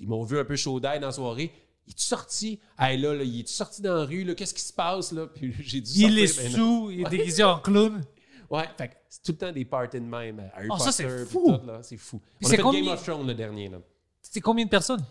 ils 0.00 0.08
m'ont 0.08 0.24
vu 0.24 0.38
un 0.38 0.44
peu 0.44 0.56
chaud 0.56 0.80
d'ail 0.80 1.00
dans 1.00 1.06
la 1.08 1.12
soirée. 1.12 1.52
Il 1.86 1.90
est 1.92 1.98
sorti? 2.00 2.60
Hey, 2.78 2.96
là, 2.98 3.14
là, 3.14 3.22
il 3.22 3.40
est 3.40 3.48
sorti 3.48 3.82
dans 3.82 3.94
la 3.94 4.04
rue? 4.04 4.34
Qu'est-ce 4.34 4.54
qui 4.54 4.62
se 4.62 4.72
passe? 4.72 5.12
Là? 5.12 5.26
Puis 5.26 5.54
j'ai 5.60 5.80
dû 5.80 5.86
sortir. 5.90 6.08
Il 6.10 6.18
est 6.18 6.36
ben 6.42 6.50
sous, 6.50 6.90
il 6.90 7.00
est 7.02 7.10
déguisé 7.10 7.42
en 7.44 7.58
clown. 7.58 8.02
Ouais, 8.50 8.64
fait 8.78 8.96
c'est 9.08 9.22
tout 9.22 9.32
le 9.32 9.38
temps 9.38 9.52
des 9.52 9.64
parties 9.64 10.00
de 10.00 10.04
même. 10.06 10.50
Harry 10.54 10.68
Oh, 10.70 10.78
ça, 10.78 10.92
c'est 10.92 11.08
fou. 11.26 11.56
c'est 11.82 11.96
fou. 11.96 12.20
Puis 12.38 12.46
On 12.46 12.48
a 12.48 12.50
fait 12.50 12.62
combien- 12.62 12.80
Game 12.82 12.92
of 12.92 13.02
Thrones 13.02 13.26
le 13.26 13.34
dernier. 13.34 13.68
Là. 13.68 13.78
C'est 14.22 14.40
combien 14.40 14.64
de 14.64 14.70
personnes? 14.70 15.04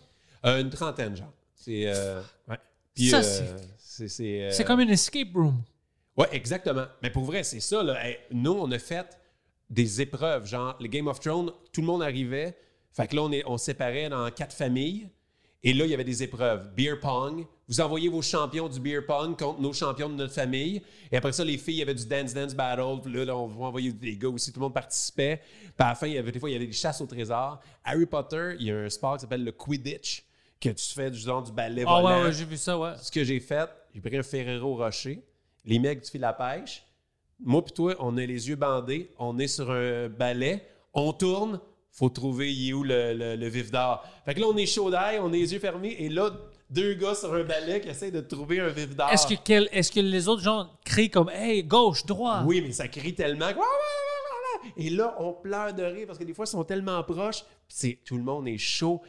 Euh, 0.45 0.61
une 0.61 0.69
trentaine, 0.69 1.15
genre. 1.15 1.31
C'est. 1.55 1.83
euh, 1.87 2.21
ouais. 2.49 2.57
Puis, 2.93 3.09
Ça, 3.09 3.17
euh, 3.19 3.57
c'est- 3.77 4.07
c'est. 4.51 4.63
Comme 4.65 4.79
une 4.81 4.89
escape 4.89 5.33
room. 5.33 5.61
Ouais, 6.17 6.27
exactement. 6.31 6.85
Mais 7.01 7.09
pour 7.09 7.23
vrai, 7.23 7.43
c'est 7.43 7.59
ça. 7.59 7.81
Là. 7.81 8.05
Hey, 8.05 8.17
nous, 8.31 8.51
on 8.51 8.69
a 8.71 8.79
fait 8.79 9.17
des 9.69 10.01
épreuves. 10.01 10.45
Genre, 10.45 10.75
le 10.79 10.87
Game 10.87 11.07
of 11.07 11.19
Thrones, 11.19 11.51
tout 11.71 11.81
le 11.81 11.87
monde 11.87 12.03
arrivait. 12.03 12.55
Fait 12.93 13.07
que 13.07 13.15
là, 13.15 13.23
on, 13.23 13.31
est, 13.31 13.43
on 13.45 13.57
séparait 13.57 14.09
dans 14.09 14.29
quatre 14.31 14.53
familles. 14.53 15.09
Et 15.65 15.73
là, 15.73 15.85
il 15.85 15.91
y 15.91 15.93
avait 15.93 16.03
des 16.03 16.21
épreuves. 16.21 16.73
Beer 16.75 16.99
pong. 17.01 17.45
Vous 17.69 17.79
envoyez 17.79 18.09
vos 18.09 18.21
champions 18.21 18.67
du 18.67 18.79
beer 18.79 19.05
pong 19.07 19.37
contre 19.37 19.61
nos 19.61 19.71
champions 19.71 20.09
de 20.09 20.15
notre 20.15 20.33
famille. 20.33 20.81
Et 21.09 21.15
après 21.15 21.31
ça, 21.31 21.45
les 21.45 21.57
filles, 21.57 21.75
il 21.75 21.79
y 21.79 21.81
avait 21.81 21.93
du 21.93 22.05
dance 22.05 22.33
dance 22.33 22.53
battle. 22.53 23.01
Puis 23.01 23.13
là, 23.13 23.23
là, 23.23 23.37
on 23.37 23.47
va 23.47 23.65
envoyer 23.67 23.93
des 23.93 24.17
gars 24.17 24.27
aussi. 24.27 24.51
Tout 24.51 24.59
le 24.59 24.65
monde 24.65 24.73
participait. 24.73 25.41
Puis 25.61 25.71
à 25.79 25.89
la 25.89 25.95
fin, 25.95 26.07
il 26.07 26.13
y 26.13 26.17
avait, 26.17 26.31
des 26.33 26.39
fois, 26.39 26.49
il 26.49 26.53
y 26.53 26.55
avait 26.57 26.67
des 26.67 26.73
chasses 26.73 26.99
au 26.99 27.05
trésor. 27.05 27.61
Harry 27.83 28.05
Potter, 28.05 28.55
il 28.59 28.67
y 28.67 28.71
a 28.71 28.77
un 28.77 28.89
sport 28.89 29.15
qui 29.15 29.21
s'appelle 29.21 29.45
le 29.45 29.53
Quidditch, 29.53 30.25
que 30.59 30.69
tu 30.69 30.93
fais 30.93 31.09
du 31.09 31.19
genre 31.19 31.43
du 31.43 31.51
ballet 31.51 31.83
Ah 31.87 32.03
ouais, 32.03 32.23
ouais, 32.23 32.33
j'ai 32.33 32.45
vu 32.45 32.57
ça, 32.57 32.77
ouais. 32.77 32.93
ce 33.01 33.11
que 33.11 33.23
j'ai 33.23 33.39
fait, 33.39 33.69
j'ai 33.93 34.01
pris 34.01 34.17
un 34.17 34.23
Ferrero 34.23 34.75
Rocher, 34.75 35.21
les 35.65 35.79
mecs 35.79 36.01
du 36.03 36.09
fil 36.09 36.23
à 36.23 36.33
pêche. 36.33 36.85
Moi 37.39 37.63
puis 37.63 37.73
toi, 37.73 37.95
on 37.99 38.15
a 38.17 38.25
les 38.25 38.47
yeux 38.47 38.55
bandés, 38.55 39.11
on 39.19 39.37
est 39.39 39.47
sur 39.47 39.69
un 39.71 40.07
balai, 40.07 40.65
on 40.93 41.11
tourne, 41.11 41.59
faut 41.93 42.09
trouver 42.09 42.51
il 42.53 42.69
est 42.69 42.73
où 42.73 42.83
le, 42.83 43.13
le- 43.13 43.35
le 43.37 43.47
vif 43.47 43.71
d'or. 43.71 44.03
Fait 44.25 44.33
que 44.33 44.39
là, 44.41 44.47
on 44.49 44.57
est 44.57 44.65
chaud 44.65 44.89
d'ail, 44.91 45.19
on 45.21 45.27
a 45.29 45.31
les 45.31 45.53
yeux 45.53 45.59
fermés, 45.59 45.95
et 45.99 46.09
là, 46.09 46.31
deux 46.69 46.95
gars 46.95 47.13
sur 47.15 47.31
un 47.33 47.43
balai 47.43 47.79
qui 47.81 47.87
essayent 47.89 48.11
de 48.11 48.19
trouver 48.21 48.59
un 48.59 48.69
vif 48.69 48.95
d'or. 48.95 49.09
Est-ce 49.11 49.27
que, 49.27 49.35
quel- 49.41 49.69
est-ce 49.71 49.91
que 49.91 49.99
les 49.99 50.27
autres 50.27 50.41
gens 50.41 50.69
crient 50.83 51.09
comme 51.11 51.29
Hey, 51.29 51.63
gauche, 51.63 52.05
droit? 52.05 52.41
Oui, 52.45 52.61
mais 52.61 52.71
ça 52.71 52.87
crie 52.87 53.13
tellement. 53.13 53.49
Et 54.77 54.89
là, 54.89 55.15
on 55.19 55.33
pleure 55.33 55.73
de 55.73 55.83
rire 55.83 56.07
parce 56.07 56.17
que 56.17 56.23
des 56.23 56.33
fois, 56.33 56.45
ils 56.45 56.51
sont 56.51 56.63
tellement 56.63 57.03
proches. 57.03 57.43
C'est, 57.67 57.99
tout 58.05 58.17
le 58.17 58.23
monde 58.23 58.47
est 58.47 58.57
chaud. 58.57 59.01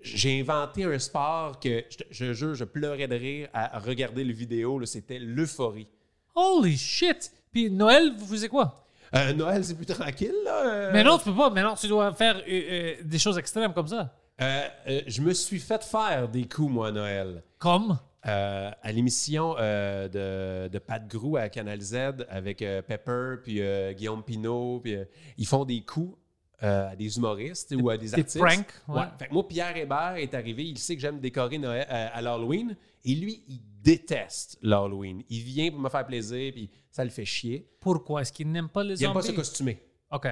J'ai 0.00 0.40
inventé 0.40 0.84
un 0.84 0.98
sport 0.98 1.60
que, 1.60 1.84
je, 2.10 2.32
jure, 2.32 2.54
je 2.54 2.64
pleurais 2.64 3.06
de 3.06 3.14
rire 3.14 3.48
à, 3.52 3.76
à 3.76 3.78
regarder 3.78 4.24
le 4.24 4.32
vidéo. 4.32 4.78
là. 4.78 4.86
C'était 4.86 5.18
l'euphorie. 5.20 5.86
Holy 6.34 6.76
shit! 6.76 7.30
Puis 7.52 7.70
Noël, 7.70 8.12
vous 8.18 8.26
faisiez 8.26 8.48
quoi? 8.48 8.84
Euh, 9.14 9.32
Noël, 9.34 9.64
c'est 9.64 9.74
plus 9.74 9.86
tranquille, 9.86 10.34
là. 10.44 10.66
euh. 10.66 10.90
Mais 10.92 11.04
non, 11.04 11.18
tu 11.18 11.24
peux 11.24 11.34
pas. 11.34 11.50
Mais 11.50 11.62
non, 11.62 11.74
tu 11.74 11.86
dois 11.88 12.12
faire 12.12 12.40
euh, 12.48 12.94
des 13.04 13.18
choses 13.18 13.38
extrêmes 13.38 13.72
comme 13.72 13.88
ça. 13.88 14.14
Je 14.38 15.20
me 15.20 15.32
suis 15.34 15.60
fait 15.60 15.84
faire 15.84 16.28
des 16.28 16.48
coups, 16.48 16.72
moi, 16.72 16.88
à 16.88 16.92
Noël. 16.92 17.42
Comme? 17.58 17.98
Euh, 18.24 18.70
à 18.80 18.92
l'émission 18.92 19.56
euh, 19.58 20.06
de, 20.06 20.68
de 20.72 20.78
Pat 20.78 21.04
Grou 21.08 21.36
à 21.36 21.48
Canal 21.48 21.80
Z 21.80 22.24
avec 22.28 22.62
euh, 22.62 22.80
Pepper 22.80 23.34
puis 23.42 23.60
Guillaume 23.96 24.22
Pinault. 24.22 24.80
Puis, 24.82 24.96
ils 25.38 25.46
font 25.46 25.64
des 25.64 25.82
coups 25.84 26.16
à 26.60 26.94
des 26.94 27.16
humoristes 27.16 27.74
ou 27.76 27.90
à 27.90 27.96
des 27.96 28.06
des 28.06 28.14
artistes. 28.14 28.38
pranks, 28.38 28.72
ouais. 28.86 29.02
Fait 29.18 29.26
que 29.26 29.32
moi, 29.34 29.46
Pierre 29.48 29.76
Hébert 29.76 30.14
est 30.16 30.32
arrivé. 30.34 30.64
Il 30.64 30.78
sait 30.78 30.94
que 30.94 31.00
j'aime 31.02 31.18
décorer 31.18 31.58
Noël, 31.58 31.84
à 31.88 32.22
l'Halloween. 32.22 32.76
Et 33.04 33.16
lui, 33.16 33.42
il 33.48 33.60
déteste 33.82 34.58
l'Halloween. 34.62 35.22
Il 35.28 35.42
vient 35.42 35.70
pour 35.70 35.80
me 35.80 35.88
faire 35.88 36.06
plaisir, 36.06 36.52
puis 36.52 36.70
ça 36.90 37.04
le 37.04 37.10
fait 37.10 37.24
chier. 37.24 37.68
Pourquoi? 37.80 38.22
Est-ce 38.22 38.32
qu'ils 38.32 38.50
n'aiment 38.50 38.68
pas 38.68 38.84
les 38.84 39.00
Il 39.00 39.04
n'aime 39.04 39.12
pas 39.14 39.20
zombies? 39.22 39.32
se 39.34 39.40
costumer. 39.40 39.82
OK. 40.10 40.28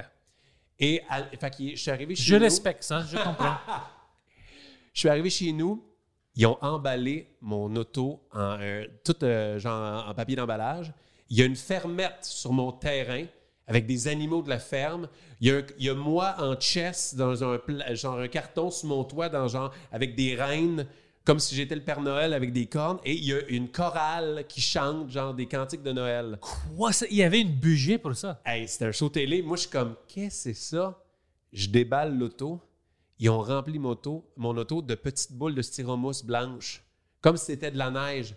Et 0.79 1.01
à- 1.09 1.23
fait 1.25 1.49
qu'il- 1.51 1.75
je 1.75 1.81
suis 1.81 1.91
arrivé 1.91 2.15
chez 2.15 2.23
Je 2.23 2.35
nous. 2.35 2.41
respecte 2.43 2.83
ça, 2.83 3.03
je 3.09 3.17
comprends. 3.17 3.55
Je 4.93 4.99
suis 4.99 5.09
arrivé 5.09 5.29
chez 5.29 5.51
nous, 5.53 5.83
ils 6.35 6.45
ont 6.45 6.57
emballé 6.61 7.35
mon 7.39 7.73
auto 7.77 8.27
en 8.33 8.57
euh, 8.59 8.85
tout 9.05 9.15
euh, 9.23 9.57
genre 9.59 10.05
en 10.07 10.13
papier 10.13 10.35
d'emballage. 10.35 10.91
Il 11.29 11.37
y 11.37 11.41
a 11.41 11.45
une 11.45 11.55
fermette 11.55 12.25
sur 12.25 12.51
mon 12.51 12.73
terrain 12.73 13.25
avec 13.67 13.85
des 13.85 14.09
animaux 14.09 14.41
de 14.41 14.49
la 14.49 14.59
ferme. 14.59 15.07
Il 15.39 15.47
y 15.47 15.51
a, 15.51 15.57
un- 15.59 15.63
il 15.77 15.85
y 15.85 15.89
a 15.89 15.93
moi 15.93 16.35
en 16.39 16.59
chess 16.59 17.15
dans 17.15 17.41
un 17.43 17.57
genre 17.93 18.19
un 18.19 18.27
carton 18.27 18.69
sur 18.69 18.89
mon 18.89 19.03
toit 19.05 19.29
dans 19.29 19.47
genre 19.47 19.73
avec 19.93 20.13
des 20.15 20.35
reines 20.35 20.85
comme 21.23 21.39
si 21.39 21.55
j'étais 21.55 21.75
le 21.75 21.83
Père 21.83 22.01
Noël 22.01 22.33
avec 22.33 22.51
des 22.51 22.65
cornes 22.65 22.99
et 23.03 23.13
il 23.13 23.25
y 23.25 23.33
a 23.33 23.41
une 23.47 23.69
chorale 23.69 24.45
qui 24.47 24.61
chante 24.61 25.09
genre 25.09 25.33
des 25.33 25.45
cantiques 25.45 25.83
de 25.83 25.91
Noël. 25.91 26.39
Quoi, 26.75 26.91
ça? 26.91 27.05
Il 27.09 27.17
y 27.17 27.23
avait 27.23 27.41
une 27.41 27.53
budget 27.53 27.97
pour 27.97 28.15
ça. 28.15 28.41
Hey, 28.45 28.67
c'était 28.67 28.85
un 28.85 28.91
show 28.91 29.09
télé. 29.09 29.41
Moi, 29.41 29.57
je 29.57 29.61
suis 29.61 29.69
comme, 29.69 29.95
qu'est-ce 30.07 30.49
que 30.49 30.53
c'est 30.55 30.75
ça? 30.75 31.03
Je 31.53 31.67
déballe 31.67 32.17
l'auto. 32.17 32.59
Ils 33.19 33.29
ont 33.29 33.41
rempli 33.41 33.77
mon 33.77 33.89
auto, 33.89 34.31
mon 34.35 34.57
auto 34.57 34.81
de 34.81 34.95
petites 34.95 35.33
boules 35.33 35.53
de 35.53 35.61
styromousse 35.61 36.23
blanches, 36.23 36.83
comme 37.21 37.37
si 37.37 37.45
c'était 37.45 37.69
de 37.69 37.77
la 37.77 37.91
neige. 37.91 38.35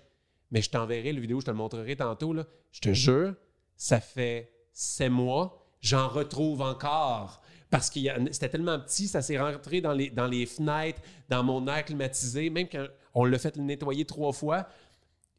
Mais 0.51 0.61
je 0.61 0.69
t'enverrai 0.69 1.11
la 1.13 1.21
vidéo, 1.21 1.41
je 1.41 1.47
te 1.47 1.51
le 1.51 1.57
montrerai 1.57 1.97
tantôt. 1.97 2.35
Là. 2.35 2.45
Je 2.71 2.81
te 2.81 2.93
jure, 2.93 3.35
ça 3.77 3.99
fait 4.01 4.53
sept 4.75 5.11
mois, 5.11 5.67
j'en 5.81 6.09
retrouve 6.09 6.61
encore. 6.61 7.41
Parce 7.75 7.91
que 7.91 7.99
c'était 8.31 8.51
tellement 8.51 8.79
petit, 8.79 9.09
ça 9.09 9.21
s'est 9.21 9.37
rentré 9.37 9.81
dans 9.81 9.91
les, 9.91 10.09
dans 10.09 10.29
les 10.29 10.47
fenêtres, 10.47 11.01
dans 11.29 11.43
mon 11.43 11.67
air 11.67 11.85
climatisé. 11.85 12.49
Même 12.49 12.69
quand 12.69 12.87
on 13.13 13.25
l'a 13.25 13.37
fait 13.37 13.57
nettoyer 13.57 14.05
trois 14.05 14.33
fois, 14.33 14.69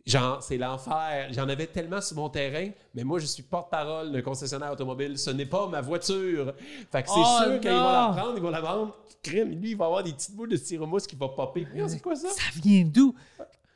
genre, 0.05 0.43
c'est 0.43 0.57
l'enfer. 0.57 1.29
J'en 1.31 1.47
avais 1.47 1.67
tellement 1.67 2.01
sur 2.01 2.17
mon 2.17 2.27
terrain, 2.27 2.71
mais 2.93 3.05
moi, 3.05 3.19
je 3.19 3.25
suis 3.25 3.41
porte-parole 3.41 4.11
d'un 4.11 4.21
concessionnaire 4.21 4.73
automobile. 4.73 5.17
Ce 5.17 5.29
n'est 5.29 5.45
pas 5.45 5.65
ma 5.69 5.79
voiture. 5.79 6.53
Fait 6.91 7.03
que 7.03 7.07
c'est 7.07 7.15
Oh 7.15 7.39
sûr 7.41 7.59
qu'ils 7.61 7.71
vont 7.71 7.77
la 7.77 8.13
prendre, 8.13 8.33
ils 8.35 8.43
vont 8.43 8.49
la 8.49 8.59
vendre. 8.59 8.97
Crime, 9.23 9.51
lui, 9.51 9.71
il 9.71 9.77
va 9.77 9.85
avoir 9.85 10.03
des 10.03 10.11
petites 10.11 10.35
boules 10.35 10.49
de 10.49 10.57
styromousse 10.57 11.07
qui 11.07 11.15
vont 11.15 11.29
popper. 11.29 11.65
C'est 11.87 12.01
quoi 12.01 12.17
ça? 12.17 12.27
Ça 12.27 12.59
vient 12.61 12.83
d'où? 12.83 13.15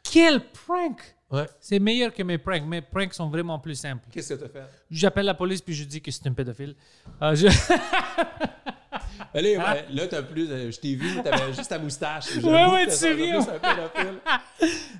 Quel 0.04 0.42
prank! 0.52 1.00
Ouais. 1.32 1.48
C'est 1.60 1.80
meilleur 1.80 2.14
que 2.14 2.24
mes 2.24 2.38
pranks. 2.40 2.66
Mes 2.66 2.82
pranks 2.82 3.14
sont 3.14 3.30
vraiment 3.30 3.60
plus 3.60 3.76
simples. 3.76 4.04
Qu'est-ce 4.12 4.34
que 4.34 4.40
tu 4.40 4.46
as 4.46 4.50
fait? 4.50 4.64
J'appelle 4.90 5.26
la 5.28 5.36
police 5.36 5.62
puis 5.62 5.74
je 5.76 5.84
dis 5.84 6.02
que 6.02 6.10
c'est 6.12 6.26
un 6.28 6.34
pédophile. 6.34 6.76
Euh, 7.22 7.36
je- 7.36 7.48
Allez, 9.34 9.58
ouais, 9.58 9.86
là, 9.92 10.08
t'as 10.08 10.24
plus. 10.24 10.48
je 10.48 10.80
t'ai 10.80 10.96
vu, 10.96 11.22
t'avais 11.22 11.54
juste 11.54 11.70
ta 11.70 11.78
moustache. 11.78 12.36
Ouais, 12.38 12.66
ouais, 12.72 12.88
tu 12.88 13.16
pédophile. 13.16 14.20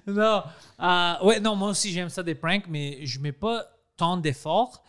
non. 0.06 0.44
Euh, 0.80 1.14
ouais, 1.24 1.40
non, 1.40 1.56
moi 1.56 1.70
aussi, 1.70 1.92
j'aime 1.92 2.10
ça 2.10 2.22
des 2.22 2.36
pranks, 2.36 2.66
mais 2.68 3.06
je 3.06 3.20
mets 3.20 3.32
pas 3.32 3.66
tant 3.98 4.16
d'efforts 4.18 4.84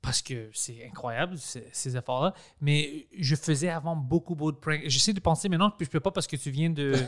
parce 0.00 0.22
que 0.22 0.50
c'est 0.52 0.86
incroyable, 0.86 1.36
ces, 1.38 1.66
ces 1.72 1.96
efforts-là. 1.96 2.32
Mais 2.60 3.06
je 3.18 3.34
faisais 3.34 3.70
avant 3.70 3.96
beaucoup, 3.96 4.34
beaucoup 4.36 4.52
de 4.52 4.58
pranks. 4.58 4.82
J'essaie 4.86 5.12
de 5.14 5.20
penser 5.20 5.48
maintenant 5.48 5.70
que 5.70 5.84
je 5.84 5.90
peux 5.90 6.00
pas 6.00 6.10
parce 6.12 6.26
que 6.28 6.36
tu 6.36 6.50
viens 6.50 6.70
de. 6.70 6.94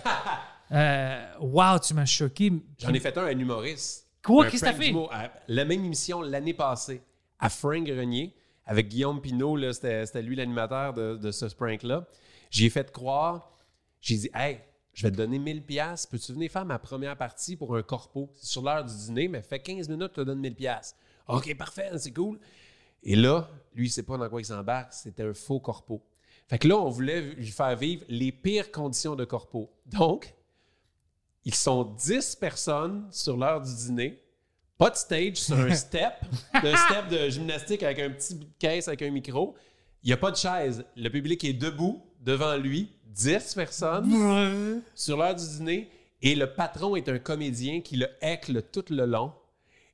Euh, 0.73 1.27
wow, 1.41 1.79
tu 1.79 1.95
m'as 1.95 2.07
choqué. 2.07 2.53
J'en 2.79 2.93
ai 2.93 3.01
fait 3.01 3.17
un 3.17 3.25
à 3.25 3.29
un 3.29 3.39
humoriste. 3.39 4.07
Quoi? 4.23 4.47
Qu'est-ce 4.47 4.65
que 4.65 4.71
t'as 4.71 4.75
fait? 4.75 4.93
à 5.13 5.33
La 5.49 5.65
même 5.65 5.85
émission 5.85 6.21
l'année 6.21 6.55
passée, 6.55 7.03
à 7.39 7.49
Frank 7.49 7.85
Grenier, 7.85 8.35
avec 8.65 8.89
Guillaume 8.89 9.21
Pinot, 9.21 9.57
là, 9.57 9.73
c'était, 9.73 10.05
c'était 10.07 10.23
lui 10.23 10.35
l'animateur 10.35 10.93
de, 10.93 11.17
de 11.17 11.31
ce 11.31 11.47
prank-là. 11.47 12.07
J'ai 12.51 12.69
fait 12.71 12.91
croire, 12.91 13.53
j'ai 14.01 14.17
dit, 14.17 14.31
hey, 14.35 14.59
je 14.93 15.03
vais 15.03 15.11
te 15.11 15.17
donner 15.17 15.39
1000 15.39 15.63
pièces. 15.63 16.07
Peux-tu 16.07 16.33
venir 16.33 16.51
faire 16.51 16.65
ma 16.65 16.79
première 16.79 17.17
partie 17.17 17.55
pour 17.55 17.77
un 17.77 17.83
corpo? 17.83 18.31
C'est 18.35 18.47
sur 18.47 18.63
l'heure 18.63 18.85
du 18.85 18.95
dîner, 18.95 19.29
mais 19.29 19.43
fait 19.43 19.61
15 19.61 19.89
minutes, 19.89 20.13
je 20.17 20.21
te 20.23 20.27
donne 20.27 20.41
1000 20.41 20.55
pièces. 20.55 20.97
OK, 21.29 21.55
parfait, 21.57 21.91
c'est 21.99 22.13
cool. 22.13 22.41
Et 23.03 23.15
là, 23.15 23.49
lui, 23.75 23.87
il 23.87 23.91
sait 23.91 24.03
pas 24.03 24.17
dans 24.17 24.29
quoi 24.29 24.41
il 24.41 24.45
s'embarque. 24.45 24.93
C'était 24.93 25.23
un 25.23 25.35
faux 25.35 25.61
corpo. 25.61 26.03
Fait 26.49 26.59
que 26.59 26.67
là, 26.67 26.77
on 26.77 26.89
voulait 26.89 27.21
lui 27.21 27.47
faire 27.49 27.77
vivre 27.77 28.05
les 28.09 28.33
pires 28.33 28.73
conditions 28.73 29.17
de 29.17 29.25
corpo. 29.25 29.71
Donc, 29.87 30.35
ils 31.47 31.55
sont 31.55 31.85
10 31.85 32.35
personnes 32.35 33.07
sur 33.13 33.37
l'heure 33.37 33.63
du 33.63 33.73
dîner. 33.73 34.21
Pas 34.77 34.91
de 34.91 34.97
stage 34.97 35.37
sur 35.37 35.57
un 35.57 35.75
step, 35.75 36.15
un 36.53 36.77
step 36.77 37.09
de 37.09 37.31
gymnastique 37.31 37.85
avec 37.85 38.01
un 38.01 38.11
petit 38.11 38.37
caisse 38.59 38.89
avec 38.89 39.03
un 39.03 39.11
micro. 39.11 39.55
Il 40.03 40.09
n'y 40.09 40.13
a 40.13 40.17
pas 40.17 40.33
de 40.33 40.37
chaise. 40.37 40.85
Le 40.97 41.09
public 41.09 41.45
est 41.45 41.53
debout 41.53 42.05
devant 42.21 42.57
lui, 42.57 42.91
10 43.07 43.55
personnes 43.55 44.83
sur 44.97 45.19
l'heure 45.19 45.37
du 45.37 45.47
dîner. 45.47 45.89
Et 46.21 46.35
le 46.35 46.53
patron 46.53 46.97
est 46.97 47.09
un 47.09 47.21
comédien 47.21 47.81
qui 47.81 47.97
le 47.97 48.09
heckle 48.21 48.63
tout 48.73 48.85
le 48.91 49.07
long. 49.07 49.33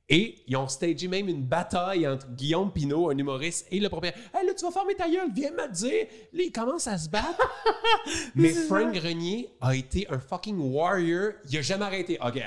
Et 0.09 0.43
ils 0.47 0.57
ont 0.57 0.67
stagé 0.67 1.07
même 1.07 1.29
une 1.29 1.43
bataille 1.43 2.07
entre 2.07 2.27
Guillaume 2.29 2.71
Pinot, 2.71 3.09
un 3.09 3.17
humoriste, 3.17 3.67
et 3.71 3.79
le 3.79 3.87
propriétaire. 3.87 4.21
Hey, 4.33 4.45
là, 4.45 4.53
tu 4.53 4.65
vas 4.65 4.71
fermer 4.71 4.95
ta 4.95 5.09
gueule, 5.09 5.31
viens 5.33 5.51
me 5.51 5.71
dire. 5.71 6.07
Là, 6.33 6.43
ils 6.43 6.51
commencent 6.51 6.87
à 6.87 6.97
se 6.97 7.09
battre. 7.09 7.41
Mais 8.35 8.49
Frank 8.49 8.93
Grenier 8.93 9.49
a 9.61 9.75
été 9.75 10.05
un 10.09 10.19
fucking 10.19 10.59
warrior. 10.59 11.31
Il 11.49 11.57
a 11.57 11.61
jamais 11.61 11.85
arrêté. 11.85 12.19
OK, 12.21 12.41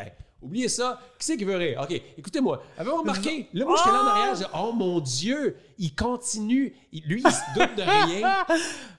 oubliez 0.46 0.68
ça. 0.68 1.00
Qui 1.18 1.26
c'est 1.26 1.36
qui 1.36 1.44
veut 1.44 1.56
rire? 1.56 1.80
OK, 1.82 2.00
écoutez-moi. 2.18 2.62
Avez-vous 2.78 2.96
remarqué? 2.98 3.48
Là, 3.52 3.64
moi, 3.64 3.76
j'étais 3.78 3.90
là 3.94 4.02
en 4.02 4.06
arrière. 4.06 4.34
Je 4.34 4.40
dis, 4.40 4.50
oh 4.54 4.72
mon 4.72 5.00
Dieu, 5.00 5.56
il 5.78 5.94
continue. 5.94 6.74
Il- 6.92 7.02
lui, 7.06 7.22
il 7.24 7.30
se 7.30 7.58
doute 7.58 7.76
de 7.76 7.82
rien. 7.82 8.44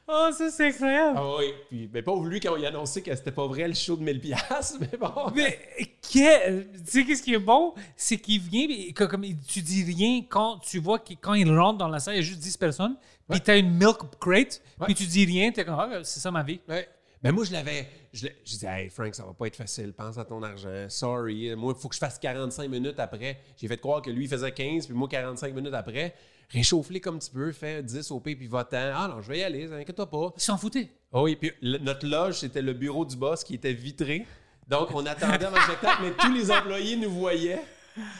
Oh, 0.09 0.29
ça, 0.31 0.49
c'est 0.49 0.67
incroyable. 0.69 1.17
Ah 1.19 1.35
oui. 1.37 1.47
Puis, 1.67 1.89
mais 1.93 2.01
pas 2.01 2.13
lui 2.23 2.39
quand 2.39 2.55
il 2.55 2.65
a 2.65 2.69
annoncé 2.69 3.01
que 3.01 3.13
c'était 3.13 3.29
pas 3.33 3.45
vrai 3.45 3.67
le 3.67 3.73
show 3.73 3.97
de 3.97 4.03
1000 4.03 4.21
piastres, 4.21 4.77
mais 4.79 4.97
bon. 4.97 5.11
Mais 5.35 5.59
que- 6.01 6.61
tu 6.61 6.67
sais 6.85 7.03
qu'est-ce 7.03 7.21
qui 7.21 7.33
est 7.33 7.39
bon? 7.39 7.73
C'est 7.97 8.15
qu'il 8.17 8.39
vient, 8.39 8.67
et 8.69 8.93
que- 8.93 9.03
comme 9.03 9.25
il- 9.25 9.37
tu 9.37 9.61
dis 9.61 9.83
rien 9.83 10.21
quand 10.29 10.59
tu 10.59 10.79
vois 10.79 10.99
que 10.99 11.11
quand 11.19 11.33
il 11.33 11.51
rentre 11.53 11.77
dans 11.79 11.89
la 11.89 11.99
salle, 11.99 12.13
il 12.13 12.17
y 12.17 12.19
a 12.21 12.23
juste 12.23 12.39
10 12.39 12.55
personnes, 12.55 12.95
puis 13.29 13.41
tu 13.41 13.51
as 13.51 13.57
une 13.57 13.69
milk 13.73 13.97
crate, 14.17 14.61
puis 14.85 14.95
tu 14.95 15.03
dis 15.05 15.25
rien, 15.25 15.51
tu 15.51 15.59
es 15.59 15.65
comme, 15.65 15.77
ah, 15.77 15.99
c'est 16.03 16.21
ça 16.21 16.31
ma 16.31 16.41
vie. 16.43 16.61
Ouais. 16.69 16.87
Mais 17.23 17.31
moi, 17.31 17.43
je 17.45 17.51
l'avais. 17.51 17.87
Je, 18.13 18.27
disais, 18.45 18.67
hey, 18.67 18.89
Frank, 18.89 19.15
ça 19.15 19.25
va 19.25 19.33
pas 19.33 19.47
être 19.47 19.55
facile. 19.55 19.93
Pense 19.93 20.17
à 20.17 20.25
ton 20.25 20.41
argent. 20.43 20.85
Sorry. 20.89 21.55
Moi, 21.55 21.73
il 21.75 21.81
faut 21.81 21.87
que 21.89 21.95
je 21.95 21.99
fasse 21.99 22.19
45 22.19 22.69
minutes 22.69 22.99
après. 22.99 23.39
J'ai 23.59 23.67
fait 23.67 23.77
croire 23.77 24.01
que 24.01 24.09
lui, 24.09 24.27
faisait 24.27 24.51
15, 24.51 24.85
puis 24.85 24.95
moi, 24.95 25.07
45 25.07 25.53
minutes 25.53 25.73
après. 25.73 26.13
Réchauffe-les 26.49 27.01
comme 27.01 27.19
tu 27.19 27.29
peux. 27.31 27.51
Fais 27.51 27.81
10 27.83 28.11
au 28.11 28.19
P, 28.19 28.35
puis 28.35 28.47
va-t'en. 28.47 28.91
Ah 28.95 29.07
non, 29.09 29.21
je 29.21 29.27
vais 29.29 29.39
y 29.39 29.43
aller. 29.43 29.71
Inquiète-toi 29.71 30.09
pas. 30.09 30.33
Ils 30.37 30.41
s'en 30.41 30.57
foutaient. 30.57 30.89
Ah 31.11 31.21
oui, 31.23 31.35
puis 31.35 31.51
le- 31.61 31.79
notre 31.79 32.05
loge, 32.07 32.35
c'était 32.35 32.61
le 32.61 32.73
bureau 32.73 33.03
du 33.05 33.15
boss 33.15 33.43
qui 33.43 33.55
était 33.55 33.73
vitré. 33.73 34.25
Donc, 34.67 34.89
on 34.93 35.05
attendait 35.05 35.49
le 35.49 35.59
spectacle, 35.61 36.03
mais 36.03 36.11
tous 36.17 36.31
les 36.33 36.51
employés 36.51 36.97
nous 36.97 37.09
voyaient. 37.11 37.61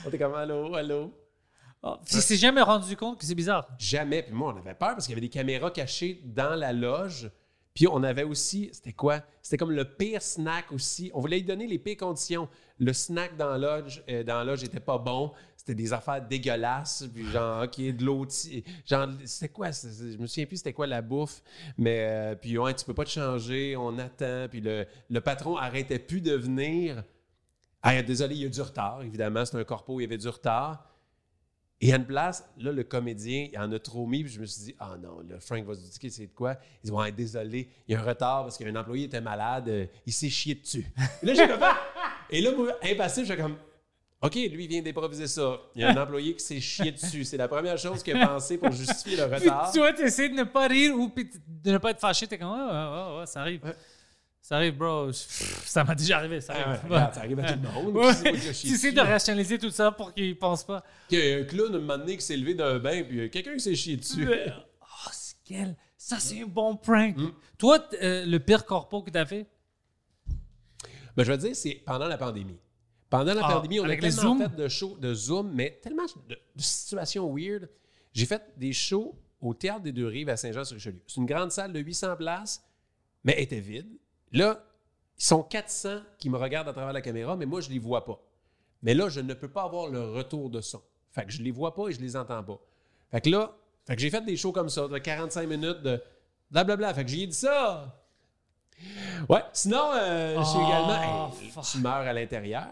On 0.04 0.08
était 0.10 0.18
comme, 0.18 0.34
allô, 0.34 0.74
allô? 0.76 1.14
Oh, 1.84 1.96
puis 2.06 2.16
il 2.16 2.22
s'est 2.22 2.36
jamais 2.38 2.62
rendu 2.62 2.98
compte 2.98 3.20
que 3.20 3.26
c'est 3.26 3.36
bizarre. 3.36 3.68
Jamais. 3.78 4.24
Puis 4.24 4.34
moi, 4.34 4.54
on 4.54 4.58
avait 4.58 4.74
peur 4.74 4.96
parce 4.96 5.06
qu'il 5.06 5.12
y 5.12 5.14
avait 5.14 5.22
des 5.22 5.30
caméras 5.30 5.70
cachées 5.72 6.22
dans 6.26 6.56
la 6.56 6.74
loge. 6.74 7.30
Puis 7.78 7.88
on 7.88 8.02
avait 8.02 8.24
aussi, 8.24 8.72
c'était 8.74 8.92
quoi? 8.92 9.22
C'était 9.40 9.58
comme 9.58 9.72
le 9.72 9.86
pire 9.86 10.20
snack 10.20 10.72
aussi. 10.72 11.12
On 11.14 11.22
voulait 11.22 11.38
lui 11.38 11.46
donner 11.46 11.68
les 11.68 11.78
pires 11.78 11.98
conditions. 11.98 12.50
Le 12.80 12.92
snack 12.92 13.38
dans 13.38 13.56
la 13.56 13.60
loge, 13.60 14.04
euh, 14.10 14.24
dans 14.24 14.34
la 14.40 14.46
loge 14.46 14.64
était 14.64 14.80
pas 14.80 14.98
bon. 14.98 15.32
C'était 15.56 15.76
des 15.76 15.94
affaires 15.94 16.28
dégueulasses. 16.28 17.08
Puis 17.14 17.28
genre, 17.28 17.66
OK, 17.66 17.78
de 17.78 18.04
l'eau. 18.04 18.26
Genre, 18.84 19.10
c'était 19.26 19.50
quoi? 19.50 19.70
Je 19.70 20.18
me 20.18 20.26
souviens 20.26 20.48
plus 20.48 20.58
c'était 20.58 20.74
quoi 20.74 20.88
la 20.88 21.04
bouffe. 21.04 21.44
Mais 21.78 22.00
euh, 22.10 22.34
puis 22.34 22.58
ouais, 22.58 22.74
tu 22.74 22.84
peux 22.84 22.96
pas 22.96 23.06
te 23.06 23.12
changer. 23.12 23.76
On 23.78 24.00
attend. 24.00 24.48
Puis 24.50 24.60
le, 24.60 24.88
le 25.08 25.22
patron 25.22 25.56
arrêtait 25.56 26.00
plus 26.00 26.22
de 26.22 26.34
venir. 26.34 27.04
Ah, 27.84 28.02
désolé, 28.02 28.34
il 28.34 28.42
y 28.42 28.46
a 28.48 28.50
du 28.50 28.62
retard. 28.62 29.04
Évidemment, 29.04 29.46
c'est 29.46 29.56
un 29.56 29.64
corpo, 29.64 30.00
il 30.00 30.04
y 30.04 30.08
avait 30.08 30.18
du 30.18 30.30
retard. 30.30 30.84
Et 31.80 31.94
à 31.94 31.98
une 31.98 32.06
place, 32.06 32.44
là, 32.58 32.72
le 32.72 32.84
comédien, 32.84 33.48
il 33.52 33.60
en 33.60 33.72
a 33.72 33.78
trop 33.78 34.08
mis, 34.08 34.24
puis 34.24 34.34
je 34.34 34.42
me 34.42 34.46
suis 34.48 34.64
dit, 34.64 34.76
ah 34.80 34.96
non, 35.00 35.20
là, 35.20 35.40
Frank 35.40 35.64
va 35.64 35.76
se 35.76 35.82
dire 35.82 36.12
c'est 36.12 36.26
de 36.26 36.34
quoi? 36.34 36.58
Il 36.84 36.88
dit, 36.88 36.92
ouais, 36.92 37.12
désolé, 37.12 37.70
il 37.88 37.94
y 37.94 37.96
a 37.96 38.02
un 38.02 38.04
retard 38.04 38.44
parce 38.44 38.58
qu'un 38.58 38.76
employé 38.76 39.06
était 39.06 39.22
malade, 39.22 39.70
euh, 39.70 39.86
il 40.06 40.14
s'est 40.14 40.30
chié 40.30 40.56
dessus. 40.56 40.88
Et 41.22 41.26
là, 41.28 41.34
j'ai 41.36 41.48
comme, 41.48 41.60
et 42.32 42.42
là, 42.42 42.52
moi, 42.56 42.74
impassible, 42.84 43.28
j'ai 43.28 43.38
comme, 43.38 43.58
OK, 44.20 44.34
lui, 44.34 44.64
il 44.64 44.68
vient 44.68 44.82
d'improviser 44.82 45.28
ça. 45.28 45.60
Il 45.76 45.82
y 45.82 45.84
a 45.84 45.92
un 45.92 46.02
employé 46.02 46.34
qui 46.34 46.44
s'est 46.44 46.60
chié 46.60 46.92
dessus. 46.92 47.24
C'est 47.24 47.38
la 47.38 47.48
première 47.48 47.78
chose 47.78 48.02
qu'il 48.02 48.18
a 48.18 48.26
pensé 48.26 48.58
pour 48.58 48.72
justifier 48.72 49.16
le 49.16 49.28
Puis 49.30 49.48
retard. 49.48 49.72
tu 49.72 49.78
vois, 49.78 49.94
tu 49.94 50.02
essaies 50.02 50.30
de 50.30 50.34
ne 50.34 50.44
pas 50.44 50.68
rire 50.68 50.96
ou 50.96 51.14
de 51.48 51.72
ne 51.72 51.78
pas 51.78 51.92
être 51.92 52.00
fâché, 52.00 52.26
t'es 52.26 52.40
comme, 52.40 52.50
ouais, 52.50 52.56
ouais, 52.58 53.20
ouais, 53.20 53.26
ça 53.28 53.42
arrive. 53.42 53.62
Ça 54.48 54.56
arrive, 54.56 54.78
bro. 54.78 55.12
Ça 55.12 55.84
m'a 55.84 55.94
déjà 55.94 56.20
arrivé, 56.20 56.40
ça 56.40 56.54
Ah, 56.56 56.70
arrive. 56.70 56.84
regarde, 56.86 57.14
ça 57.14 57.20
arrive 57.20 57.40
à 57.40 57.52
tout 57.52 57.60
le 57.62 57.70
monde. 57.70 57.96
Ouais. 57.98 58.14
Tu 58.54 58.68
essaies 58.68 58.94
de 58.94 59.02
rationaliser 59.02 59.58
tout 59.58 59.70
ça 59.72 59.92
pour 59.92 60.14
qu'ils 60.14 60.40
pensent 60.40 60.64
pas. 60.64 60.86
Il 61.12 61.20
y 61.20 61.34
a 61.34 61.38
un 61.40 61.44
clown, 61.44 61.76
un 61.76 61.80
moment 61.80 61.98
donné, 61.98 62.16
qui 62.16 62.24
s'est 62.24 62.38
levé 62.38 62.54
d'un 62.56 62.80
bain, 62.80 63.04
puis 63.04 63.30
quelqu'un 63.30 63.56
qui 63.56 63.60
s'est 63.60 63.76
chié 63.76 63.98
dessus. 63.98 64.26
Oh, 64.82 65.10
c'est 65.12 65.36
quel... 65.44 65.76
Ça, 65.98 66.18
c'est 66.20 66.42
un 66.42 66.46
bon 66.46 66.78
prank. 66.78 67.18
Hmm. 67.18 67.32
Toi, 67.58 67.86
euh, 68.02 68.26
le 68.26 68.40
pire 68.40 68.66
corpo 68.66 69.02
que 69.02 69.10
t'as 69.12 69.26
fait? 69.26 69.48
Ben, 71.18 71.24
je 71.26 71.32
veux 71.34 71.38
dire, 71.38 71.54
c'est 71.54 71.82
pendant 71.86 72.08
la 72.08 72.18
pandémie. 72.18 72.58
Pendant 73.10 73.34
la 73.34 73.42
Ah, 73.46 73.52
pandémie, 73.56 73.82
on 73.82 73.84
a 73.84 73.98
tellement 73.98 74.10
Zooms? 74.12 74.40
fait 74.50 74.56
de 74.56 74.68
shows, 74.70 74.98
de 74.98 75.14
Zoom, 75.14 75.52
mais 75.54 75.78
tellement 75.84 76.06
de, 76.06 76.36
de 76.36 76.62
situations 76.62 77.30
weird. 77.36 77.70
J'ai 78.14 78.26
fait 78.26 78.44
des 78.56 78.72
shows 78.72 79.14
au 79.42 79.54
Théâtre 79.54 79.82
des 79.82 79.92
Deux-Rives 79.92 80.30
à 80.30 80.38
Saint-Jean-sur-Richelieu. 80.38 81.02
C'est 81.06 81.18
une 81.18 81.26
grande 81.26 81.52
salle 81.52 81.74
de 81.74 81.80
800 81.82 82.16
places, 82.16 82.64
mais 83.26 83.34
elle 83.36 83.44
était 83.44 83.60
vide. 83.60 83.90
Là, 84.32 84.64
ils 85.18 85.24
sont 85.24 85.44
400 85.44 86.00
qui 86.20 86.30
me 86.30 86.38
regardent 86.38 86.70
à 86.70 86.74
travers 86.74 86.94
la 86.94 87.02
caméra, 87.02 87.36
mais 87.36 87.46
moi, 87.46 87.62
je 87.62 87.70
les 87.70 87.80
vois 87.80 88.06
pas. 88.06 88.20
Mais 88.84 88.94
là, 88.94 89.10
je 89.10 89.20
ne 89.20 89.34
peux 89.34 89.48
pas 89.50 89.64
avoir 89.64 89.88
le 89.90 90.12
retour 90.12 90.50
de 90.50 90.62
son. 90.62 90.82
Fait 91.12 91.26
que 91.26 91.32
je 91.32 91.42
les 91.42 91.52
vois 91.52 91.74
pas 91.74 91.88
et 91.88 91.92
je 91.94 92.00
les 92.00 92.16
entends 92.16 92.44
pas. 92.44 92.60
Fait 93.10 93.22
que 93.22 93.30
là, 93.30 93.56
fait 93.86 93.96
que 93.96 94.02
j'ai 94.02 94.10
fait 94.10 94.22
des 94.22 94.38
shows 94.38 94.52
comme 94.52 94.70
ça, 94.70 94.88
de 94.88 94.98
45 94.98 95.48
minutes 95.48 95.82
de 95.82 96.02
blablabla. 96.52 96.94
Fait 96.94 97.04
que 97.06 97.10
j'ai 97.10 97.26
dit 97.26 97.36
ça. 97.36 98.04
Ouais, 99.28 99.44
sinon, 99.54 99.92
euh, 99.96 100.36
j'ai 100.44 100.58
Oh, 100.60 100.68
également. 100.68 101.32
Hey, 101.34 101.64
tu 101.72 101.78
meurs 101.80 101.94
à 101.94 102.14
l'intérieur. 102.14 102.68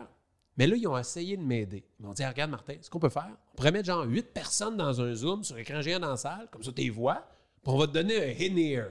Mais 0.58 0.68
là, 0.68 0.76
ils 0.76 0.88
ont 0.88 0.98
essayé 0.98 1.36
de 1.36 1.42
m'aider. 1.42 1.84
Ils 2.00 2.06
m'ont 2.06 2.14
dit 2.14 2.26
Regarde, 2.26 2.52
Martin, 2.52 2.76
ce 2.80 2.90
qu'on 2.90 3.00
peut 3.00 3.10
faire, 3.10 3.30
on 3.54 3.56
pourrait 3.58 3.72
mettre 3.72 3.88
genre 3.88 4.04
8 4.06 4.34
personnes 4.34 4.78
dans 4.78 5.02
un 5.02 5.14
Zoom 5.14 5.44
sur 5.44 5.58
écran 5.58 5.82
géant 5.82 6.00
dans 6.00 6.12
la 6.12 6.18
salle, 6.18 6.48
comme 6.52 6.64
ça, 6.64 6.72
tu 6.72 6.82
les 6.84 6.90
vois, 6.90 7.24
puis 7.64 7.74
on 7.74 7.78
va 7.78 7.88
te 7.88 7.94
donner 7.94 8.18
un 8.18 8.36
in-ear. 8.40 8.88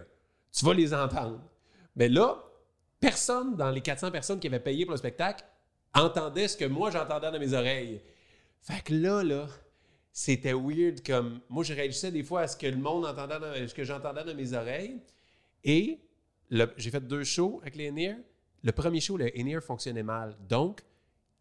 Tu 0.53 0.65
vas 0.65 0.75
les 0.75 0.93
entendre. 0.93 1.41
Mais 1.97 2.09
là, 2.09 2.43
personne 3.05 3.57
dans 3.57 3.71
les 3.71 3.81
400 3.81 4.11
personnes 4.11 4.41
qui 4.41 4.47
avaient 4.47 4.61
payé 4.61 4.85
pour 4.85 4.93
le 4.93 4.99
spectacle 4.99 5.45
entendait 5.95 6.49
ce 6.49 6.57
que 6.57 6.65
moi 6.65 6.91
j'entendais 6.91 7.31
dans 7.31 7.39
mes 7.39 7.53
oreilles. 7.53 8.01
Fait 8.61 8.83
que 8.83 8.95
là, 8.95 9.23
là, 9.23 9.47
c'était 10.13 10.53
weird 10.55 11.05
comme. 11.07 11.41
Moi, 11.49 11.65
je 11.65 11.75
réagissais 11.75 12.11
des 12.11 12.23
fois 12.23 12.43
à 12.43 12.49
ce 12.49 12.57
que 12.57 12.67
le 12.67 12.77
monde 12.77 13.05
entendait, 13.05 13.39
dans- 13.39 13.69
ce 13.69 13.75
que 13.75 13.85
j'entendais 13.85 14.25
dans 14.25 14.35
mes 14.35 14.53
oreilles. 14.55 15.01
Et 15.63 16.01
j'ai 16.77 16.91
fait 16.91 17.01
deux 17.07 17.25
shows 17.25 17.59
avec 17.63 17.75
les 17.77 17.89
in-ear. 17.89 18.17
Le 18.63 18.73
premier 18.73 19.01
show, 19.01 19.17
le 19.17 19.31
in-ear 19.39 19.63
fonctionnait 19.63 20.03
mal. 20.03 20.37
Donc, 20.49 20.81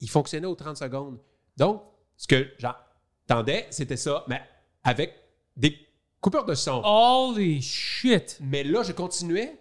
il 0.01 0.09
fonctionnait 0.09 0.47
aux 0.47 0.55
30 0.55 0.77
secondes. 0.77 1.19
Donc, 1.55 1.83
ce 2.17 2.27
que, 2.27 2.47
genre, 2.57 2.77
Tendais, 3.25 3.67
c'était 3.69 3.95
ça, 3.95 4.25
mais 4.27 4.41
avec 4.83 5.13
des 5.55 5.77
coupeurs 6.19 6.43
de 6.43 6.53
son. 6.55 6.81
Holy 6.83 7.61
shit! 7.61 8.37
Mais 8.41 8.65
là, 8.65 8.83
je 8.83 8.91
continuais, 8.91 9.57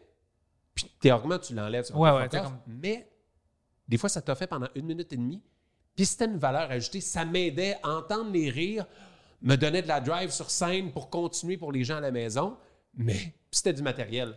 puis 0.75 0.91
théoriquement, 1.01 1.39
tu 1.39 1.55
l'enlèves. 1.55 1.87
Ouais, 1.95 2.11
ouais, 2.11 2.29
comme- 2.43 2.59
Mais 2.67 3.09
des 3.89 3.99
fois, 3.99 4.09
ça 4.09 4.23
t'a 4.23 4.35
fait 4.35 4.47
pendant 4.47 4.69
une 4.75 4.87
minute 4.87 5.13
et 5.13 5.17
demie. 5.17 5.43
Puis 5.95 6.07
c'était 6.07 6.25
une 6.25 6.39
valeur 6.39 6.71
ajoutée. 6.71 7.01
Ça 7.01 7.25
m'aidait 7.25 7.77
à 7.83 7.91
entendre 7.97 8.31
les 8.33 8.49
rires, 8.51 8.87
me 9.43 9.57
donnait 9.57 9.83
de 9.83 9.89
la 9.89 10.01
drive 10.01 10.31
sur 10.31 10.51
scène 10.51 10.91
pour 10.93 11.11
continuer 11.11 11.57
pour 11.57 11.73
les 11.73 11.85
gens 11.85 11.97
à 11.97 12.01
la 12.01 12.11
maison. 12.11 12.57
Mais 12.95 13.35
c'était 13.51 13.73
du 13.75 13.83
matériel 13.83 14.35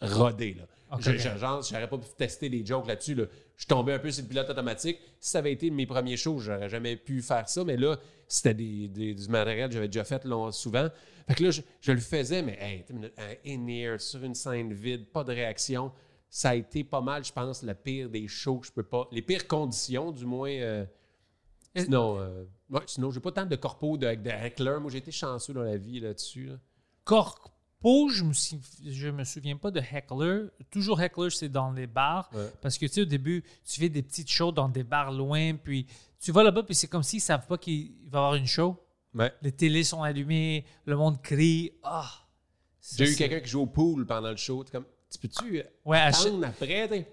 rodé. 0.00 0.54
Là. 0.54 0.64
Je- 1.00 1.38
genre, 1.38 1.62
j'aurais 1.62 1.88
pas 1.88 1.98
pu 1.98 2.06
tester 2.16 2.48
les 2.48 2.64
jokes 2.64 2.86
là-dessus. 2.86 3.14
là. 3.14 3.24
Je 3.56 3.66
tombais 3.66 3.94
un 3.94 3.98
peu 3.98 4.10
sur 4.10 4.22
le 4.22 4.28
pilote 4.28 4.50
automatique. 4.50 4.98
Si 5.18 5.30
ça 5.30 5.38
avait 5.38 5.52
été 5.52 5.70
mes 5.70 5.86
premiers 5.86 6.16
shows, 6.18 6.38
j'aurais 6.40 6.68
jamais 6.68 6.96
pu 6.96 7.22
faire 7.22 7.48
ça. 7.48 7.64
Mais 7.64 7.76
là, 7.76 7.96
c'était 8.28 8.52
des, 8.54 8.88
des- 8.88 9.14
du 9.14 9.28
matériel 9.28 9.68
que 9.68 9.74
j'avais 9.74 9.88
déjà 9.88 10.04
fait 10.04 10.24
long- 10.24 10.52
souvent. 10.52 10.88
Fait 11.26 11.34
que 11.34 11.42
là, 11.44 11.50
je, 11.50 11.62
je 11.80 11.92
le 11.92 12.00
faisais, 12.00 12.42
mais 12.42 12.58
hey, 12.60 12.84
un 13.16 13.34
in-ear 13.50 14.00
sur 14.00 14.22
une 14.22 14.34
scène 14.34 14.72
vide, 14.72 15.06
pas 15.10 15.24
de 15.24 15.32
réaction. 15.32 15.90
Ça 16.28 16.50
a 16.50 16.54
été 16.54 16.84
pas 16.84 17.00
mal, 17.00 17.24
je 17.24 17.32
pense, 17.32 17.62
le 17.62 17.74
pire 17.74 18.10
des 18.10 18.28
shows 18.28 18.58
que 18.58 18.66
je 18.66 18.72
peux 18.72 18.82
pas. 18.82 19.08
Les 19.10 19.22
pires 19.22 19.46
conditions, 19.48 20.10
du 20.12 20.26
moins. 20.26 20.50
euh, 20.50 20.84
Et- 21.74 21.84
sinon, 21.84 22.18
euh, 22.20 22.44
ouais, 22.70 22.80
sinon, 22.86 23.10
j'ai 23.10 23.20
pas 23.20 23.32
tant 23.32 23.46
de 23.46 23.56
corpo 23.56 23.96
de, 23.96 24.06
de 24.14 24.28
heckler. 24.30 24.76
Moi, 24.80 24.90
j'ai 24.90 24.98
été 24.98 25.10
chanceux 25.12 25.54
dans 25.54 25.62
la 25.62 25.76
vie 25.78 26.00
là-dessus. 26.00 26.46
là. 26.48 26.56
Corpo, 27.04 27.50
je 27.84 28.24
me, 28.24 28.32
je 28.90 29.08
me 29.08 29.24
souviens 29.24 29.56
pas 29.56 29.70
de 29.70 29.80
Heckler. 29.80 30.46
Toujours 30.70 31.00
Heckler, 31.00 31.30
c'est 31.30 31.48
dans 31.48 31.70
les 31.72 31.86
bars. 31.86 32.28
Ouais. 32.34 32.50
Parce 32.60 32.78
que 32.78 32.86
tu 32.86 32.92
sais, 32.92 33.00
au 33.02 33.06
début, 33.06 33.44
tu 33.64 33.80
fais 33.80 33.88
des 33.88 34.02
petites 34.02 34.30
shows 34.30 34.52
dans 34.52 34.68
des 34.68 34.82
bars 34.84 35.12
loin, 35.12 35.54
puis 35.56 35.86
tu 36.20 36.32
vas 36.32 36.42
là-bas, 36.42 36.62
puis 36.64 36.74
c'est 36.74 36.88
comme 36.88 37.02
s'ils 37.02 37.20
savent 37.20 37.46
pas 37.46 37.58
qu'il 37.58 37.92
va 38.10 38.18
y 38.18 38.22
avoir 38.22 38.34
une 38.34 38.46
show. 38.46 38.82
Ouais. 39.14 39.32
Les 39.42 39.52
télés 39.52 39.84
sont 39.84 40.02
allumées, 40.02 40.64
le 40.84 40.96
monde 40.96 41.22
crie. 41.22 41.72
Ah! 41.82 42.10
J'ai 42.96 43.10
eu 43.10 43.16
quelqu'un 43.16 43.40
qui 43.40 43.48
joue 43.48 43.62
au 43.62 43.66
pool 43.66 44.06
pendant 44.06 44.30
le 44.30 44.36
show. 44.36 44.64
Comme, 44.70 44.84
tu 45.10 45.18
peux-tu 45.18 45.62
Ouais, 45.84 45.98
à 45.98 46.12
chaque- 46.12 46.26
attendre 46.26 46.46
après? 46.46 47.08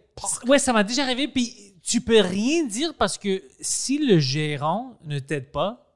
Ouais, 0.48 0.60
ça 0.60 0.74
m'a 0.74 0.84
déjà 0.84 1.04
arrivé. 1.04 1.28
Puis 1.28 1.76
tu 1.82 2.02
peux 2.02 2.20
rien 2.22 2.66
dire 2.66 2.96
parce 2.96 3.18
que 3.18 3.44
si 3.60 3.98
le 4.06 4.20
gérant 4.20 5.00
ne 5.04 5.20
t'aide 5.20 5.52
pas, 5.52 5.96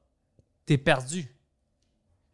t'es 0.66 0.78
perdu. 0.78 1.32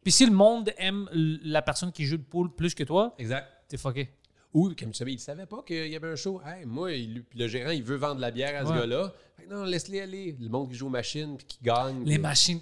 Puis 0.04 0.12
si 0.12 0.26
le 0.26 0.32
monde 0.32 0.70
aime 0.78 1.08
la 1.12 1.62
personne 1.62 1.90
qui 1.90 2.04
joue 2.04 2.16
le 2.18 2.22
pool 2.22 2.54
plus 2.54 2.74
que 2.74 2.84
toi, 2.84 3.14
Exact. 3.18 3.46
t'es 3.68 3.76
fucké. 3.78 4.10
Ou, 4.52 4.68
comme 4.78 4.90
tu 4.90 4.94
savais, 4.98 5.12
il 5.14 5.18
savait 5.18 5.46
pas 5.46 5.62
qu'il 5.66 5.88
y 5.88 5.96
avait 5.96 6.12
un 6.12 6.14
show. 6.16 6.40
Hey, 6.46 6.64
moi, 6.64 6.92
il- 6.92 7.24
le 7.34 7.48
gérant, 7.48 7.70
il 7.72 7.82
veut 7.82 7.96
vendre 7.96 8.20
la 8.20 8.30
bière 8.30 8.62
à 8.62 8.64
ce 8.68 8.72
gars-là. 8.72 9.12
Non, 9.50 9.64
laisse-les 9.64 10.00
aller. 10.00 10.36
Le 10.40 10.48
monde 10.48 10.68
qui 10.70 10.76
joue 10.76 10.86
aux 10.86 10.90
machines 10.90 11.36
puis 11.36 11.44
qui 11.46 11.58
gagne. 11.60 12.04
Les 12.04 12.14
puis- 12.14 12.18
machines, 12.22 12.60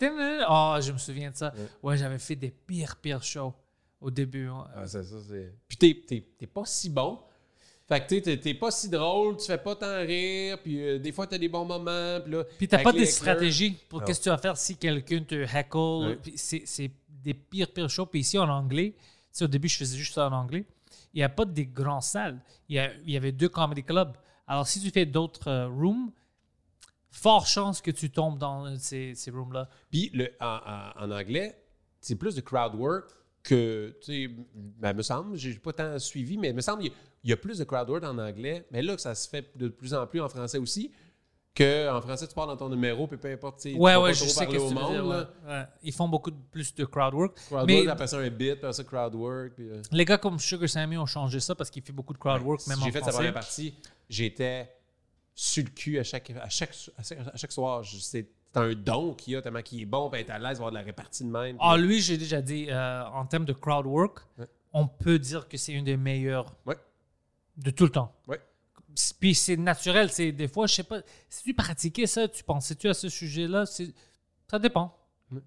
oh, 0.48 0.76
je 0.80 0.90
me 0.92 0.96
souviens 0.98 1.30
de 1.30 1.36
ça. 1.36 1.52
Ouais, 1.82 1.98
j'avais 1.98 2.18
fait 2.18 2.34
des 2.36 2.50
pires, 2.50 2.96
pires 2.96 3.22
shows 3.22 3.52
au 4.00 4.10
début. 4.10 4.48
ouais. 4.48 4.56
Ah, 4.74 4.86
c'est 4.86 5.02
ça, 5.02 5.16
c'est... 5.28 5.52
Puis 5.68 5.76
t'es, 5.76 6.00
t'es- 6.06 6.26
t'es 6.38 6.46
pas 6.46 6.64
si 6.64 6.88
bon. 6.88 7.18
Fait 7.88 8.00
que 8.00 8.08
tu 8.14 8.22
t'es, 8.22 8.38
t'es 8.38 8.54
pas 8.54 8.70
si 8.70 8.88
drôle, 8.88 9.36
tu 9.36 9.44
fais 9.44 9.58
pas 9.58 9.74
tant 9.76 9.98
rire, 10.00 10.56
puis 10.62 10.80
euh, 10.80 10.98
des 10.98 11.12
fois 11.12 11.26
t'as 11.26 11.36
des 11.36 11.48
bons 11.48 11.64
moments, 11.66 12.20
puis 12.22 12.32
là... 12.32 12.44
Puis 12.56 12.66
t'as 12.68 12.82
pas 12.82 12.92
de 12.92 13.04
stratégie 13.04 13.76
pour 13.88 14.02
qu'est-ce 14.02 14.20
que 14.20 14.24
tu 14.24 14.30
vas 14.30 14.38
faire 14.38 14.56
si 14.56 14.76
quelqu'un 14.76 15.22
te. 15.24 15.34
Ouais. 15.34 16.18
C'est 16.36 16.62
c'est 16.64 16.90
des 17.22 17.34
pires, 17.34 17.72
pires 17.72 17.90
shows. 17.90 18.06
Puis 18.06 18.20
ici, 18.20 18.38
en 18.38 18.48
anglais, 18.48 18.94
au 19.40 19.46
début, 19.46 19.68
je 19.68 19.78
faisais 19.78 19.96
juste 19.96 20.14
ça 20.14 20.28
en 20.28 20.32
anglais. 20.32 20.66
Il 21.14 21.18
n'y 21.18 21.22
a 21.22 21.28
pas 21.28 21.44
des 21.44 21.66
grandes 21.66 22.02
salles. 22.02 22.40
Il 22.68 22.76
y, 23.06 23.16
avait 23.16 23.32
deux 23.32 23.48
comedy 23.48 23.82
clubs. 23.82 24.16
Alors, 24.46 24.66
si 24.66 24.80
tu 24.80 24.90
fais 24.90 25.06
d'autres 25.06 25.48
euh, 25.48 25.68
rooms, 25.68 26.10
fort 27.10 27.46
chance 27.46 27.80
que 27.80 27.90
tu 27.90 28.10
tombes 28.10 28.38
dans 28.38 28.66
euh, 28.66 28.76
ces, 28.78 29.14
ces 29.14 29.30
rooms-là. 29.30 29.68
Puis 29.90 30.10
le, 30.14 30.30
en, 30.40 31.10
anglais, 31.10 31.62
c'est 32.00 32.16
plus 32.16 32.34
de 32.34 32.40
crowd 32.40 32.74
work 32.74 33.10
que, 33.42 33.96
tu 34.00 34.06
sais, 34.06 34.34
ben, 34.54 34.94
me 34.94 35.02
semble, 35.02 35.36
j'ai 35.36 35.54
pas 35.54 35.72
tant 35.72 35.98
suivi, 35.98 36.38
mais 36.38 36.50
il 36.50 36.54
me 36.54 36.60
semble 36.60 36.82
qu'il 36.82 36.92
y 37.24 37.30
y 37.30 37.32
a 37.32 37.36
plus 37.36 37.58
de 37.58 37.64
crowd 37.64 37.88
work 37.88 38.04
en 38.04 38.18
anglais, 38.18 38.66
mais 38.70 38.82
là, 38.82 38.96
ça 38.98 39.14
se 39.14 39.28
fait 39.28 39.56
de 39.56 39.68
plus 39.68 39.94
en 39.94 40.06
plus 40.06 40.20
en 40.20 40.28
français 40.28 40.58
aussi, 40.58 40.92
que 41.54 41.90
en 41.90 42.00
français, 42.00 42.26
tu 42.26 42.34
parles 42.34 42.48
dans 42.48 42.56
ton 42.56 42.68
numéro, 42.70 43.06
puis 43.06 43.18
peu 43.18 43.30
importe, 43.30 43.56
tu 43.58 43.62
sais, 43.62 43.74
tu 43.74 43.80
Ouais, 43.80 43.92
vas 43.94 44.00
ouais, 44.02 44.10
pas 44.10 44.14
je 44.14 44.20
trop 44.20 44.28
sais 44.30 44.44
parler 44.44 44.58
au 44.58 44.68
tu 44.68 44.74
monde, 44.74 44.92
dire. 44.92 45.06
ouais. 45.06 45.24
Ouais. 45.52 45.64
Ils 45.82 45.92
font 45.92 46.08
beaucoup 46.08 46.30
de- 46.30 46.36
plus 46.50 46.74
de 46.74 46.84
crowd 46.86 47.12
work. 47.14 47.36
Crowd 47.48 47.66
Mais 47.66 47.76
work, 47.80 47.88
après 47.90 48.06
ça 48.06 48.18
un 48.18 48.30
bit, 48.30 48.52
après 48.52 48.72
ça 48.72 48.84
crowd 48.84 49.14
work, 49.14 49.52
puis... 49.54 49.68
euh, 49.68 49.82
les 49.90 50.04
gars 50.04 50.16
comme 50.18 50.38
Sugar 50.38 50.68
Sammy 50.68 50.96
ont 50.96 51.04
changé 51.06 51.40
ça 51.40 51.54
parce 51.54 51.68
qu'il 51.70 51.82
fait 51.82 51.92
beaucoup 51.92 52.14
de 52.14 52.18
crowd 52.18 52.40
work, 52.42 52.66
même 52.68 52.78
en 52.80 52.84
J'ai 52.84 52.90
fait 52.92 53.02
sa 53.04 53.12
première 53.12 53.34
partie, 53.34 53.74
j'étais 54.08 54.70
sur 55.34 55.64
le 55.64 55.70
cul 55.70 55.98
à 55.98 56.04
chaque, 56.04 56.30
à 56.30 56.48
chaque, 56.48 56.74
à 56.98 57.02
chaque, 57.02 57.18
à 57.18 57.36
chaque 57.36 57.52
soir. 57.52 57.82
C'est 57.84 58.28
un 58.54 58.72
don 58.74 59.14
qu'il 59.14 59.36
a, 59.36 59.42
tellement 59.42 59.62
qu'il 59.62 59.80
est 59.82 59.86
bon, 59.86 60.08
puis 60.10 60.20
être 60.20 60.30
à 60.30 60.38
l'aise, 60.38 60.56
avoir 60.56 60.70
de 60.70 60.76
la 60.76 60.82
répartie 60.82 61.24
de 61.24 61.30
même. 61.30 61.56
Ah, 61.60 61.76
lui, 61.76 62.00
j'ai 62.00 62.16
déjà 62.18 62.40
dit, 62.42 62.66
euh, 62.70 63.04
en 63.06 63.24
termes 63.26 63.44
de 63.46 63.52
crowd 63.52 63.86
work, 63.86 64.20
Ouais. 64.38 64.46
on 64.72 64.86
peut 64.86 65.18
dire 65.18 65.48
que 65.48 65.56
c'est 65.58 65.72
une 65.72 65.84
des 65.84 65.96
meilleures 65.96 66.54
Ouais. 66.66 66.76
de 67.58 67.70
tout 67.70 67.84
le 67.84 67.90
temps. 67.90 68.14
Ouais. 68.26 68.40
Puis 69.20 69.34
c'est 69.34 69.56
naturel. 69.56 70.10
C'est 70.10 70.32
des 70.32 70.48
fois, 70.48 70.66
je 70.66 70.74
sais 70.74 70.82
pas, 70.82 71.00
si 71.28 71.42
tu 71.44 71.54
pratiquais 71.54 72.06
ça, 72.06 72.28
tu 72.28 72.42
pensais-tu 72.44 72.88
à 72.88 72.94
ce 72.94 73.08
sujet-là, 73.08 73.64
ça 73.66 74.58
dépend. 74.58 74.94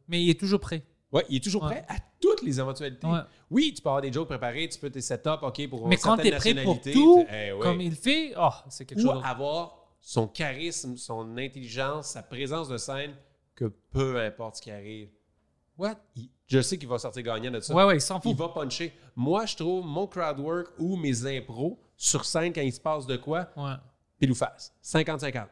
Mais 0.07 0.23
il 0.23 0.29
est 0.31 0.39
toujours 0.39 0.59
prêt. 0.59 0.83
Ouais, 1.11 1.23
il 1.29 1.37
est 1.37 1.43
toujours 1.43 1.63
Ouais. 1.63 1.69
prêt 1.69 1.85
à 1.87 1.95
toutes 2.19 2.41
les 2.41 2.59
éventualités. 2.59 3.05
Ouais. 3.07 3.19
Oui, 3.51 3.71
tu 3.75 3.81
peux 3.81 3.89
avoir 3.89 4.01
des 4.01 4.11
jokes 4.11 4.27
préparés, 4.27 4.67
tu 4.67 4.79
peux 4.79 4.89
tes 4.89 4.99
setups, 5.01 5.29
OK, 5.43 5.69
pour 5.69 5.87
Mais 5.87 5.97
quand 5.97 6.17
tu 6.17 6.27
es 6.27 6.31
prêt 6.31 6.63
pour 6.63 6.81
tout, 6.81 7.25
eh 7.31 7.51
ouais. 7.53 7.59
comme 7.61 7.79
il 7.81 7.95
fait, 7.95 8.33
oh, 8.37 8.49
c'est 8.69 8.85
quelque 8.85 8.99
Ou 8.99 9.03
chose 9.13 9.21
avoir 9.23 9.77
son 10.01 10.27
charisme, 10.27 10.97
son 10.97 11.37
intelligence, 11.37 12.07
sa 12.07 12.23
présence 12.23 12.67
de 12.67 12.77
scène, 12.77 13.13
que 13.53 13.65
peu 13.91 14.19
importe 14.19 14.57
ce 14.57 14.61
qui 14.63 14.71
arrive. 14.71 15.09
What? 15.77 15.95
Il- 16.15 16.29
je 16.47 16.61
sais 16.61 16.77
qu'il 16.77 16.87
va 16.89 16.97
sortir 16.99 17.23
gagnant 17.23 17.51
de 17.51 17.59
ça. 17.59 17.73
Ouais, 17.73 17.83
ouais, 17.85 17.97
il 17.97 18.01
s'en 18.01 18.19
fout. 18.19 18.31
Il 18.31 18.37
va 18.37 18.49
puncher. 18.49 18.93
Moi, 19.15 19.45
je 19.45 19.55
trouve 19.55 19.85
mon 19.85 20.07
crowd 20.07 20.39
work 20.39 20.67
ou 20.79 20.95
mes 20.97 21.25
impros 21.37 21.79
sur 21.97 22.25
scène 22.25 22.51
quand 22.53 22.61
il 22.61 22.73
se 22.73 22.79
passe 22.79 23.05
de 23.05 23.17
quoi, 23.17 23.47
Ouais. 23.55 23.73
pile 24.19 24.31
ou 24.31 24.35
face. 24.35 24.73
50-50. 24.83 25.47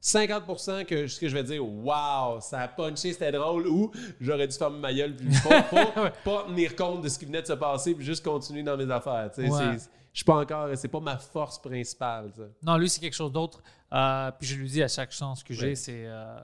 50% 0.00 0.84
que 0.84 1.06
ce 1.06 1.18
que 1.18 1.28
je 1.28 1.34
vais 1.34 1.42
dire, 1.44 1.66
waouh, 1.66 2.38
ça 2.40 2.60
a 2.60 2.68
punché, 2.68 3.12
c'était 3.12 3.32
drôle, 3.32 3.66
ou 3.66 3.90
j'aurais 4.20 4.46
dû 4.46 4.54
fermer 4.56 4.78
ma 4.78 4.92
gueule, 4.92 5.16
puis 5.16 5.28
pas, 5.42 5.62
pas, 5.94 6.10
pas 6.10 6.44
tenir 6.46 6.76
compte 6.76 7.00
de 7.02 7.08
ce 7.08 7.18
qui 7.18 7.24
venait 7.24 7.40
de 7.40 7.46
se 7.46 7.54
passer, 7.54 7.94
puis 7.94 8.04
juste 8.04 8.22
continuer 8.22 8.62
dans 8.62 8.76
mes 8.76 8.90
affaires. 8.92 9.30
sais. 9.34 9.48
Ouais. 9.48 9.78
Je 10.12 10.18
suis 10.18 10.24
pas 10.24 10.36
encore, 10.36 10.68
c'est 10.76 10.88
pas 10.88 11.00
ma 11.00 11.16
force 11.18 11.58
principale. 11.60 12.30
Non, 12.62 12.76
lui, 12.76 12.88
c'est 12.88 13.00
quelque 13.00 13.14
chose 13.16 13.32
d'autre. 13.32 13.62
Euh, 13.92 14.30
puis 14.38 14.46
je 14.46 14.54
lui 14.56 14.68
dis 14.68 14.82
à 14.82 14.88
chaque 14.88 15.10
chance 15.10 15.42
que 15.42 15.54
j'ai, 15.54 15.68
Ouais. 15.68 15.74
c'est. 15.74 16.04
euh, 16.06 16.38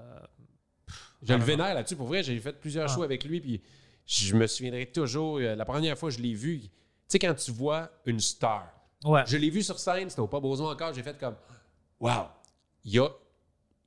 Je 1.22 1.34
le 1.34 1.44
vénère 1.44 1.74
là-dessus. 1.74 1.94
Pour 1.96 2.06
vrai, 2.06 2.22
j'ai 2.22 2.38
fait 2.40 2.52
plusieurs 2.58 2.90
Ah. 2.90 2.94
shows 2.94 3.02
avec 3.02 3.22
lui, 3.24 3.40
puis 3.40 3.62
je 4.06 4.34
me 4.34 4.46
souviendrai 4.46 4.86
toujours, 4.86 5.36
euh, 5.36 5.54
la 5.54 5.64
première 5.66 5.96
fois 5.98 6.08
que 6.08 6.16
je 6.16 6.22
l'ai 6.22 6.32
vu, 6.34 6.60
tu 6.62 6.68
sais, 7.08 7.18
quand 7.18 7.34
tu 7.34 7.50
vois 7.52 7.90
une 8.06 8.18
star, 8.18 8.66
Ouais. 9.04 9.22
Je 9.26 9.36
l'ai 9.36 9.50
vu 9.50 9.62
sur 9.62 9.78
scène, 9.78 10.10
c'était 10.10 10.20
au 10.20 10.26
Pas 10.26 10.40
Besoin 10.40 10.72
encore. 10.72 10.92
J'ai 10.92 11.02
fait 11.02 11.18
comme 11.18 11.36
Wow! 12.00 12.26
Il 12.84 12.92
y 12.94 12.98
a 12.98 13.08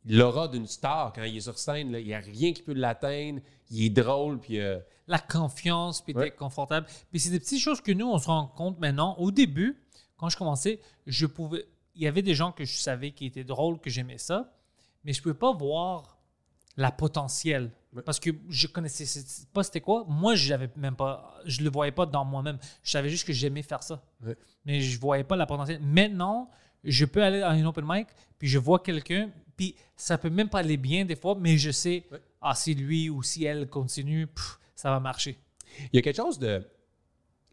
l'aura 0.05 0.47
d'une 0.47 0.68
star 0.68 1.14
quand 1.14 1.24
il 1.24 1.38
est 1.38 1.41
sur 1.41 1.57
scène. 1.57 1.91
là. 1.91 1.99
Il 1.99 2.05
n'y 2.07 2.14
a 2.14 2.20
rien 2.20 2.53
qui 2.53 2.61
peut 2.61 2.74
l'atteindre. 2.74 3.39
Il 3.70 3.86
est 3.86 3.89
drôle. 3.89 4.39
Puis, 4.39 4.59
euh, 4.59 4.80
la 5.07 5.20
confiance, 5.20 6.01
puis 6.01 6.14
Ouais. 6.14 6.30
t'es 6.30 6.36
confortable. 6.36 6.88
Puis 7.11 7.20
c'est 7.20 7.30
des 7.30 7.39
petites 7.39 7.59
choses 7.61 7.82
que 7.82 7.91
nous, 7.91 8.07
on 8.09 8.18
se 8.18 8.28
rend 8.28 8.47
compte 8.47 8.80
maintenant. 8.80 9.16
Au 9.18 9.32
début, 9.32 9.82
quand 10.18 10.30
je 10.30 10.38
commençais, 10.38 10.80
je 11.07 11.26
pouvais. 11.26 11.66
Il 11.95 12.01
y 12.01 12.07
avait 12.07 12.22
des 12.24 12.34
gens 12.34 12.51
que 12.51 12.66
je 12.66 12.76
savais 12.78 13.11
qui 13.11 13.26
étaient 13.26 13.43
drôles, 13.43 13.80
que 13.80 13.89
j'aimais 13.89 14.18
ça, 14.18 14.51
mais 15.03 15.14
je 15.14 15.20
ne 15.20 15.24
pouvais 15.24 15.36
pas 15.36 15.53
voir 15.53 16.18
la 16.78 16.91
potentiel. 16.91 17.72
Parce 18.02 18.20
que 18.20 18.32
je 18.50 18.68
connaissais 18.68 19.06
pas 19.54 19.64
c'était 19.64 19.82
quoi. 19.82 20.06
Moi, 20.08 20.36
je 20.36 20.50
l'avais 20.50 20.70
même 20.76 20.96
pas. 20.96 21.39
Je 21.46 21.62
le 21.62 21.70
voyais 21.70 21.91
pas 21.91 22.06
dans 22.06 22.26
moi-même. 22.26 22.58
Je 22.84 22.91
savais 22.91 23.10
juste 23.10 23.26
que 23.28 23.34
j'aimais 23.34 23.62
faire 23.62 23.84
ça. 23.84 24.02
Ouais. 24.26 24.36
Mais 24.66 24.82
je 24.82 25.00
voyais 25.00 25.24
pas 25.24 25.36
la 25.36 25.46
potentiel. 25.46 25.80
Maintenant, 25.82 26.50
je 26.84 27.06
peux 27.06 27.24
aller 27.24 27.41
à 27.41 27.54
une 27.56 27.66
open 27.68 27.86
mic, 27.88 28.08
puis 28.39 28.48
je 28.48 28.58
vois 28.58 28.80
quelqu'un, 28.80 29.30
puis 29.56 29.76
ça 29.96 30.18
peut 30.18 30.30
même 30.30 30.50
pas 30.50 30.60
aller 30.60 30.78
bien 30.78 31.06
des 31.06 31.16
fois, 31.16 31.36
mais 31.39 31.58
je 31.58 31.72
sais, 31.72 32.06
Ouais. 32.12 32.20
ah, 32.41 32.56
si 32.56 32.74
lui 32.74 33.10
ou 33.10 33.22
si 33.24 33.46
elle 33.46 33.70
continue, 33.70 34.28
pff, 34.28 34.60
ça 34.76 34.89
va 34.89 35.00
marcher. 35.00 35.38
il 35.91 35.96
y 35.96 36.00
a 36.00 36.02
quelque 36.02 36.18
chose 36.18 36.39
de 36.39 36.62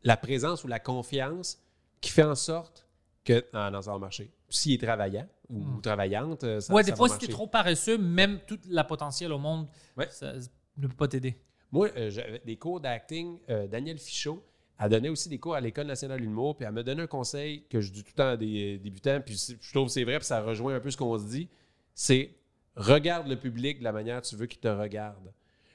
la 0.03 0.17
présence 0.17 0.65
ou 0.65 0.69
la 0.69 0.81
confiance 0.81 1.59
qui 2.01 2.11
fait 2.11 2.23
en 2.25 2.35
sorte 2.35 2.87
que 3.25 3.45
ah, 3.53 3.71
non, 3.71 3.83
ça 3.83 3.93
va 3.93 3.99
marcher. 3.99 4.31
S'il 4.51 4.73
est 4.75 4.85
travaillant 4.85 5.27
ou 5.49 5.81
travaillante, 5.81 6.45
euh, 6.45 6.61
ça, 6.61 6.73
Hmm. 6.73 6.77
ouais, 6.77 6.83
ça 6.83 6.91
des 6.91 6.97
fois, 6.97 7.09
si 7.09 7.13
marcher. 7.15 7.27
t'es 7.29 7.33
trop 7.33 7.47
paresseux, 7.47 7.97
même 7.99 8.41
toute 8.47 8.67
la 8.67 8.85
potentiel 8.85 9.33
au 9.33 9.39
monde, 9.39 9.69
Ouais. 9.97 10.09
ça 10.11 10.33
ne 10.77 10.87
peut 10.89 10.95
pas 10.97 11.09
t'aider. 11.09 11.37
Moi, 11.73 11.89
euh, 11.97 12.11
j'avais 12.11 12.41
des 12.45 12.57
cours 12.57 12.81
d'acting. 12.81 13.39
euh, 13.49 13.67
Daniel 13.69 13.99
Fichot, 13.99 14.45
elle 14.79 14.89
donnait 14.91 15.09
aussi 15.09 15.29
des 15.29 15.39
cours 15.39 15.55
à 15.55 15.61
l'École 15.61 15.87
nationale 15.87 16.19
de 16.19 16.25
l'humour, 16.25 16.57
puis 16.57 16.67
elle 16.67 16.73
me 16.73 16.83
donnait 16.83 17.03
un 17.03 17.07
conseil 17.07 17.65
que 17.69 17.81
je 17.81 17.93
dis 17.93 18.03
tout 18.03 18.11
le 18.13 18.17
temps 18.17 18.29
à 18.31 18.37
des 18.37 18.77
euh, 18.77 18.79
débutants, 18.83 19.21
puis 19.25 19.37
je 19.61 19.71
trouve 19.73 19.87
que 19.87 19.93
c'est 19.93 20.05
vrai, 20.05 20.19
puis 20.19 20.27
ça 20.27 20.41
rejoint 20.43 20.75
un 20.75 20.81
peu 20.81 20.91
ce 20.91 20.97
qu'on 20.97 21.17
se 21.19 21.25
dit, 21.27 21.49
c'est 21.95 22.35
regarde 22.77 23.29
le 23.29 23.37
public 23.39 23.79
de 23.79 23.85
la 23.85 23.93
manière 23.93 24.21
que 24.23 24.27
tu 24.27 24.37
veux 24.37 24.47
qu'il 24.47 24.61
te 24.61 24.69
regarde. 24.69 25.33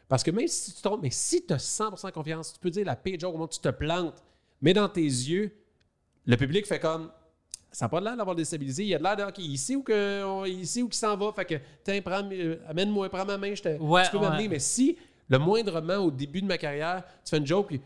Parce 0.07 0.23
que 0.23 0.31
même 0.31 0.47
si 0.47 0.73
tu 0.73 0.81
tombes, 0.81 1.01
mais 1.01 1.09
si 1.11 1.45
tu 1.45 1.53
as 1.53 1.57
100% 1.57 2.11
confiance, 2.11 2.53
tu 2.53 2.59
peux 2.59 2.69
dire 2.69 2.85
la 2.85 2.95
page 2.95 3.23
au 3.23 3.31
moment 3.31 3.45
où 3.45 3.47
tu 3.47 3.59
te 3.59 3.69
plantes, 3.69 4.21
mais 4.61 4.73
dans 4.73 4.87
tes 4.89 5.01
yeux, 5.01 5.51
le 6.25 6.35
public 6.37 6.65
fait 6.65 6.79
comme 6.79 7.11
ça 7.75 7.85
n'a 7.85 7.89
pas 7.89 7.99
l'air 7.99 8.15
d'avoir 8.15 8.35
déstabilisé. 8.35 8.85
Il 8.85 8.95
a 8.95 8.97
de 8.97 9.03
l'air 9.03 9.17
de 9.17 9.23
OK, 9.23 9.37
il 9.39 9.57
sait 9.57 9.75
où, 9.75 9.83
qu'il 9.83 10.93
s'en 10.93 11.17
va. 11.17 11.31
Fait 11.33 11.43
que, 11.45 11.55
tiens, 11.83 11.99
euh, 12.31 12.55
amène-moi, 12.69 13.09
prends 13.09 13.25
ma 13.25 13.37
main, 13.37 13.53
je 13.53 13.61
te, 13.61 13.77
Ouais, 13.79 14.03
tu 14.05 14.11
peux 14.11 14.17
ouais. 14.17 14.29
m'amener. 14.29 14.47
Mais 14.47 14.59
si 14.59 14.97
Le 15.27 15.39
moindrement, 15.39 15.95
au 15.97 16.11
début 16.11 16.41
de 16.41 16.47
ma 16.47 16.57
carrière, 16.57 17.03
tu 17.23 17.31
fais 17.31 17.37
une 17.37 17.47
joke, 17.47 17.67
puis 17.67 17.81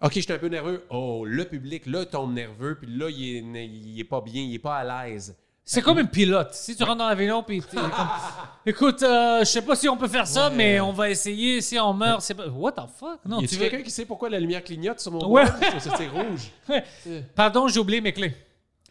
OK, 0.00 0.12
j'étais 0.14 0.32
un 0.34 0.38
peu 0.38 0.46
nerveux. 0.48 0.84
Oh, 0.88 1.24
le 1.26 1.44
public, 1.44 1.84
là, 1.86 2.06
tombe 2.06 2.32
nerveux, 2.32 2.76
puis 2.80 2.88
là, 2.96 3.10
il 3.10 3.36
est, 3.56 3.66
il 3.66 4.00
est 4.00 4.04
pas 4.04 4.20
bien, 4.20 4.40
il 4.42 4.54
est 4.54 4.58
pas 4.58 4.76
à 4.76 5.06
l'aise. 5.06 5.36
C'est 5.66 5.80
comme 5.82 5.98
un 5.98 6.04
pilote. 6.04 6.52
Si 6.52 6.76
tu 6.76 6.82
rentres 6.84 6.98
dans 6.98 7.08
l'avion, 7.08 7.42
puis 7.42 7.60
comme, 7.60 7.90
écoute, 8.66 9.02
euh, 9.02 9.40
je 9.40 9.44
sais 9.46 9.62
pas 9.62 9.74
si 9.76 9.88
on 9.88 9.96
peut 9.96 10.08
faire 10.08 10.26
ça, 10.26 10.48
Ouais. 10.50 10.54
mais 10.56 10.80
on 10.80 10.92
va 10.92 11.08
essayer. 11.10 11.60
Si 11.62 11.78
on 11.78 11.92
meurt, 11.94 12.20
c'est 12.22 12.34
pas. 12.34 12.46
What 12.48 12.72
the 12.72 12.82
fuck? 12.98 13.18
Non, 13.26 13.40
y 13.40 13.48
tu 13.48 13.54
a 13.54 13.58
veux. 13.58 13.68
quelqu'un 13.68 13.82
qui 13.84 13.90
sait 13.90 14.04
pourquoi 14.04 14.28
la 14.30 14.38
lumière 14.38 14.62
clignote 14.62 15.00
sur 15.00 15.10
mon 15.12 15.26
Ouais. 15.26 15.44
C'est 15.78 16.06
rouge. 16.08 16.50
Pardon, 17.34 17.66
j'ai 17.68 17.80
oublié 17.80 18.00
mes 18.02 18.12
clés. 18.12 18.34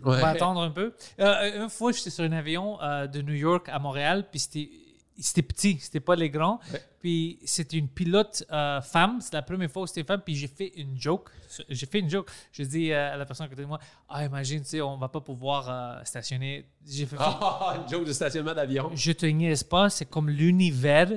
On 0.03 0.11
va 0.11 0.27
attendre 0.29 0.61
un 0.61 0.69
peu. 0.71 0.93
Euh, 1.19 1.63
une 1.63 1.69
fois, 1.69 1.91
j'étais 1.91 2.09
sur 2.09 2.23
un 2.23 2.31
avion 2.31 2.81
euh, 2.81 3.07
de 3.07 3.21
New 3.21 3.33
York 3.35 3.67
à 3.69 3.79
Montréal, 3.79 4.27
puis 4.29 4.39
c'était, 4.39 4.69
c'était 5.19 5.41
petit, 5.41 5.77
c'était 5.79 5.99
pas 5.99 6.15
les 6.15 6.29
grands. 6.29 6.59
Ouais. 6.71 6.81
Puis 6.99 7.39
c'était 7.43 7.77
une 7.77 7.89
pilote 7.89 8.43
euh, 8.51 8.79
femme, 8.81 9.19
c'est 9.21 9.33
la 9.33 9.41
première 9.41 9.69
fois 9.69 9.83
que 9.83 9.89
c'était 9.89 10.01
une 10.01 10.07
femme, 10.07 10.21
puis 10.25 10.35
j'ai 10.35 10.47
fait 10.47 10.71
une 10.77 10.97
joke. 10.99 11.29
J'ai 11.69 11.85
fait 11.85 11.99
une 11.99 12.09
joke. 12.09 12.29
Je 12.51 12.63
dis 12.63 12.91
euh, 12.91 13.13
à 13.13 13.17
la 13.17 13.25
personne 13.25 13.45
à 13.45 13.49
côté 13.49 13.61
de 13.61 13.67
moi 13.67 13.79
Ah, 14.09 14.23
imagine, 14.25 14.61
tu 14.61 14.69
sais, 14.69 14.81
on 14.81 14.97
va 14.97 15.09
pas 15.09 15.19
pouvoir 15.21 15.69
euh, 15.69 16.03
stationner. 16.05 16.65
J'ai 16.87 17.05
fait 17.05 17.17
Ah, 17.19 17.75
une 17.81 17.89
joke 17.89 18.05
de 18.05 18.13
stationnement 18.13 18.53
d'avion. 18.53 18.89
Je 18.93 19.11
te 19.11 19.25
niaise 19.25 19.63
pas, 19.63 19.89
c'est 19.89 20.05
comme 20.05 20.29
l'univers. 20.29 21.11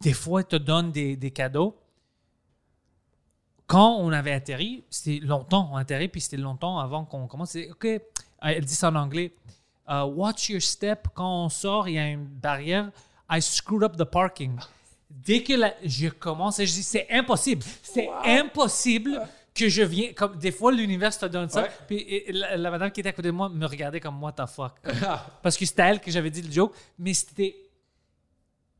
Des 0.00 0.12
fois, 0.12 0.42
il 0.42 0.46
te 0.46 0.56
donne 0.56 0.92
des, 0.92 1.16
des 1.16 1.30
cadeaux. 1.30 1.76
Quand 3.68 3.96
on 3.98 4.10
avait 4.12 4.32
atterri, 4.32 4.82
c'était 4.90 5.24
longtemps, 5.24 5.68
on 5.72 5.76
a 5.76 5.82
atterri, 5.82 6.08
puis 6.08 6.20
c'était 6.22 6.38
longtemps 6.38 6.78
avant 6.78 7.04
qu'on 7.04 7.26
commence. 7.28 7.54
OK, 7.70 7.84
euh, 7.84 7.98
elle 8.40 8.64
dit 8.64 8.74
ça 8.74 8.88
en 8.90 8.94
anglais. 8.96 9.32
Uh, 9.88 10.02
watch 10.04 10.48
your 10.48 10.60
step. 10.60 11.08
Quand 11.14 11.44
on 11.44 11.48
sort, 11.50 11.86
il 11.88 11.94
y 11.94 11.98
a 11.98 12.08
une 12.08 12.24
barrière. 12.24 12.90
I 13.30 13.40
screwed 13.40 13.82
up 13.84 13.96
the 13.96 14.04
parking. 14.04 14.58
Dès 15.10 15.42
que 15.42 15.52
la- 15.52 15.74
je 15.84 16.08
commence, 16.08 16.58
je 16.58 16.64
dis 16.72 16.82
c'est 16.82 17.06
impossible. 17.10 17.62
C'est 17.82 18.08
impossible 18.24 19.20
que 19.54 19.68
je 19.68 19.82
viens. 19.82 20.12
Comme 20.14 20.38
des 20.38 20.52
fois, 20.52 20.72
l'univers 20.72 21.16
te 21.16 21.26
donne 21.26 21.48
ça. 21.50 21.62
Ouais. 21.62 21.70
Puis 21.86 21.96
et, 21.98 22.32
la, 22.32 22.56
la 22.56 22.70
madame 22.70 22.90
qui 22.90 23.00
était 23.00 23.10
à 23.10 23.12
côté 23.12 23.28
de 23.28 23.32
moi 23.32 23.48
me 23.50 23.66
regardait 23.66 24.00
comme 24.00 24.22
what 24.22 24.32
the 24.32 24.46
fuck? 24.46 24.72
Parce 25.42 25.56
que 25.58 25.66
c'était 25.66 25.82
elle 25.82 26.00
que 26.00 26.10
j'avais 26.10 26.30
dit 26.30 26.40
le 26.42 26.50
joke, 26.50 26.74
mais 26.98 27.12
c'était. 27.12 27.54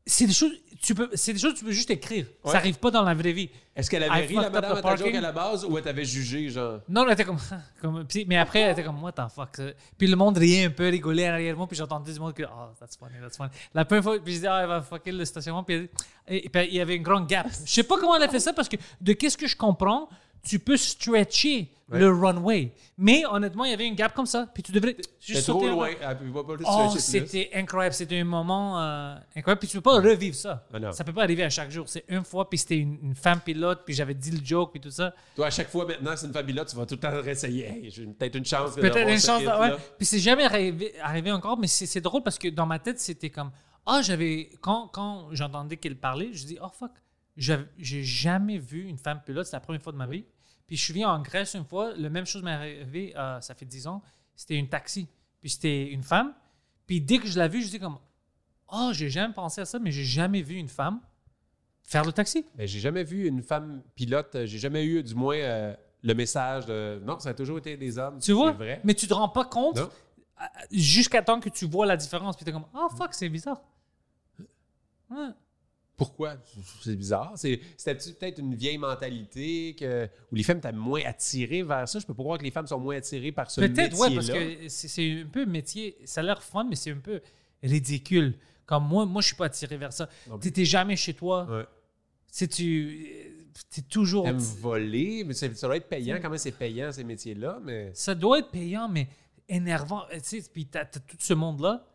C'est 0.09 0.25
des 0.25 0.33
choses, 0.33 0.51
tu 0.81 0.95
peux, 0.95 1.09
c'est 1.13 1.33
des 1.33 1.39
choses 1.39 1.53
que 1.53 1.59
tu 1.59 1.65
peux 1.65 1.71
juste 1.71 1.91
écrire. 1.91 2.25
Ouais. 2.43 2.51
Ça 2.51 2.57
arrive 2.57 2.79
pas 2.79 2.89
dans 2.89 3.03
la 3.03 3.13
vraie 3.13 3.31
vie. 3.31 3.49
Est-ce 3.75 3.89
qu'elle 3.89 4.01
I 4.01 4.05
avait 4.05 4.25
ri, 4.25 4.35
la 4.35 4.49
madame, 4.49 4.77
à 4.77 4.81
ta 4.81 4.89
joke 4.95 4.99
parking. 4.99 5.15
à 5.17 5.21
la 5.21 5.31
base, 5.31 5.65
ou 5.65 5.77
elle 5.77 5.83
t'avait 5.83 6.03
jugé, 6.03 6.49
genre? 6.49 6.79
Non, 6.89 7.05
elle 7.05 7.13
était 7.13 7.25
comme. 7.25 7.37
mais 8.27 8.37
après, 8.37 8.61
elle 8.61 8.71
était 8.71 8.83
comme, 8.83 9.01
what 9.03 9.11
the 9.11 9.21
fuck. 9.33 9.61
Puis 9.97 10.07
le 10.07 10.15
monde 10.15 10.37
riait 10.37 10.65
un 10.65 10.69
peu, 10.71 10.89
rigolait 10.89 11.29
en 11.29 11.33
arrière 11.33 11.53
de 11.53 11.57
moi, 11.57 11.67
puis 11.67 11.77
j'entendais 11.77 12.11
du 12.11 12.19
monde 12.19 12.33
que, 12.33 12.43
oh, 12.43 12.73
that's 12.79 12.97
funny, 12.97 13.13
that's 13.21 13.37
funny. 13.37 13.51
La 13.73 13.85
première 13.85 14.03
fois, 14.03 14.13
puis 14.23 14.33
je 14.33 14.37
disais, 14.37 14.47
ah, 14.47 14.61
elle 14.61 14.67
va 14.67 14.81
fucker 14.81 15.11
le 15.11 15.25
stationnement, 15.25 15.65
et 15.67 16.49
puis 16.49 16.67
il 16.69 16.75
y 16.75 16.81
avait 16.81 16.95
une 16.95 17.03
grande 17.03 17.27
gap. 17.27 17.47
Je 17.65 17.71
sais 17.71 17.83
pas 17.83 17.99
comment 17.99 18.15
elle 18.15 18.23
a 18.23 18.29
fait 18.29 18.39
ça, 18.39 18.53
parce 18.53 18.67
que 18.67 18.77
de 18.99 19.13
qu'est-ce 19.13 19.37
que 19.37 19.47
je 19.47 19.55
comprends, 19.55 20.09
tu 20.43 20.59
peux 20.59 20.77
stretcher 20.77 21.71
Ouais. 21.91 22.01
le 22.01 22.11
runway. 22.13 22.71
Mais 22.99 23.23
honnêtement, 23.25 23.65
il 23.65 23.71
y 23.71 23.73
avait 23.73 23.87
une 23.87 23.95
gap 23.95 24.13
comme 24.13 24.27
ça, 24.27 24.47
puis 24.53 24.61
tu 24.61 24.71
devrais 24.71 24.95
juste 25.19 25.41
trop 25.47 25.53
sauter. 25.59 25.71
loin. 25.71 25.89
Peut 25.89 26.43
pas 26.43 26.53
plus 26.55 26.63
Oh, 26.69 26.93
c'était 26.99 27.49
incroyable. 27.55 27.95
C'était 27.95 28.19
un 28.19 28.25
moment 28.25 28.79
euh, 28.79 29.15
incroyable. 29.35 29.57
Puis 29.59 29.69
tu 29.69 29.77
peux 29.77 29.81
pas 29.81 29.95
revivre 29.99 30.35
ça. 30.35 30.67
Ah. 30.71 30.91
Ça 30.91 31.03
peut 31.03 31.13
pas 31.13 31.23
arriver 31.23 31.43
à 31.43 31.49
chaque 31.49 31.71
jour. 31.71 31.89
C'est 31.89 32.03
une 32.07 32.23
fois, 32.23 32.47
puis 32.47 32.59
c'était 32.59 32.77
une, 32.77 32.99
une 33.01 33.15
femme 33.15 33.39
pilote, 33.41 33.81
puis 33.85 33.95
j'avais 33.95 34.13
dit 34.13 34.29
le 34.29 34.45
joke, 34.45 34.69
puis 34.73 34.79
tout 34.79 34.91
ça. 34.91 35.15
Toi, 35.35 35.47
à 35.47 35.49
chaque 35.49 35.69
fois, 35.71 35.83
maintenant, 35.87 36.11
c'est 36.15 36.27
une 36.27 36.33
fabulote, 36.33 36.67
tu 36.67 36.75
vas 36.75 36.85
tout 36.85 36.93
le 36.93 36.99
temps 36.99 37.21
réessayer. 37.23 37.65
Hey, 37.65 37.89
j'ai 37.89 38.05
peut-être 38.05 38.35
une 38.35 38.45
chance. 38.45 38.75
Peut-être 38.75 39.09
une 39.09 39.17
ce 39.17 39.25
chance. 39.25 39.41
ouais. 39.41 39.75
Puis 39.97 40.05
c'est 40.05 40.19
jamais 40.19 40.43
arrivé, 40.43 40.93
arrivé 41.01 41.31
encore, 41.31 41.57
mais 41.57 41.65
c'est 41.65 42.01
drôle 42.01 42.21
parce 42.21 42.37
que 42.37 42.49
dans 42.49 42.67
ma 42.67 42.77
tête, 42.77 42.99
c'était 42.99 43.31
comme 43.31 43.49
Ah, 43.87 44.01
j'avais. 44.03 44.51
Quand, 44.61 44.89
quand 44.93 45.29
j'entendais 45.31 45.77
qu'elle 45.77 45.97
parlait, 45.97 46.29
je 46.33 46.45
dis 46.45 46.59
Oh 46.61 46.67
fuck, 46.71 46.91
j'ai 47.39 48.03
jamais 48.03 48.57
vu 48.57 48.83
une 48.87 48.97
femme 48.97 49.21
pilote, 49.25 49.45
c'est 49.45 49.55
la 49.55 49.59
première 49.61 49.81
fois 49.81 49.91
de 49.93 49.97
ma 49.97 50.07
vie. 50.07 50.25
Puis 50.67 50.77
je 50.77 50.83
suis 50.83 50.93
venu 50.93 51.05
en 51.05 51.19
Grèce 51.21 51.55
une 51.55 51.65
fois, 51.65 51.93
la 51.95 52.09
même 52.09 52.25
chose 52.25 52.43
m'est 52.43 52.51
arrivé, 52.51 53.13
euh, 53.17 53.41
ça 53.41 53.55
fait 53.55 53.65
10 53.65 53.87
ans, 53.87 54.01
c'était 54.35 54.55
une 54.55 54.69
taxi. 54.69 55.07
Puis 55.41 55.49
c'était 55.49 55.87
une 55.87 56.03
femme. 56.03 56.33
Puis 56.85 57.01
dès 57.01 57.17
que 57.17 57.27
je 57.27 57.39
l'ai 57.39 57.47
vue, 57.47 57.61
je 57.63 57.69
dis 57.69 57.79
comme 57.79 57.97
Oh, 58.71 58.91
j'ai 58.93 59.09
jamais 59.09 59.33
pensé 59.33 59.61
à 59.61 59.65
ça, 59.65 59.79
mais 59.79 59.91
j'ai 59.91 60.03
jamais 60.03 60.41
vu 60.43 60.55
une 60.55 60.67
femme 60.69 60.99
faire 61.81 62.05
le 62.05 62.11
taxi. 62.11 62.45
Ben, 62.55 62.67
j'ai 62.67 62.79
jamais 62.79 63.03
vu 63.03 63.25
une 63.27 63.41
femme 63.41 63.81
pilote. 63.95 64.35
euh, 64.35 64.45
J'ai 64.45 64.59
jamais 64.59 64.85
eu, 64.85 65.01
du 65.01 65.15
moins, 65.15 65.37
euh, 65.37 65.75
le 66.03 66.13
message 66.13 66.67
de. 66.67 67.01
Non, 67.03 67.17
ça 67.19 67.29
a 67.29 67.33
toujours 67.33 67.57
été 67.57 67.75
des 67.77 67.97
hommes. 67.97 68.19
Tu 68.19 68.31
vois? 68.33 68.51
Vrai. 68.51 68.79
Mais 68.83 68.93
tu 68.93 69.07
te 69.07 69.13
rends 69.13 69.29
pas 69.29 69.45
compte 69.45 69.79
jusqu'à 70.71 71.21
temps 71.23 71.39
que 71.39 71.49
tu 71.49 71.65
vois 71.65 71.85
la 71.87 71.97
différence. 71.97 72.35
Puis 72.35 72.45
t'es 72.45 72.51
comme 72.51 72.65
Oh 72.75 72.89
fuck, 72.95 73.13
c'est 73.15 73.27
bizarre. 73.29 73.61
Ouais. 75.09 75.29
Pourquoi? 75.99 76.37
C'est 76.81 76.95
bizarre. 76.95 77.33
C'est- 77.35 77.59
C'était 77.77 77.95
peut-être 78.13 78.39
une 78.39 78.55
vieille 78.55 78.79
mentalité 78.79 79.75
que, 79.79 80.09
où 80.31 80.35
les 80.35 80.41
femmes 80.43 80.57
étaient 80.57 80.71
moins 80.71 81.01
attirées 81.05 81.61
vers 81.61 81.87
ça? 81.87 81.99
Je 81.99 82.05
peux 82.07 82.13
pas 82.15 82.23
croire 82.23 82.39
que 82.39 82.43
les 82.43 82.49
femmes 82.51 82.65
sont 82.67 82.79
moins 82.79 82.95
attirées 82.97 83.31
par 83.31 83.51
ce 83.51 83.61
métier-là. 83.61 83.89
Peut-être, 83.89 83.99
ouais, 84.01 84.15
parce 84.15 84.29
que 84.29 84.67
c'est- 84.69 85.21
un 85.21 85.25
peu 85.27 85.45
métier. 85.45 85.95
Ça 86.05 86.21
a 86.21 86.23
l'air 86.23 86.41
fun, 86.41 86.65
mais 86.67 86.75
c'est 86.75 86.91
un 86.91 86.97
peu 86.97 87.21
ridicule. 87.61 88.33
Comme 88.65 88.87
moi, 88.87 89.05
moi, 89.05 89.21
je 89.21 89.27
suis 89.27 89.35
pas 89.35 89.45
attiré 89.45 89.77
vers 89.77 89.93
ça. 89.93 90.07
Plus. 90.25 90.39
T'étais 90.39 90.65
jamais 90.65 90.95
chez 90.95 91.13
toi. 91.13 91.45
Ouais. 91.49 91.65
Si 92.31 92.47
tu. 92.47 93.35
T'es 93.69 93.81
toujours. 93.81 94.23
T'aimes 94.23 94.37
voler, 94.37 95.23
mais 95.25 95.33
ça 95.33 95.47
doit 95.49 95.75
être 95.77 95.89
payant. 95.89 96.17
Quand 96.21 96.29
même, 96.29 96.37
c'est 96.37 96.51
payant, 96.51 96.91
ces 96.91 97.03
métiers-là, 97.03 97.59
mais... 97.63 97.91
Ça 97.93 98.15
doit 98.15 98.39
être 98.39 98.51
payant, 98.51 98.87
mais 98.87 99.07
énervant. 99.49 100.03
Tu 100.13 100.19
sais, 100.41 100.43
puis 100.53 100.65
t'as, 100.67 100.85
t'as 100.85 100.99
tout 101.01 101.17
ce 101.19 101.33
monde-là. 101.33 101.85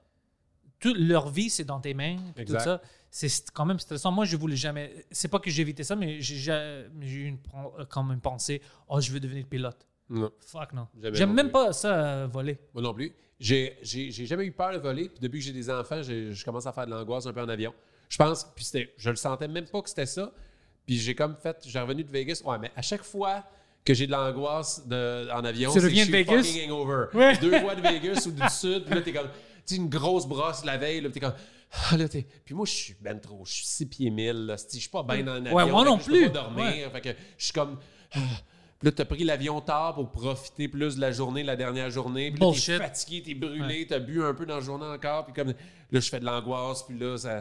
Toute 0.84 0.98
leur 0.98 1.30
vie, 1.30 1.48
c'est 1.48 1.64
dans 1.64 1.80
tes 1.80 1.94
mains. 1.94 2.16
Tout 2.46 2.58
ça. 2.58 2.80
C'est 3.10 3.28
st- 3.28 3.48
quand 3.54 3.64
même 3.64 3.78
stressant. 3.78 4.10
Moi, 4.12 4.24
je 4.24 4.36
voulais 4.36 4.56
jamais. 4.56 4.92
C'est 5.10 5.28
pas 5.28 5.38
que 5.38 5.48
j'ai 5.48 5.62
évité 5.62 5.82
ça, 5.82 5.96
mais 5.96 6.20
j'ai, 6.20 6.84
eu 7.00 7.24
une, 7.26 7.38
comme 7.88 8.10
une 8.12 8.20
pensée 8.20 8.60
Oh, 8.88 9.00
je 9.00 9.10
veux 9.12 9.20
devenir 9.20 9.46
pilote. 9.46 9.86
Non, 10.10 10.30
Fuck, 10.46 10.72
non. 10.74 10.86
J'aime 11.12 11.32
même 11.32 11.46
plus. 11.46 11.52
pas 11.52 11.72
ça, 11.72 11.94
euh, 11.94 12.26
voler. 12.30 12.58
moi 12.74 12.82
non 12.82 12.92
plus. 12.92 13.12
J'ai 13.40 13.78
jamais 14.26 14.44
eu 14.44 14.52
peur 14.52 14.72
de 14.72 14.78
voler. 14.78 15.08
Puis 15.08 15.20
depuis 15.20 15.38
que 15.38 15.44
j'ai 15.46 15.52
des 15.52 15.70
enfants, 15.70 16.02
je 16.02 16.44
commence 16.44 16.66
à 16.66 16.72
faire 16.72 16.84
de 16.86 16.90
l'angoisse 16.90 17.24
un 17.26 17.32
peu 17.32 17.40
en 17.40 17.48
avion. 17.48 17.72
Je 18.10 18.18
pense, 18.18 18.44
puis 18.54 18.64
c'était, 18.64 18.92
je 18.98 19.08
le 19.10 19.16
sentais 19.16 19.48
même 19.48 19.64
pas 19.66 19.80
que 19.80 19.88
c'était 19.88 20.06
ça. 20.06 20.30
Puis 20.86 20.98
j'ai 20.98 21.14
comme 21.14 21.34
fait, 21.36 21.56
j'ai 21.66 21.80
revenu 21.80 22.04
de 22.04 22.10
Vegas. 22.10 22.42
Ouais, 22.44 22.58
mais 22.58 22.70
à 22.76 22.82
chaque 22.82 23.02
fois 23.04 23.42
que 23.84 23.94
j'ai 23.94 24.06
de 24.06 24.12
l'angoisse 24.12 24.82
en 24.86 25.44
avion, 25.44 25.70
c'est 25.70 25.80
que 25.80 25.88
je 25.88 25.94
suis 25.94 26.10
Vegas? 26.12 26.42
fucking 26.42 26.70
hangover. 26.70 27.06
Ouais. 27.14 27.36
Deux 27.38 27.58
fois 27.60 27.74
de 27.74 27.80
Vegas 27.80 28.24
ou 28.26 28.32
du 28.32 28.48
sud, 28.50 28.84
puis 28.84 28.94
là, 28.94 29.00
t'es 29.02 29.12
comme, 29.12 29.28
sais, 29.66 29.76
une 29.76 29.88
grosse 29.88 30.26
brosse 30.26 30.64
la 30.64 30.76
veille, 30.76 31.00
là, 31.00 31.10
t'es 31.10 31.20
comme, 31.20 31.34
ah, 31.90 31.96
là, 31.96 32.08
t'es... 32.08 32.26
Puis 32.44 32.54
moi, 32.54 32.66
je 32.66 32.72
suis 32.72 32.96
ben 33.00 33.18
trop, 33.20 33.44
je 33.44 33.52
suis 33.52 33.66
6 33.66 33.86
pieds 33.86 34.10
1000, 34.10 34.46
là, 34.46 34.56
je 34.56 34.78
suis 34.78 34.88
pas 34.88 35.02
bien 35.02 35.22
dans 35.24 35.32
un 35.32 35.44
avion. 35.46 35.54
Ouais, 35.56 35.70
moi 35.70 35.84
non 35.84 35.96
que 35.98 36.04
je 36.04 36.08
peux 36.10 36.12
plus. 36.16 36.26
pas 36.30 36.42
dormir, 36.42 36.90
fait 36.92 37.00
que 37.00 37.08
je 37.38 37.44
suis 37.44 37.52
comme... 37.52 37.78
ah. 38.14 38.18
Puis 38.80 38.86
là, 38.88 38.92
t'as 38.92 39.04
pris 39.06 39.24
l'avion 39.24 39.60
tard 39.60 39.94
pour 39.94 40.10
profiter 40.10 40.68
plus 40.68 40.96
de 40.96 41.00
la 41.00 41.10
journée, 41.12 41.42
la 41.42 41.56
dernière 41.56 41.90
journée. 41.90 42.30
Puis 42.32 42.40
là, 42.44 42.52
t'es 42.52 42.78
fatigué, 42.78 43.22
t'es 43.22 43.34
brûlé, 43.34 43.86
t'as 43.86 43.98
bu 44.00 44.22
un 44.22 44.34
peu 44.34 44.44
dans 44.44 44.56
la 44.56 44.60
journée 44.60 44.84
encore. 44.84 45.24
Puis 45.24 45.32
comme 45.32 45.48
là, 45.48 46.00
je 46.00 46.08
fais 46.10 46.20
de 46.20 46.24
l'angoisse. 46.26 46.82
Puis 46.82 46.98
là, 46.98 47.16
ça, 47.16 47.40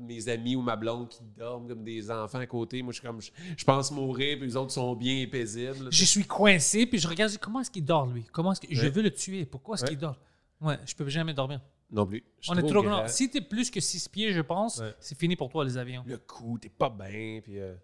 mes 0.00 0.28
amis 0.28 0.56
ou 0.56 0.62
ma 0.62 0.74
blonde 0.76 1.08
qui 1.08 1.20
dorment 1.38 1.68
comme 1.68 1.84
des 1.84 2.10
enfants 2.10 2.38
à 2.40 2.46
côté. 2.46 2.82
Moi, 2.82 2.92
je 2.92 2.98
suis 2.98 3.06
comme, 3.06 3.20
je, 3.20 3.30
je 3.56 3.64
pense 3.64 3.92
mourir. 3.92 4.38
Puis 4.38 4.48
les 4.48 4.56
autres 4.56 4.72
sont 4.72 4.96
bien 4.96 5.20
et 5.20 5.26
paisibles. 5.28 5.88
Je 5.92 6.04
suis 6.04 6.24
coincé, 6.24 6.86
puis 6.86 6.98
je 6.98 7.06
regarde, 7.06 7.36
comment 7.38 7.60
est-ce 7.60 7.70
qu'il 7.70 7.84
dort, 7.84 8.06
lui? 8.06 8.24
Comment 8.32 8.52
est-ce 8.52 8.62
que... 8.62 8.66
Je 8.70 8.82
Ouais. 8.82 8.90
veux 8.90 9.02
le 9.02 9.12
tuer. 9.12 9.44
Pourquoi 9.44 9.76
est-ce 9.76 9.84
Ouais. 9.84 9.90
qu'il 9.90 9.98
dort? 9.98 10.16
Ouais, 10.64 10.78
je 10.86 10.94
peux 10.94 11.08
jamais 11.08 11.34
dormir. 11.34 11.60
Non 11.90 12.06
plus. 12.06 12.24
Je 12.40 12.50
On 12.50 12.54
est 12.56 12.62
trop 12.62 12.82
grand. 12.82 12.98
grand. 13.00 13.08
Si 13.08 13.30
t'es 13.30 13.40
plus 13.40 13.70
que 13.70 13.78
6 13.80 14.08
pieds, 14.08 14.32
je 14.32 14.40
pense, 14.40 14.78
Ouais. 14.80 14.94
c'est 14.98 15.16
fini 15.18 15.36
pour 15.36 15.48
toi, 15.50 15.64
les 15.64 15.76
avions. 15.78 16.02
Le 16.06 16.18
coup, 16.18 16.58
t'es 16.60 16.68
pas 16.70 16.88
bien. 16.90 17.40
Puis 17.42 17.58
euh, 17.60 17.74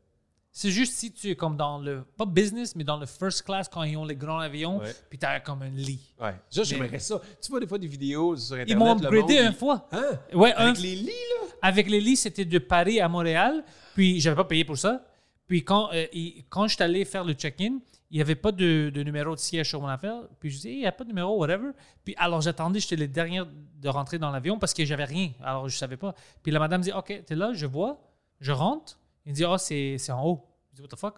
C'est 0.53 0.71
juste 0.71 0.95
si 0.95 1.13
tu 1.13 1.31
es 1.31 1.37
comme 1.37 1.57
dans 1.57 1.79
le, 1.79 2.03
pas 2.17 2.25
business, 2.27 2.75
mais 2.75 2.83
dans 2.83 2.97
le 2.97 3.07
first 3.07 3.43
class 3.45 3.69
quand 3.69 3.85
ils 3.85 3.97
ont 3.97 4.05
les 4.05 4.17
grands 4.17 4.41
avions, 4.41 4.79
Ouais. 4.79 4.93
puis 5.09 5.17
t'as 5.17 5.39
comme 5.39 5.63
un 5.63 5.69
lit. 5.69 6.13
ouais. 6.21 6.35
Ça, 6.51 6.65
j'aimerais 6.65 6.99
ça. 6.99 7.21
Tu 7.41 7.51
vois 7.51 7.61
des 7.61 7.69
fois 7.69 7.79
des 7.79 7.87
vidéos 7.87 8.35
sur 8.37 8.55
Internet. 8.57 8.69
Ils 8.71 8.77
m'ont 8.77 8.91
upgradé 8.97 9.39
une 9.39 9.53
fois. 9.53 9.87
Hein? 9.93 10.19
Ouais, 10.35 10.53
un- 10.55 10.71
Avec 10.71 10.79
les 10.83 10.97
lits, 10.97 11.07
là? 11.07 11.47
avec 11.63 11.89
les 11.89 12.01
lits, 12.01 12.17
c'était 12.17 12.45
de 12.45 12.59
Paris 12.59 13.01
à 13.01 13.09
Montréal, 13.09 13.63
puis 13.95 14.19
j'avais 14.21 14.35
pas 14.37 14.45
payé 14.45 14.65
pour 14.65 14.77
ça. 14.77 15.05
Puis 15.47 15.63
quand, 15.63 15.91
euh, 15.93 16.07
il- 16.13 16.45
quand 16.49 16.67
je 16.67 16.75
suis 16.75 16.83
allé 16.83 17.05
faire 17.05 17.23
le 17.25 17.35
check-in, 17.35 17.79
il 18.11 18.17
n'y 18.17 18.21
avait 18.23 18.35
pas 18.35 18.51
de, 18.53 18.91
de 18.93 19.03
numéro 19.03 19.35
de 19.35 19.41
siège 19.41 19.69
sur 19.69 19.81
mon 19.81 19.87
affaire. 19.89 20.23
Puis 20.41 20.51
je 20.51 20.59
dis, 20.61 20.69
il 20.71 20.79
n'y 20.81 20.87
a 20.87 20.93
pas 20.93 21.05
de 21.05 21.09
numéro, 21.09 21.39
whatever. 21.39 21.71
Puis 22.05 22.15
alors 22.19 22.41
j'attendais, 22.41 22.81
j'étais 22.81 22.97
les 22.97 23.09
derniers 23.09 23.43
de 23.81 23.89
rentrer 23.89 24.19
dans 24.19 24.31
l'avion 24.31 24.59
parce 24.59 24.75
que 24.75 24.85
j'avais 24.85 25.05
rien. 25.05 25.31
Alors 25.43 25.69
je 25.69 25.77
savais 25.77 25.97
pas. 25.97 26.15
Puis 26.43 26.51
la 26.53 26.59
madame 26.59 26.81
dit, 26.81 26.93
OK, 26.93 27.23
t'es 27.25 27.35
là, 27.37 27.53
je 27.53 27.67
vois, 27.67 28.01
je 28.41 28.53
rentre. 28.53 28.99
Il 29.27 29.33
dit, 29.33 29.45
ah, 29.45 29.59
c'est 29.59 29.97
c'est 29.99 30.13
en 30.13 30.25
haut. 30.25 30.45
Je 30.71 30.77
dis, 30.77 30.83
what 30.83 30.89
the 30.89 30.99
fuck? 30.99 31.17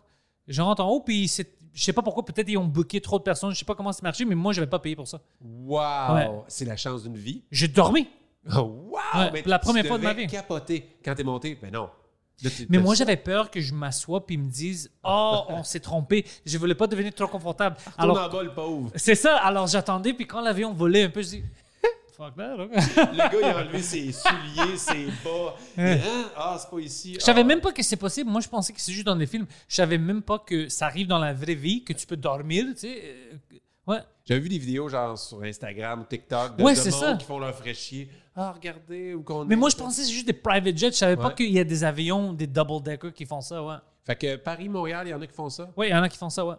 Je 0.49 0.61
rentre 0.61 0.83
en 0.85 0.89
haut, 0.91 1.01
puis 1.01 1.29
je 1.29 1.83
sais 1.83 1.93
pas 1.93 2.03
pourquoi, 2.03 2.25
peut-être 2.25 2.49
ils 2.49 2.59
ont 2.59 2.67
booké 2.67 3.01
trop 3.01 3.19
de 3.19 3.23
personnes, 3.23 3.53
je 3.53 3.59
sais 3.59 3.65
pas 3.65 3.75
comment 3.77 3.93
ça 3.93 4.01
marchait, 4.03 4.25
mais 4.25 4.35
moi, 4.35 4.53
je 4.53 4.61
n'avais 4.61 4.69
pas 4.69 4.81
payé 4.81 4.97
pour 4.97 5.07
ça. 5.09 5.21
Wow! 5.41 6.15
Ouais. 6.15 6.31
C'est 6.49 6.65
la 6.65 6.77
chance 6.77 7.05
d'une 7.05 7.17
vie. 7.17 7.45
J'ai 7.51 7.69
dormi. 7.69 8.09
Oh, 8.55 8.59
wow! 8.91 8.99
Ouais, 9.15 9.31
Mais 9.33 9.43
la 9.47 9.59
tu 9.61 9.65
première 9.67 9.87
fois 9.87 9.99
de 9.99 10.03
ma 10.03 10.13
vie. 10.13 10.27
capoter 10.27 10.97
quand 11.05 11.15
t'es 11.15 11.23
monté. 11.25 11.57
Ben 11.63 11.73
non. 11.73 11.89
Mais 12.69 12.79
moi, 12.79 12.95
j'avais 12.95 13.17
peur 13.17 13.51
que 13.51 13.61
je 13.61 13.73
m'assoie 13.75 14.25
puis 14.27 14.35
ils 14.35 14.43
me 14.43 14.51
disent 14.51 14.91
Oh, 15.05 15.43
on 15.49 15.63
s'est 15.63 15.81
trompé. 15.81 16.27
Je 16.45 16.59
voulais 16.59 16.75
pas 16.75 16.87
devenir 16.87 17.15
trop 17.15 17.29
confortable. 17.29 17.77
Tourne 17.77 17.95
Alors, 17.99 18.19
en 18.19 18.29
bas, 18.29 18.43
le 18.43 18.53
pauvre. 18.55 18.91
c'est 18.97 19.15
ça. 19.15 19.37
Alors, 19.39 19.67
j'attendais. 19.67 20.13
Puis 20.13 20.27
quand 20.27 20.41
l'avion 20.41 20.73
volait 20.73 21.05
un 21.05 21.11
peu, 21.11 21.23
je 21.23 21.29
dis 21.29 21.45
fuck 22.17 22.37
that. 22.37 22.55
ok. 22.57 22.71
Le 22.97 23.17
gars, 23.17 23.31
il 23.33 23.45
a 23.45 23.57
enlevé 23.61 23.81
ses 23.83 24.13
souliers, 24.13 24.77
ses 24.77 25.07
bas. 25.25 25.55
Hein? 25.79 25.99
Ah, 26.37 26.57
c'est 26.61 26.69
pas 26.71 26.79
ici. 26.81 27.15
Je 27.15 27.21
savais 27.21 27.41
Ah. 27.41 27.45
même 27.45 27.61
pas 27.61 27.73
que 27.73 27.83
c'est 27.83 27.97
possible. 27.97 28.31
Moi, 28.31 28.41
je 28.41 28.49
pensais 28.49 28.73
que 28.73 28.81
c'est 28.81 28.93
juste 28.93 29.07
dans 29.07 29.15
les 29.15 29.27
films. 29.27 29.47
Je 29.69 29.75
savais 29.77 29.99
même 29.99 30.23
pas 30.23 30.39
que 30.39 30.69
ça 30.69 30.87
arrive 30.87 31.07
dans 31.07 31.19
la 31.19 31.33
vraie 31.33 31.55
vie, 31.55 31.83
que 31.85 31.93
tu 31.95 32.07
peux 32.07 32.17
dormir, 32.17 32.67
tu 32.75 32.81
sais. 32.81 33.03
Euh, 33.05 33.33
Ouais. 33.85 33.99
J'avais 34.25 34.39
vu 34.39 34.49
des 34.49 34.59
vidéos 34.59 34.89
genre 34.89 35.19
sur 35.19 35.43
Instagram, 35.43 36.07
TikTok, 36.09 36.57
de, 36.57 36.63
Ouais, 36.63 36.75
de 36.75 36.79
c'est 36.79 36.93
monde 36.93 37.01
ça. 37.01 37.17
qui 37.17 37.25
font 37.25 37.41
leur 37.41 37.53
fraîchier. 37.53 38.09
Ah, 38.35 38.53
regardez 38.53 39.15
où 39.15 39.23
qu'on 39.23 39.45
Mais 39.45 39.57
moi, 39.57 39.69
je 39.69 39.77
pensais 39.77 40.01
que 40.03 40.07
c'est 40.07 40.13
juste 40.13 40.27
des 40.27 40.33
private 40.33 40.77
jets. 40.77 40.93
Je 40.93 40.97
savais 40.97 41.17
pas 41.17 41.29
Ouais. 41.29 41.35
qu'il 41.35 41.51
y 41.53 41.59
a 41.59 41.65
des 41.65 41.85
avions, 41.85 42.33
des 42.33 42.47
double-decker 42.47 43.13
qui 43.13 43.27
font 43.27 43.41
ça, 43.41 43.63
ouais. 43.63 43.77
Fait 44.05 44.17
que 44.17 44.37
Paris, 44.37 44.69
Montréal, 44.69 45.07
il 45.07 45.11
y 45.11 45.15
en 45.15 45.21
a 45.21 45.27
qui 45.27 45.35
font 45.35 45.49
ça? 45.51 45.71
Ouais, 45.77 45.89
il 45.89 45.93
y 45.93 45.95
en 45.95 46.03
a 46.03 46.09
qui 46.09 46.17
font 46.19 46.31
ça, 46.31 46.45
ouais. 46.45 46.57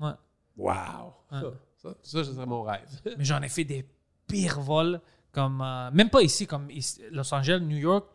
Wow. 0.00 0.06
ouais. 0.08 0.14
Wow. 0.56 1.14
Ça, 1.30 1.40
ça, 1.76 1.88
ça, 2.02 2.24
ce 2.24 2.32
serait 2.32 2.46
mon 2.46 2.62
rêve. 2.62 2.88
Mais 3.18 3.24
j'en 3.24 3.40
ai 3.42 3.48
fait 3.48 3.64
des 3.64 3.86
pires 4.26 4.60
vols, 4.60 5.00
comme 5.30 5.60
euh, 5.60 5.90
même 5.92 6.10
pas 6.10 6.22
ici, 6.22 6.46
comme 6.46 6.70
ici, 6.70 7.00
Los 7.12 7.32
Angeles, 7.34 7.60
New 7.60 7.76
York. 7.76 8.06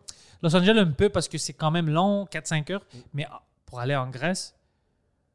Los 0.42 0.54
Angeles 0.56 0.78
un 0.78 0.92
peu 0.92 1.10
parce 1.10 1.30
que 1.30 1.38
c'est 1.38 1.54
quand 1.54 1.72
même 1.72 1.90
long, 1.90 2.26
4-5 2.26 2.72
heures. 2.74 2.86
Mais 3.14 3.26
ah, 3.32 3.42
pour 3.66 3.80
aller 3.80 3.96
en 3.96 4.10
Grèce, 4.10 4.56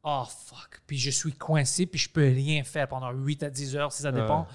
oh 0.02 0.24
fuck. 0.26 0.82
Puis 0.86 0.98
je 0.98 1.10
suis 1.10 1.32
coincé, 1.32 1.86
puis 1.86 1.98
je 1.98 2.10
peux 2.10 2.20
rien 2.26 2.62
faire 2.64 2.88
pendant 2.88 3.10
8 3.12 3.42
à 3.44 3.50
10 3.50 3.76
heures, 3.76 3.92
si 3.92 4.02
ça 4.02 4.12
dépend. 4.12 4.46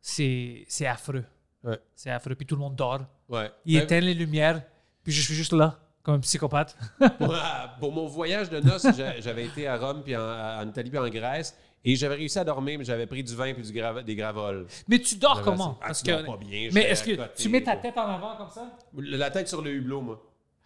C'est 0.00 0.86
affreux. 0.86 1.24
Ouais. 1.64 1.78
C'est 1.94 2.10
affreux. 2.10 2.34
Puis 2.34 2.46
tout 2.46 2.54
le 2.54 2.60
monde 2.60 2.76
dort. 2.76 3.00
Ouais. 3.28 3.50
Il 3.64 3.76
Ben, 3.78 3.84
éteint 3.84 4.00
les 4.00 4.14
lumières, 4.14 4.62
puis 5.02 5.12
je 5.12 5.20
suis 5.20 5.34
juste 5.34 5.52
là, 5.52 5.78
comme 6.02 6.14
un 6.16 6.20
psychopathe. 6.20 6.76
moi, 7.20 7.40
pour 7.80 7.92
mon 7.92 8.06
voyage 8.06 8.48
de 8.50 8.60
noces, 8.60 8.86
j'a- 8.96 9.20
j'avais 9.20 9.44
été 9.46 9.66
à 9.66 9.76
Rome, 9.76 10.02
puis 10.04 10.16
en, 10.16 10.20
en 10.22 10.68
Italie, 10.68 10.90
puis 10.90 10.98
en 10.98 11.08
Grèce. 11.08 11.56
Et 11.84 11.94
j'avais 11.94 12.16
réussi 12.16 12.38
à 12.38 12.44
dormir, 12.44 12.78
mais 12.78 12.84
j'avais 12.84 13.06
pris 13.06 13.22
du 13.22 13.34
vin 13.36 13.52
puis 13.54 13.62
du 13.62 13.72
des 13.72 14.16
gravoles. 14.16 14.66
Mais 14.88 14.98
tu 14.98 15.14
dors 15.16 15.40
comment? 15.42 15.70
assez- 15.72 15.78
Ah, 15.82 15.86
Parce 15.86 16.02
tu 16.02 16.10
dors 16.10 16.20
que, 16.22 16.26
pas 16.26 16.36
bien, 16.36 16.68
mais 16.72 16.82
est-ce 16.82 17.04
que 17.04 17.34
tu 17.40 17.48
mets 17.48 17.62
ta 17.62 17.76
tête 17.76 17.96
en 17.96 18.08
avant 18.08 18.36
comme 18.36 18.50
ça? 18.50 18.72
La 18.96 19.30
tête 19.30 19.46
sur 19.48 19.62
le 19.62 19.72
hublot, 19.72 20.00
moi. 20.00 20.22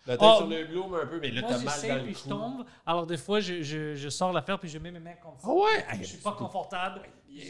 La 0.07 0.17
tête 0.17 0.27
Oh. 0.31 0.37
sur 0.39 0.47
le 0.47 0.63
hublot, 0.63 0.89
mais 0.89 1.03
un 1.03 1.07
peu, 1.07 1.21
mais 1.21 1.31
là, 1.31 1.43
t'as 1.43 1.59
mal 1.59 1.81
dans 1.89 1.95
le 1.97 2.03
puis 2.05 2.17
je 2.25 2.29
tombe. 2.29 2.65
Alors, 2.87 3.07
des 3.07 3.19
fois, 3.19 3.39
je, 3.41 3.61
je, 3.63 3.95
je 3.95 4.09
sors 4.09 4.33
l'affaire, 4.33 4.59
puis 4.59 4.71
je 4.71 4.79
mets 4.79 4.91
mes 4.91 4.99
mains 4.99 5.13
comme 5.23 5.35
ça. 5.39 5.47
Ah 5.47 5.53
ouais? 5.53 5.99
Je 6.01 6.07
suis 6.07 6.19
pas 6.19 6.33
confortable. 6.33 7.03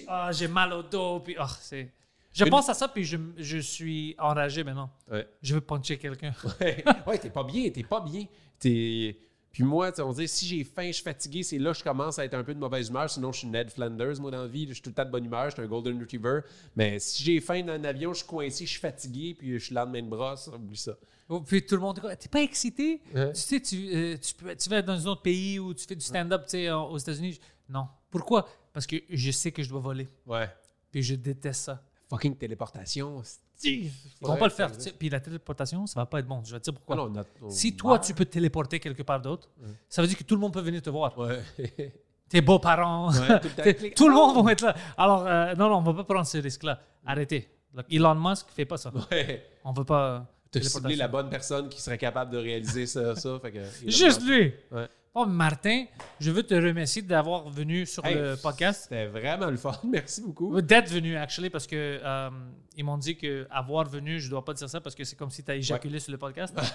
Ah, 0.08 0.30
j'ai 0.32 0.48
mal 0.48 0.72
au 0.72 0.82
dos, 0.82 1.20
puis 1.20 1.36
ah, 1.38 1.46
c'est... 1.60 1.92
Je 2.32 2.44
pense 2.44 2.68
à 2.68 2.74
ça, 2.74 2.88
puis 2.88 3.04
je, 3.04 3.16
je 3.36 3.58
suis 3.58 4.14
enragé 4.18 4.62
maintenant. 4.62 4.90
Ouais. 5.10 5.28
Je 5.42 5.54
veux 5.54 5.60
puncher 5.60 5.98
quelqu'un. 5.98 6.32
Ouais, 6.60 6.84
ouais, 7.06 7.18
t'es 7.18 7.30
pas 7.30 7.44
bien, 7.44 7.70
t'es 7.70 7.82
pas 7.82 8.00
bien. 8.00 8.26
T'es... 8.58 9.16
Puis 9.52 9.64
moi, 9.64 9.90
on 9.98 10.12
dit, 10.12 10.28
si 10.28 10.46
j'ai 10.46 10.62
faim, 10.62 10.86
je 10.88 10.92
suis 10.92 11.02
fatigué, 11.02 11.42
c'est 11.42 11.58
là 11.58 11.72
que 11.72 11.78
je 11.78 11.82
commence 11.82 12.18
à 12.20 12.24
être 12.24 12.34
un 12.34 12.44
peu 12.44 12.54
de 12.54 12.60
mauvaise 12.60 12.88
humeur. 12.88 13.10
Sinon, 13.10 13.32
je 13.32 13.40
suis 13.40 13.48
Ned 13.48 13.68
Flanders, 13.68 14.20
moi, 14.20 14.30
dans 14.30 14.42
la 14.42 14.46
vie. 14.46 14.66
Je 14.68 14.74
suis 14.74 14.82
tout 14.82 14.90
le 14.90 14.94
temps 14.94 15.04
de 15.04 15.10
bonne 15.10 15.24
humeur, 15.24 15.46
je 15.46 15.54
suis 15.54 15.62
un 15.62 15.66
Golden 15.66 15.98
Retriever. 15.98 16.40
Mais 16.76 17.00
si 17.00 17.24
j'ai 17.24 17.40
faim 17.40 17.62
dans 17.62 17.72
un 17.72 17.82
avion, 17.82 18.12
je 18.12 18.18
suis 18.18 18.28
coincé, 18.28 18.64
je 18.64 18.70
suis 18.70 18.80
fatigué, 18.80 19.34
puis 19.36 19.58
je 19.58 19.64
suis 19.64 19.74
lendemain 19.74 20.02
de 20.02 20.08
brosse, 20.08 20.48
oublie 20.54 20.76
ça. 20.76 20.92
Oh, 21.28 21.40
puis 21.40 21.64
tout 21.64 21.74
le 21.74 21.80
monde 21.80 21.96
dit 21.96 22.16
T'es 22.18 22.28
pas 22.28 22.42
excité? 22.42 23.00
Tu 23.12 23.20
sais, 23.34 23.60
tu, 23.60 23.88
euh, 23.92 24.16
tu, 24.18 24.34
peux, 24.34 24.54
tu 24.54 24.68
vas 24.70 24.82
dans 24.82 25.06
un 25.06 25.10
autre 25.10 25.22
pays 25.22 25.58
où 25.58 25.74
tu 25.74 25.84
fais 25.84 25.96
du 25.96 26.04
stand-up, 26.04 26.42
tu 26.44 26.50
sais, 26.50 26.70
aux 26.70 26.98
États-Unis. 26.98 27.40
Non. 27.68 27.88
Pourquoi? 28.08 28.48
Parce 28.72 28.86
que 28.86 28.96
je 29.08 29.30
sais 29.32 29.50
que 29.50 29.62
je 29.62 29.68
dois 29.68 29.80
voler. 29.80 30.08
Ouais. 30.26 30.48
Puis 30.92 31.02
je 31.02 31.16
déteste 31.16 31.62
ça. 31.62 31.82
Fucking 32.10 32.36
téléportation. 32.36 33.22
Ils 33.62 33.90
vont 34.20 34.36
pas 34.36 34.46
le 34.46 34.50
faire. 34.52 34.76
tu. 34.76 34.90
Puis 34.92 35.08
la 35.08 35.20
téléportation, 35.20 35.86
ça 35.86 36.00
va 36.00 36.06
pas 36.06 36.18
être 36.18 36.26
bon. 36.26 36.42
Je 36.44 36.52
vais 36.52 36.58
te 36.58 36.64
dire 36.64 36.74
pourquoi. 36.74 36.96
Ah 36.96 36.98
non, 36.98 37.08
notre- 37.08 37.30
on- 37.40 37.48
Si 37.50 37.76
toi, 37.76 37.98
tu 38.00 38.12
peux 38.14 38.24
te 38.24 38.32
téléporter 38.32 38.80
quelque 38.80 39.02
part 39.02 39.20
d'autre, 39.20 39.48
ça 39.88 40.02
veut 40.02 40.08
dire 40.08 40.18
que 40.18 40.24
tout 40.24 40.34
le 40.34 40.40
monde 40.40 40.52
peut 40.52 40.60
venir 40.60 40.82
te 40.82 40.90
voir. 40.90 41.16
Ouais. 41.16 41.40
Tes 42.28 42.40
beaux-parents, 42.40 43.10
Ouais, 43.12 43.40
tout 43.40 43.48
le 43.64 43.94
tout 43.94 44.10
monde 44.10 44.44
va 44.44 44.52
être 44.52 44.60
là. 44.62 44.76
Alors, 44.96 45.26
euh, 45.26 45.54
non, 45.56 45.68
non, 45.68 45.78
on 45.78 45.82
va 45.82 45.94
pas 45.94 46.04
prendre 46.04 46.26
ce 46.26 46.38
risque-là. 46.38 46.80
Arrêtez. 47.04 47.48
Elon 47.90 48.14
Musk 48.14 48.46
fait 48.50 48.64
pas 48.64 48.76
ça. 48.76 48.92
On 49.64 49.72
veut 49.72 49.84
pas. 49.84 50.26
téléportation. 50.50 50.80
ciblé 50.80 50.96
la 50.96 51.08
bonne 51.08 51.28
personne 51.28 51.68
qui 51.68 51.80
serait 51.80 51.98
capable 51.98 52.32
de 52.32 52.38
réaliser 52.38 52.86
ça. 52.86 53.14
ça 53.16 53.38
fait 53.40 53.52
que, 53.52 53.64
Juste 53.86 54.22
lui. 54.26 54.52
Bon, 55.12 55.26
Martin, 55.26 55.86
je 56.20 56.30
veux 56.30 56.44
te 56.44 56.54
remercier 56.54 57.02
d'avoir 57.02 57.48
venu 57.50 57.84
sur 57.84 58.04
Hey, 58.04 58.14
le 58.14 58.36
podcast. 58.36 58.82
C'était 58.84 59.06
vraiment 59.06 59.50
le 59.50 59.56
fun. 59.56 59.72
Merci 59.84 60.22
beaucoup. 60.22 60.60
D'être 60.60 60.88
venu, 60.88 61.16
actually, 61.16 61.50
parce 61.50 61.66
que 61.66 61.98
euh, 62.00 62.30
ils 62.76 62.84
m'ont 62.84 62.96
dit 62.96 63.16
que 63.16 63.44
avoir 63.50 63.88
venu, 63.88 64.20
je 64.20 64.30
dois 64.30 64.44
pas 64.44 64.54
dire 64.54 64.70
ça 64.70 64.80
parce 64.80 64.94
que 64.94 65.02
c'est 65.02 65.16
comme 65.16 65.30
si 65.30 65.42
tu 65.42 65.50
as 65.50 65.56
éjaculé 65.56 65.98
sur 65.98 66.12
le 66.12 66.18
podcast. 66.18 66.56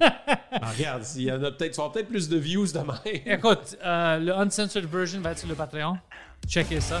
Ah, 0.00 0.70
regarde, 0.76 1.02
il 1.16 1.22
y 1.22 1.32
en 1.32 1.42
a 1.42 1.50
peut-être, 1.50 1.72
tu 1.74 1.92
peut-être 1.92 2.06
plus 2.06 2.28
de 2.28 2.36
views 2.36 2.68
demain. 2.72 3.00
Écoute, 3.04 3.76
euh, 3.84 4.18
le 4.18 4.32
uncensored 4.32 4.84
version 4.84 5.20
va 5.20 5.32
être 5.32 5.40
sur 5.40 5.48
le 5.48 5.56
Patreon. 5.56 5.98
Checkez 6.46 6.80
ça. 6.80 7.00